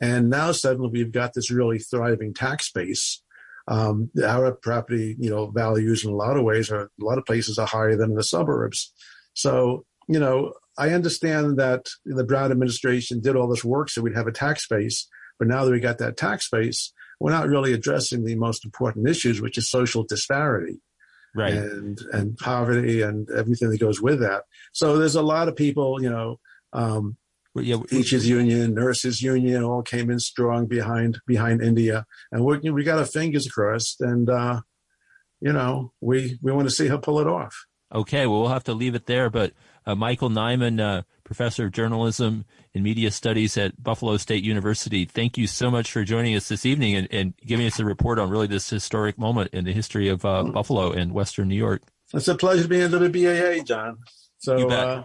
[0.00, 3.22] And now suddenly we've got this really thriving tax base.
[3.66, 7.24] Um, our property, you know, values in a lot of ways are, a lot of
[7.24, 8.92] places are higher than in the suburbs.
[9.34, 14.16] So, you know, I understand that the Brown administration did all this work so we'd
[14.16, 15.08] have a tax base.
[15.38, 19.08] But now that we got that tax base, we're not really addressing the most important
[19.08, 20.80] issues, which is social disparity.
[21.34, 21.54] Right.
[21.54, 24.44] And, and poverty and everything that goes with that.
[24.72, 26.38] So there's a lot of people, you know,
[26.72, 27.16] um,
[27.62, 32.82] yeah, teachers union, nurses union, all came in strong behind behind India, and we we
[32.82, 34.60] got our fingers crossed, and uh,
[35.40, 37.54] you know we we want to see her pull it off.
[37.94, 39.52] Okay, well we'll have to leave it there, but
[39.86, 42.44] uh, Michael Niman, uh, professor of journalism
[42.74, 45.04] and media studies at Buffalo State University.
[45.04, 48.18] Thank you so much for joining us this evening and, and giving us a report
[48.18, 51.82] on really this historic moment in the history of uh, Buffalo and Western New York.
[52.12, 53.98] It's a pleasure to be in WBAI, John.
[54.38, 55.04] So uh,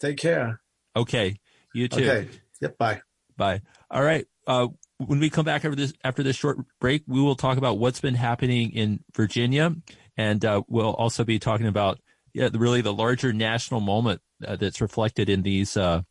[0.00, 0.60] take care.
[0.96, 1.36] Okay,
[1.72, 2.02] you too.
[2.02, 2.28] Okay.
[2.60, 2.78] Yep.
[2.78, 3.02] Bye.
[3.36, 3.62] Bye.
[3.90, 4.26] All right.
[4.46, 4.68] Uh,
[4.98, 8.00] when we come back after this after this short break, we will talk about what's
[8.00, 9.74] been happening in Virginia,
[10.16, 11.98] and uh, we'll also be talking about
[12.34, 16.02] yeah, really the larger national moment uh, that's reflected in these uh,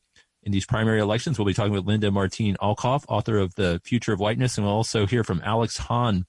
[0.41, 1.37] in these primary elections.
[1.37, 4.75] We'll be talking with Linda Martín Alcoff, author of The Future of Whiteness, and we'll
[4.75, 6.25] also hear from Alex Hahn,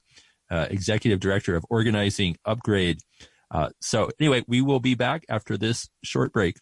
[0.51, 2.99] uh, executive director of Organizing Upgrade.
[3.51, 6.57] Uh, so anyway, we will be back after this short break.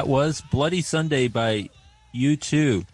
[0.00, 1.68] That was Bloody Sunday by
[2.14, 2.86] U2.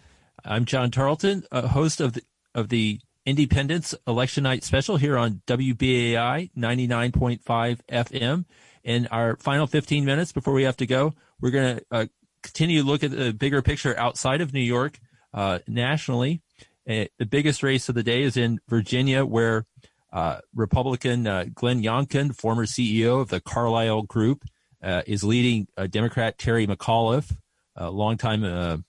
[0.45, 2.23] I'm John Tarleton, a host of the,
[2.53, 8.45] of the Indypendent's Election Night Special here on WBAI 99.5 FM.
[8.83, 12.07] In our final 15 minutes before we have to go, we're going to uh,
[12.43, 14.99] continue to look at the bigger picture outside of New York,
[15.33, 16.43] uh, nationally.
[16.91, 19.65] Uh, the biggest race of the day is in Virginia, where
[20.13, 24.43] uh, Republican uh, Glenn Youngkin, former CEO of the Carlyle Group,
[24.87, 27.37] uh, is leading Democrat Terry McAuliffe,
[27.75, 28.85] a longtime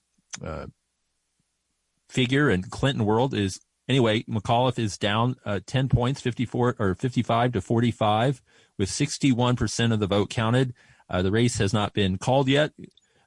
[2.08, 7.54] figure in Clinton world, is anyway, McAuliffe is down uh, 10 points, 54 or 55
[7.54, 8.42] to 45
[8.78, 10.74] with 61% of the vote counted.
[11.10, 12.72] Uh, the race has not been called yet.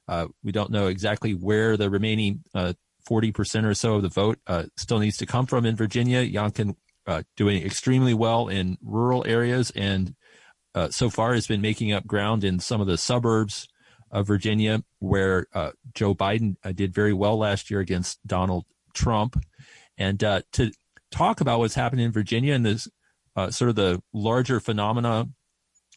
[0.07, 4.39] Uh, we don't know exactly where the remaining 40% uh, or so of the vote
[4.47, 6.23] uh, still needs to come from in Virginia.
[6.25, 6.75] Youngkin
[7.07, 10.15] uh, doing extremely well in rural areas and
[10.89, 13.67] so far has been making up ground in some of the suburbs
[14.09, 15.47] of Virginia where
[15.93, 19.41] Joe Biden did very well last year against Donald Trump.
[19.97, 20.71] And uh, to
[21.11, 22.87] talk about what's happening in Virginia and this
[23.35, 25.27] uh, sort of the larger phenomena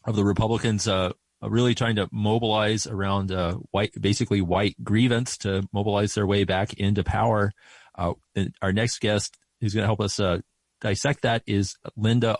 [0.05, 1.11] of the Republicans uh,
[1.41, 6.73] really trying to mobilize around uh, white, basically white grievance to mobilize their way back
[6.73, 7.51] into power.
[7.97, 8.13] Uh,
[8.61, 10.39] our next guest who's going to help us uh,
[10.81, 12.37] dissect that is Linda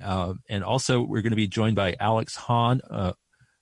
[0.00, 0.38] Alcoff.
[0.48, 2.80] and also we're going to be joined by Alex Hahn,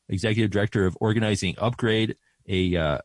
[0.08, 2.16] executive director of Organizing Upgrade,
[2.48, 3.00] a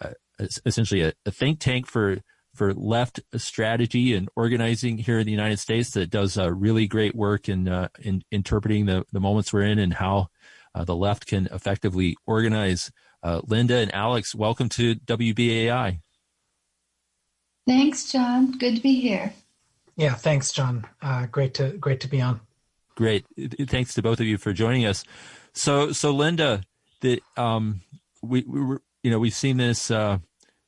[0.65, 2.21] essentially a, a think tank for
[2.59, 7.15] for left strategy and organizing here in the United States that does uh, really great
[7.15, 10.27] work in, uh, in interpreting the, the moments we're in and how
[10.75, 12.91] uh, the left can effectively organize.
[13.23, 15.99] Uh, Linda and Alex, welcome to WBAI.
[17.67, 18.57] Thanks, John.
[18.57, 19.33] Good to be here.
[19.95, 20.85] Yeah, thanks, John.
[21.01, 22.39] Uh, great to great to be on.
[22.99, 23.25] Great.
[23.69, 25.05] Thanks to both of you for joining us.
[25.53, 26.63] So, so Linda,
[26.99, 27.79] the um,
[28.21, 30.17] we, we were, you know, we've seen this uh,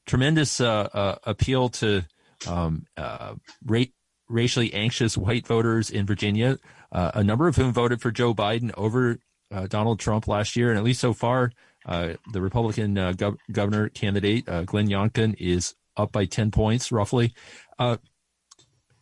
[0.05, 2.05] tremendous uh, uh, appeal to
[2.47, 3.33] um, uh,
[3.65, 3.83] ra-
[4.29, 6.57] racially anxious white voters in Virginia,
[6.93, 9.19] uh, a number of whom voted for Joe Biden over
[9.51, 10.69] uh, Donald Trump last year.
[10.69, 11.51] And at least so far,
[11.85, 17.33] the Republican gov- governor candidate, Glenn Youngkin, is up by 10 points roughly.
[17.77, 17.97] I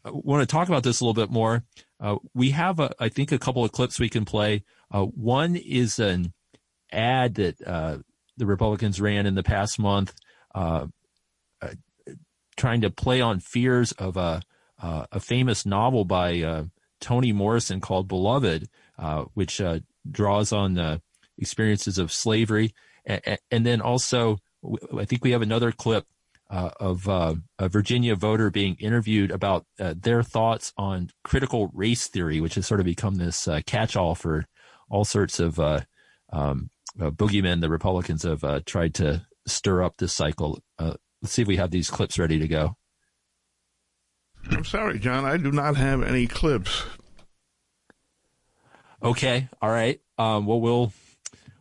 [0.06, 1.64] want to talk about this a little bit more.
[2.34, 4.63] We have, a, I think, a couple of clips we can play.
[4.91, 6.34] one is an
[6.91, 7.59] ad that
[8.38, 10.13] the Republicans ran in the past month
[10.55, 10.88] uh,
[11.61, 11.69] uh,
[12.57, 14.41] trying to play on fears of a
[14.81, 16.63] uh, a famous novel by uh,
[17.01, 19.61] Toni Morrison called Beloved, uh, which
[20.09, 21.01] draws on the
[21.38, 22.73] experiences of slavery,
[23.05, 24.38] and, then also
[24.97, 26.05] I think we have another clip
[26.49, 32.65] of a Virginia voter being interviewed about their thoughts on critical race theory, which has
[32.65, 34.45] sort of become this catch-all for
[34.89, 40.59] all sorts of um, boogeymen the Republicans have tried to stir up this cycle.
[40.77, 42.76] Uh, let's see if we have these clips ready to go.
[44.51, 45.26] I'm sorry, John.
[45.26, 46.84] I do not have any clips.
[49.03, 49.49] Okay.
[49.61, 49.99] All right.
[50.17, 50.93] Um, well, we'll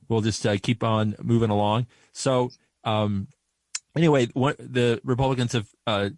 [0.09, 1.87] we'll just uh, keep on moving along.
[2.13, 2.51] So,
[2.85, 3.29] um,
[3.99, 6.11] anyway, the Republicans have uh,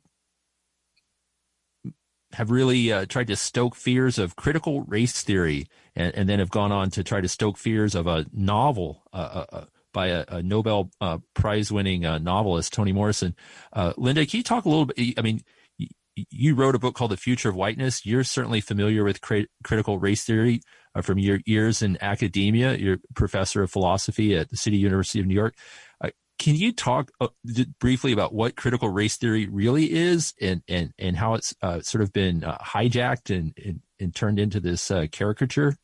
[2.33, 5.67] have really uh, tried to stoke fears of critical race theory,
[5.97, 9.17] and, and, then have gone on to try to stoke fears of a novel, uh,
[9.17, 13.35] uh, uh by a, a Nobel uh, Prize winning novelist, Toni Morrison.
[13.97, 15.19] Linda, can you talk a little bit?
[15.19, 15.43] I mean,
[16.15, 18.07] you wrote a book called The Future of Whiteness.
[18.07, 20.61] You're certainly familiar with cri- critical race theory
[21.03, 22.77] from your years in academia.
[22.77, 25.57] You're professor of philosophy at the City University of New York.
[26.41, 27.29] Uh, can you talk uh,
[27.79, 32.13] briefly about what critical race theory really is and, and, and how it's sort of
[32.13, 35.77] been hijacked and, and, and, turned into this caricature?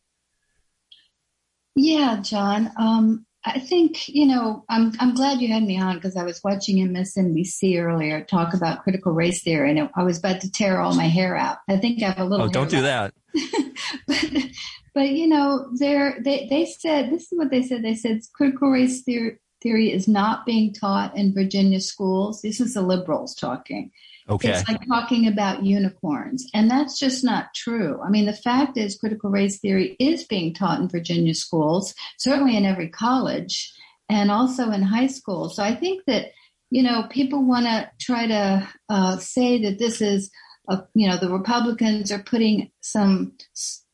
[1.74, 2.70] Yeah, John.
[2.78, 6.41] Um, I think you know I'm I'm glad you had me on because I was
[6.43, 10.97] watching MSNBC earlier talk about critical race theory and I was about to tear all
[10.97, 11.59] my hair out.
[11.69, 12.47] I think I have a little.
[12.47, 13.15] Oh, don't do that.
[14.09, 14.47] but,
[14.95, 17.85] but you know, they they they said this is what they said.
[17.85, 22.40] They said critical race theory theory is not being taught in Virginia schools.
[22.40, 23.90] This is the liberals talking.
[24.28, 24.51] Okay.
[24.51, 26.47] It's like talking about unicorns.
[26.55, 28.01] And that's just not true.
[28.01, 32.56] I mean, the fact is critical race theory is being taught in Virginia schools, certainly
[32.56, 33.72] in every college
[34.09, 35.48] and also in high school.
[35.48, 36.30] So I think that,
[36.70, 40.30] you know, people want to try to uh, say that this is,
[40.68, 43.32] a, you know, the Republicans are putting some,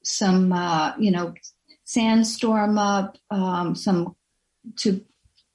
[0.02, 1.32] some, uh, you know,
[1.84, 4.16] sandstorm up, um, some
[4.76, 5.04] to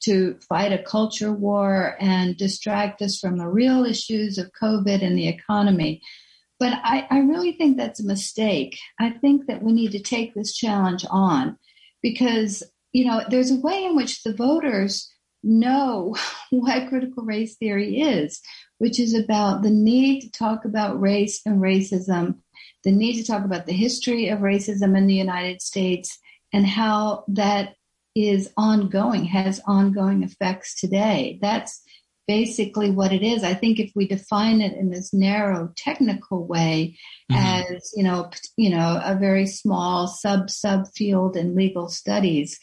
[0.08, 5.18] to fight a culture war and distract us from the real issues of COVID and
[5.18, 6.02] the economy.
[6.60, 8.80] But I, I, really think that's a mistake.
[9.00, 11.58] I think that we need to take this challenge on
[12.02, 12.64] because,
[12.94, 15.12] you know, there's a way in which the voters
[15.44, 16.16] know
[16.50, 18.40] what critical race theory is,
[18.78, 22.38] which is about the need to talk about race and racism,
[22.86, 26.18] the need to talk about the history of racism in the United States
[26.54, 27.74] and how that
[28.18, 31.40] is ongoing, has ongoing effects today.
[31.42, 31.82] That's
[32.28, 33.44] basically what it is.
[33.44, 36.98] I think if we define it in this narrow technical way
[37.32, 37.74] mm-hmm.
[37.74, 42.60] as, you know, you know, a very small sub sub field in legal studies,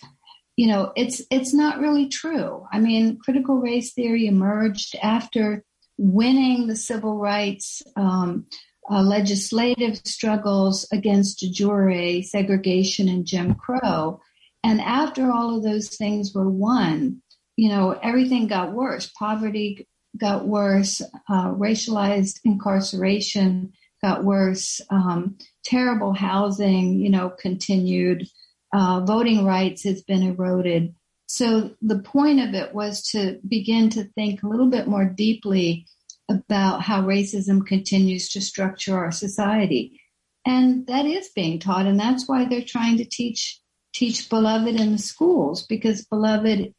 [0.57, 2.67] you know, it's it's not really true.
[2.71, 5.65] I mean, critical race theory emerged after
[5.97, 8.47] winning the civil rights um,
[8.91, 14.21] uh, legislative struggles against de jure segregation and Jim Crow.
[14.65, 17.23] And after all of those things were won,
[17.57, 19.11] you know, everything got worse.
[19.17, 19.87] Poverty
[20.17, 21.03] got worse.
[21.29, 23.73] Uh, racialized incarceration
[24.03, 24.81] got worse.
[24.91, 28.27] Um, terrible housing, you know, continued.
[28.73, 30.95] Uh, voting rights has been eroded.
[31.27, 35.87] So the point of it was to begin to think a little bit more deeply
[36.31, 40.01] about how racism continues to structure our society.
[40.47, 41.87] And that is being taught.
[41.87, 43.61] And that's why they're trying to teach,
[43.95, 46.75] teach beloved in the schools because beloved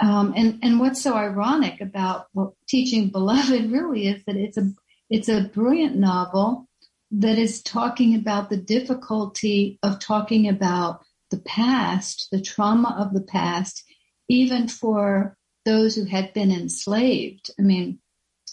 [0.00, 2.26] um, and and what's so ironic about
[2.68, 4.72] teaching Beloved really is that it's a
[5.08, 6.68] it's a brilliant novel
[7.12, 13.22] that is talking about the difficulty of talking about the past, the trauma of the
[13.22, 13.84] past,
[14.28, 17.50] even for those who had been enslaved.
[17.58, 18.00] I mean,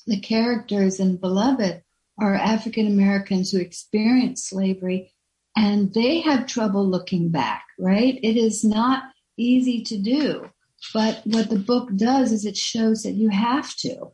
[0.05, 1.81] the characters in Beloved
[2.19, 5.13] are African Americans who experienced slavery
[5.59, 8.17] and they have trouble looking back, right?
[8.23, 9.03] It is not
[9.35, 10.49] easy to do.
[10.93, 14.11] But what the book does is it shows that you have to.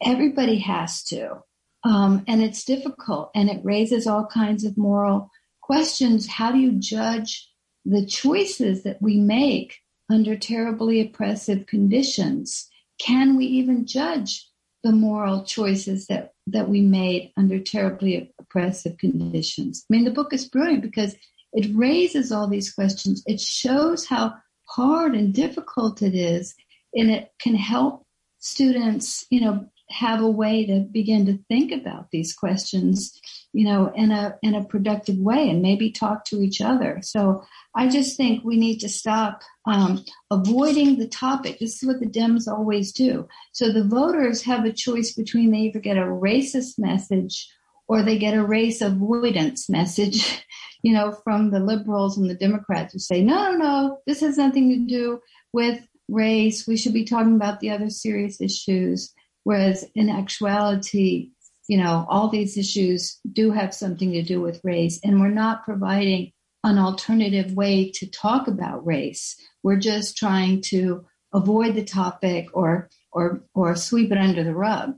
[0.00, 1.42] Everybody has to.
[1.82, 6.28] Um, and it's difficult and it raises all kinds of moral questions.
[6.28, 7.50] How do you judge
[7.84, 9.78] the choices that we make
[10.08, 12.68] under terribly oppressive conditions?
[13.00, 14.47] Can we even judge
[14.82, 19.84] the moral choices that, that we made under terribly oppressive conditions?
[19.90, 21.16] I mean, the book is brilliant because
[21.52, 23.22] it raises all these questions.
[23.26, 24.34] It shows how
[24.64, 26.54] hard and difficult it is,
[26.94, 28.06] and it can help
[28.38, 33.18] students, you know, have a way to begin to think about these questions,
[33.58, 37.00] you know, in a in a productive way, and maybe talk to each other.
[37.02, 37.44] So
[37.74, 41.58] I just think we need to stop um, avoiding the topic.
[41.58, 43.26] This is what the Dems always do.
[43.50, 47.50] So the voters have a choice between they either get a racist message
[47.88, 50.44] or they get a race avoidance message.
[50.84, 54.38] you know, from the liberals and the Democrats who say, no, no, no, this has
[54.38, 55.20] nothing to do
[55.52, 56.64] with race.
[56.64, 59.12] We should be talking about the other serious issues.
[59.42, 61.30] Whereas in actuality,
[61.68, 65.64] you know, all these issues do have something to do with race, and we're not
[65.64, 66.32] providing
[66.64, 69.36] an alternative way to talk about race.
[69.62, 74.94] We're just trying to avoid the topic or or or sweep it under the rug.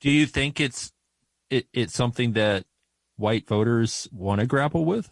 [0.00, 0.92] Do you think it's
[1.50, 2.64] it, it's something that
[3.16, 5.10] white voters want to grapple with?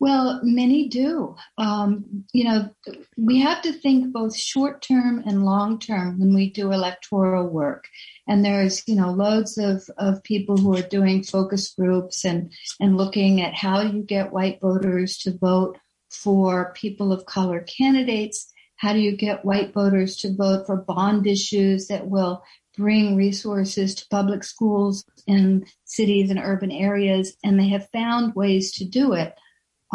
[0.00, 1.36] Well, many do.
[1.56, 2.68] Um, you know,
[3.16, 7.86] we have to think both short term and long term when we do electoral work.
[8.26, 12.96] And there's, you know, loads of, of people who are doing focus groups and, and
[12.96, 15.78] looking at how you get white voters to vote
[16.10, 18.52] for people of color candidates.
[18.76, 22.42] How do you get white voters to vote for bond issues that will
[22.76, 28.72] bring resources to public schools in cities and urban areas, and they have found ways
[28.72, 29.34] to do it.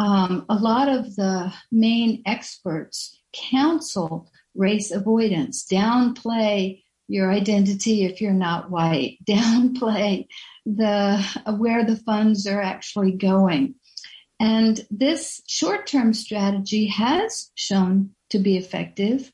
[0.00, 8.32] Um, a lot of the main experts counsel race avoidance, downplay your identity if you're
[8.32, 10.26] not white, downplay
[10.64, 11.22] the
[11.58, 13.74] where the funds are actually going.
[14.40, 19.30] And this short-term strategy has shown to be effective.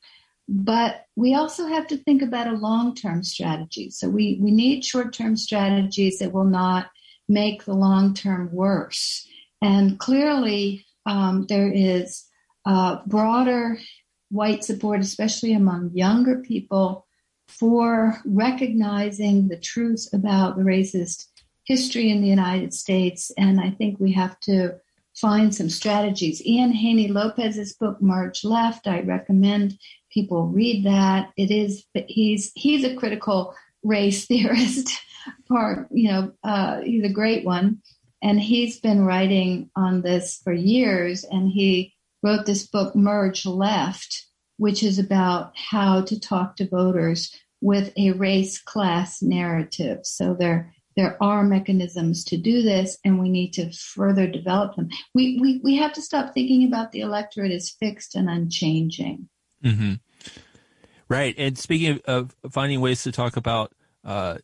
[0.49, 3.89] But we also have to think about a long term strategy.
[3.89, 6.87] So we, we need short term strategies that will not
[7.29, 9.25] make the long term worse.
[9.61, 12.25] And clearly, um, there is
[12.65, 13.79] broader
[14.29, 17.05] white support, especially among younger people,
[17.47, 21.27] for recognizing the truth about the racist
[21.63, 23.31] history in the United States.
[23.37, 24.75] And I think we have to
[25.15, 26.45] find some strategies.
[26.45, 29.77] Ian Haney Lopez's book, Merge Left, I recommend
[30.11, 31.31] people read that.
[31.37, 34.89] It is he's he's a critical race theorist.
[35.49, 37.81] Part you know uh, he's a great one,
[38.21, 41.23] and he's been writing on this for years.
[41.23, 44.25] And he wrote this book, Merge Left,
[44.57, 49.99] which is about how to talk to voters with a race class narrative.
[50.03, 54.89] So they're there are mechanisms to do this, and we need to further develop them.
[55.13, 59.29] We we we have to stop thinking about the electorate as fixed and unchanging.
[59.63, 59.93] Mm-hmm.
[61.07, 61.35] Right.
[61.37, 63.71] And speaking of, of, finding ways to talk about
[64.07, 64.37] uh,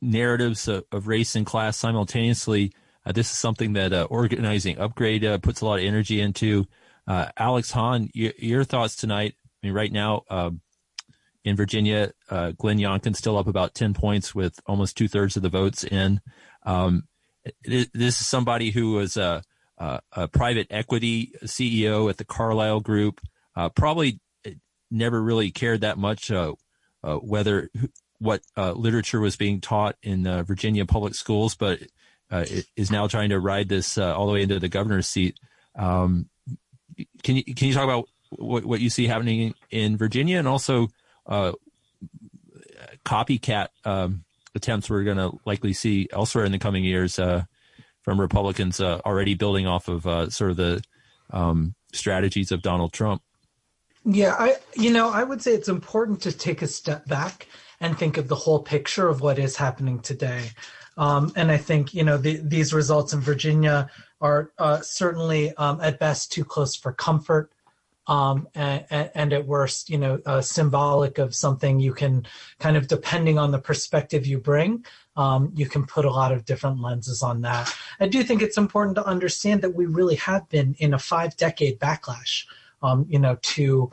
[0.00, 2.72] narratives of, of, race and class simultaneously,
[3.04, 6.64] uh, this is something that uh, organizing upgrade uh, puts a lot of energy into.
[7.06, 9.34] Uh, Alex Hahn, your, your, thoughts tonight?
[9.62, 10.62] I mean, right now um,
[11.44, 15.42] in Virginia, uh, Glenn Youngkin still up about ten points with almost two thirds of
[15.42, 16.20] the votes in.
[16.64, 17.02] Um,
[17.64, 19.42] this is somebody who was a,
[19.76, 23.20] a, a, private equity CEO at the Carlyle Group.
[23.74, 24.20] probably
[24.90, 26.30] never really cared that much
[27.02, 27.68] whether
[28.22, 31.80] what literature was being taught in Virginia public schools, but
[32.32, 32.46] uh,
[32.76, 35.38] is now trying to ride this uh, all the way into the governor's seat.
[35.76, 36.28] Um,
[37.22, 40.88] can you can you talk about what, what you see happening in Virginia and also
[41.26, 41.52] uh,
[43.04, 44.24] copycat um,
[44.54, 47.44] attempts we're going to likely see elsewhere in the coming years uh,
[48.00, 50.82] from Republicans uh, already building off of uh, sort of the
[51.30, 53.22] um, strategies of Donald Trump?
[54.04, 57.46] Yeah, I you know I would say it's important to take a step back
[57.82, 60.50] and think of the whole picture of what is happening today.
[60.96, 63.90] Um, and I think you know the, these results in Virginia
[64.20, 67.50] are uh, certainly um, at best too close for comfort,
[68.06, 72.26] um, and, and, at worst, you know, uh, symbolic of something you can
[72.58, 74.84] kind of depending on the perspective you bring.
[75.16, 77.74] Um, you can put a lot of different lenses on that.
[78.00, 81.78] I do think it's important to understand that we really have been in a five-decade
[81.78, 82.46] backlash.
[82.82, 83.92] Um, you know, to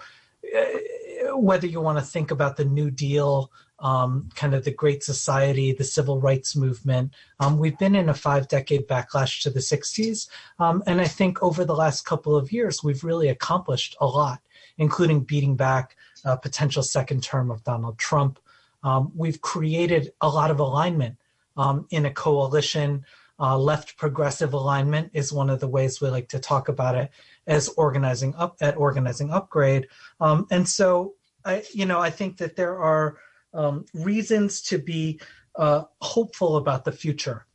[0.57, 3.51] uh, whether you want to think about the New Deal
[3.81, 7.13] um, kind of the Great Society, the civil rights movement.
[7.39, 10.27] Um, we've been in a five decade backlash to the 60s.
[10.59, 14.41] Um, and I think over the last couple of years, we've really accomplished a lot,
[14.77, 15.95] including beating back
[16.25, 18.39] a potential second term of Donald Trump.
[18.83, 21.17] Um, we've created a lot of alignment
[21.57, 23.05] um, in a coalition.
[23.39, 27.09] Uh, left progressive alignment is one of the ways we like to talk about it
[27.47, 29.87] as organizing up at organizing upgrade.
[30.19, 31.13] Um, and so
[31.45, 33.17] I, you know, I think that there are
[33.53, 35.19] um, reasons to be
[35.55, 37.45] uh, hopeful about the future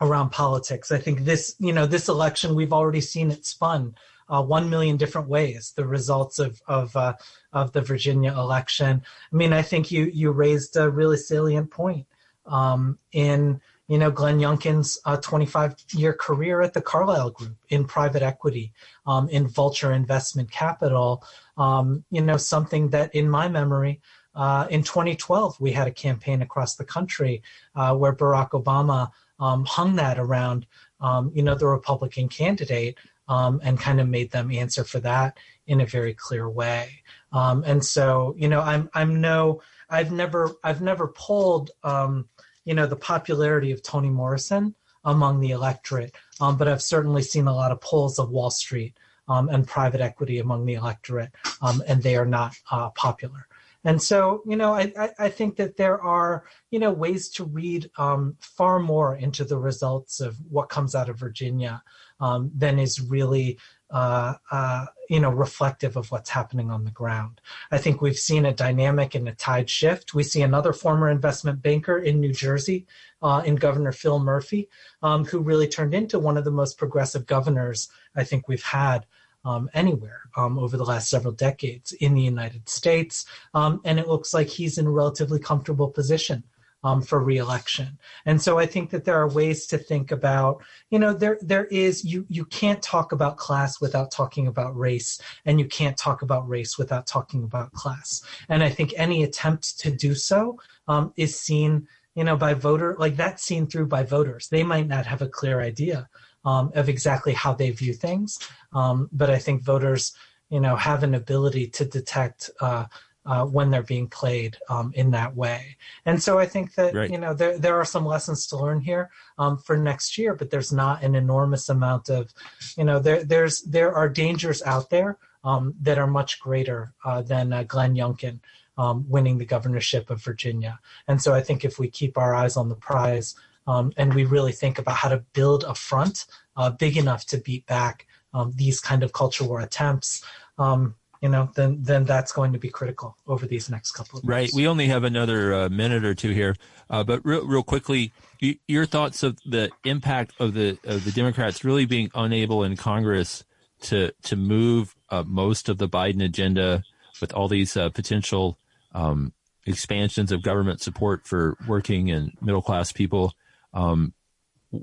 [0.00, 0.90] around politics.
[0.92, 3.94] I think this, you know, this election we've already seen it spun
[4.28, 5.72] uh, one million different ways.
[5.76, 7.14] The results of of uh,
[7.52, 9.02] of the Virginia election.
[9.32, 12.06] I mean, I think you you raised a really salient point
[12.46, 17.84] um, in you know Glenn Youngkin's 25 uh, year career at the Carlyle Group in
[17.84, 18.72] private equity,
[19.06, 21.22] um, in vulture investment capital.
[21.56, 24.00] Um, you know, something that in my memory
[24.34, 27.42] uh, in 2012, we had a campaign across the country
[27.74, 30.66] uh, where Barack Obama um, hung that around,
[31.00, 32.98] um, you know, the Republican candidate
[33.28, 37.02] um, and kind of made them answer for that in a very clear way.
[37.32, 42.28] Um, and so, you know, I'm I'm no, I've never I've never polled, um,
[42.64, 44.74] you know, the popularity of Toni Morrison
[45.04, 48.94] among the electorate, um, but I've certainly seen a lot of polls of Wall Street.
[49.26, 51.32] and private equity among the electorate,
[51.62, 53.48] and they are not uh, popular.
[53.84, 57.90] And so, you know, I, I think that there are, you know, ways to read
[57.98, 61.82] um, far more into the results of what comes out of Virginia
[62.18, 63.58] um, than is really,
[63.90, 67.42] uh, uh, you know, reflective of what's happening on the ground.
[67.70, 70.14] I think we've seen a dynamic and a tide shift.
[70.14, 72.86] We see another former investment banker in New Jersey,
[73.20, 74.70] uh, in Governor Phil Murphy,
[75.02, 79.04] um, who really turned into one of the most progressive governors I think we've had
[79.44, 83.26] um, anywhere um, over the last several decades in the United States.
[83.52, 86.44] Um, and it looks like he's in a relatively comfortable position.
[86.82, 87.98] Um, for reelection.
[88.26, 91.64] And so I think that there are ways to think about, you know, there there
[91.64, 96.20] is you you can't talk about class without talking about race, and you can't talk
[96.20, 98.22] about race without talking about class.
[98.50, 102.96] And I think any attempt to do so um, is seen, you know, by voter
[102.98, 104.48] like that's seen through by voters.
[104.48, 106.10] They might not have a clear idea
[106.44, 108.38] um, of exactly how they view things.
[108.72, 110.14] Um, but I think voters,
[110.50, 112.86] you know, have an ability to detect uh,
[113.26, 115.76] uh, when they're being played um, in that way.
[116.04, 117.10] And so I think that right.
[117.10, 120.50] you know there there are some lessons to learn here um, for next year, but
[120.50, 122.32] there's not an enormous amount of,
[122.76, 127.22] you know, there there's there are dangers out there um, that are much greater uh,
[127.22, 128.40] than uh, Glenn Youngkin.
[128.76, 130.80] Um, winning the governorship of Virginia.
[131.06, 134.24] And so I think if we keep our eyes on the prize, um, and we
[134.24, 136.26] really think about how to build a front
[136.56, 140.24] uh, big enough to beat back um, these kind of culture war attempts.
[140.58, 144.28] Um, you know, then then that's going to be critical over these next couple of
[144.28, 144.50] right.
[144.52, 146.54] We only have another uh, minute or two here,
[146.90, 151.12] uh, but real, real quickly, you, your thoughts of the impact of the of the
[151.12, 153.42] Democrats really being unable in Congress
[153.82, 156.82] to to move uh, most of the Biden agenda
[157.22, 158.58] with all these uh, potential
[158.92, 159.32] um,
[159.64, 163.32] expansions of government support for working and middle class people
[163.74, 164.14] Um,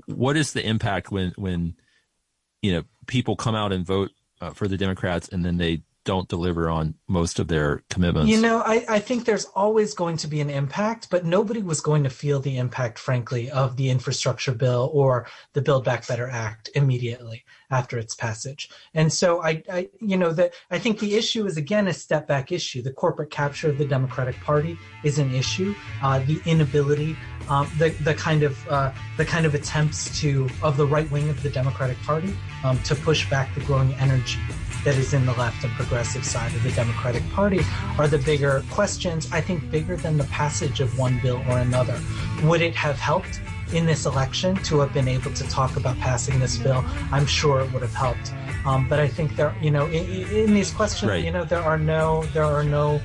[0.06, 1.74] what is the impact when when
[2.62, 4.10] you know people come out and vote
[4.40, 8.30] uh, for the Democrats and then they don't deliver on most of their commitments.
[8.30, 11.80] You know, I, I think there's always going to be an impact, but nobody was
[11.80, 16.28] going to feel the impact, frankly, of the infrastructure bill or the Build Back Better
[16.28, 18.70] Act immediately after its passage.
[18.94, 22.28] And so I, I you know, that I think the issue is again a step
[22.28, 22.82] back issue.
[22.82, 25.74] The corporate capture of the Democratic Party is an issue.
[26.02, 27.16] Uh, the inability,
[27.48, 31.28] um, the the kind of uh, the kind of attempts to of the right wing
[31.30, 32.32] of the Democratic Party
[32.62, 34.38] um, to push back the growing energy
[34.84, 37.60] that is in the left and progressive side of the Democratic Party
[37.98, 41.98] are the bigger questions, I think bigger than the passage of one bill or another.
[42.42, 43.40] Would it have helped
[43.72, 46.84] in this election to have been able to talk about passing this bill?
[47.10, 48.32] I'm sure it would have helped.
[48.64, 51.24] Um, but I think there, you know, in, in these questions, right.
[51.24, 53.00] you know, there are no, there are no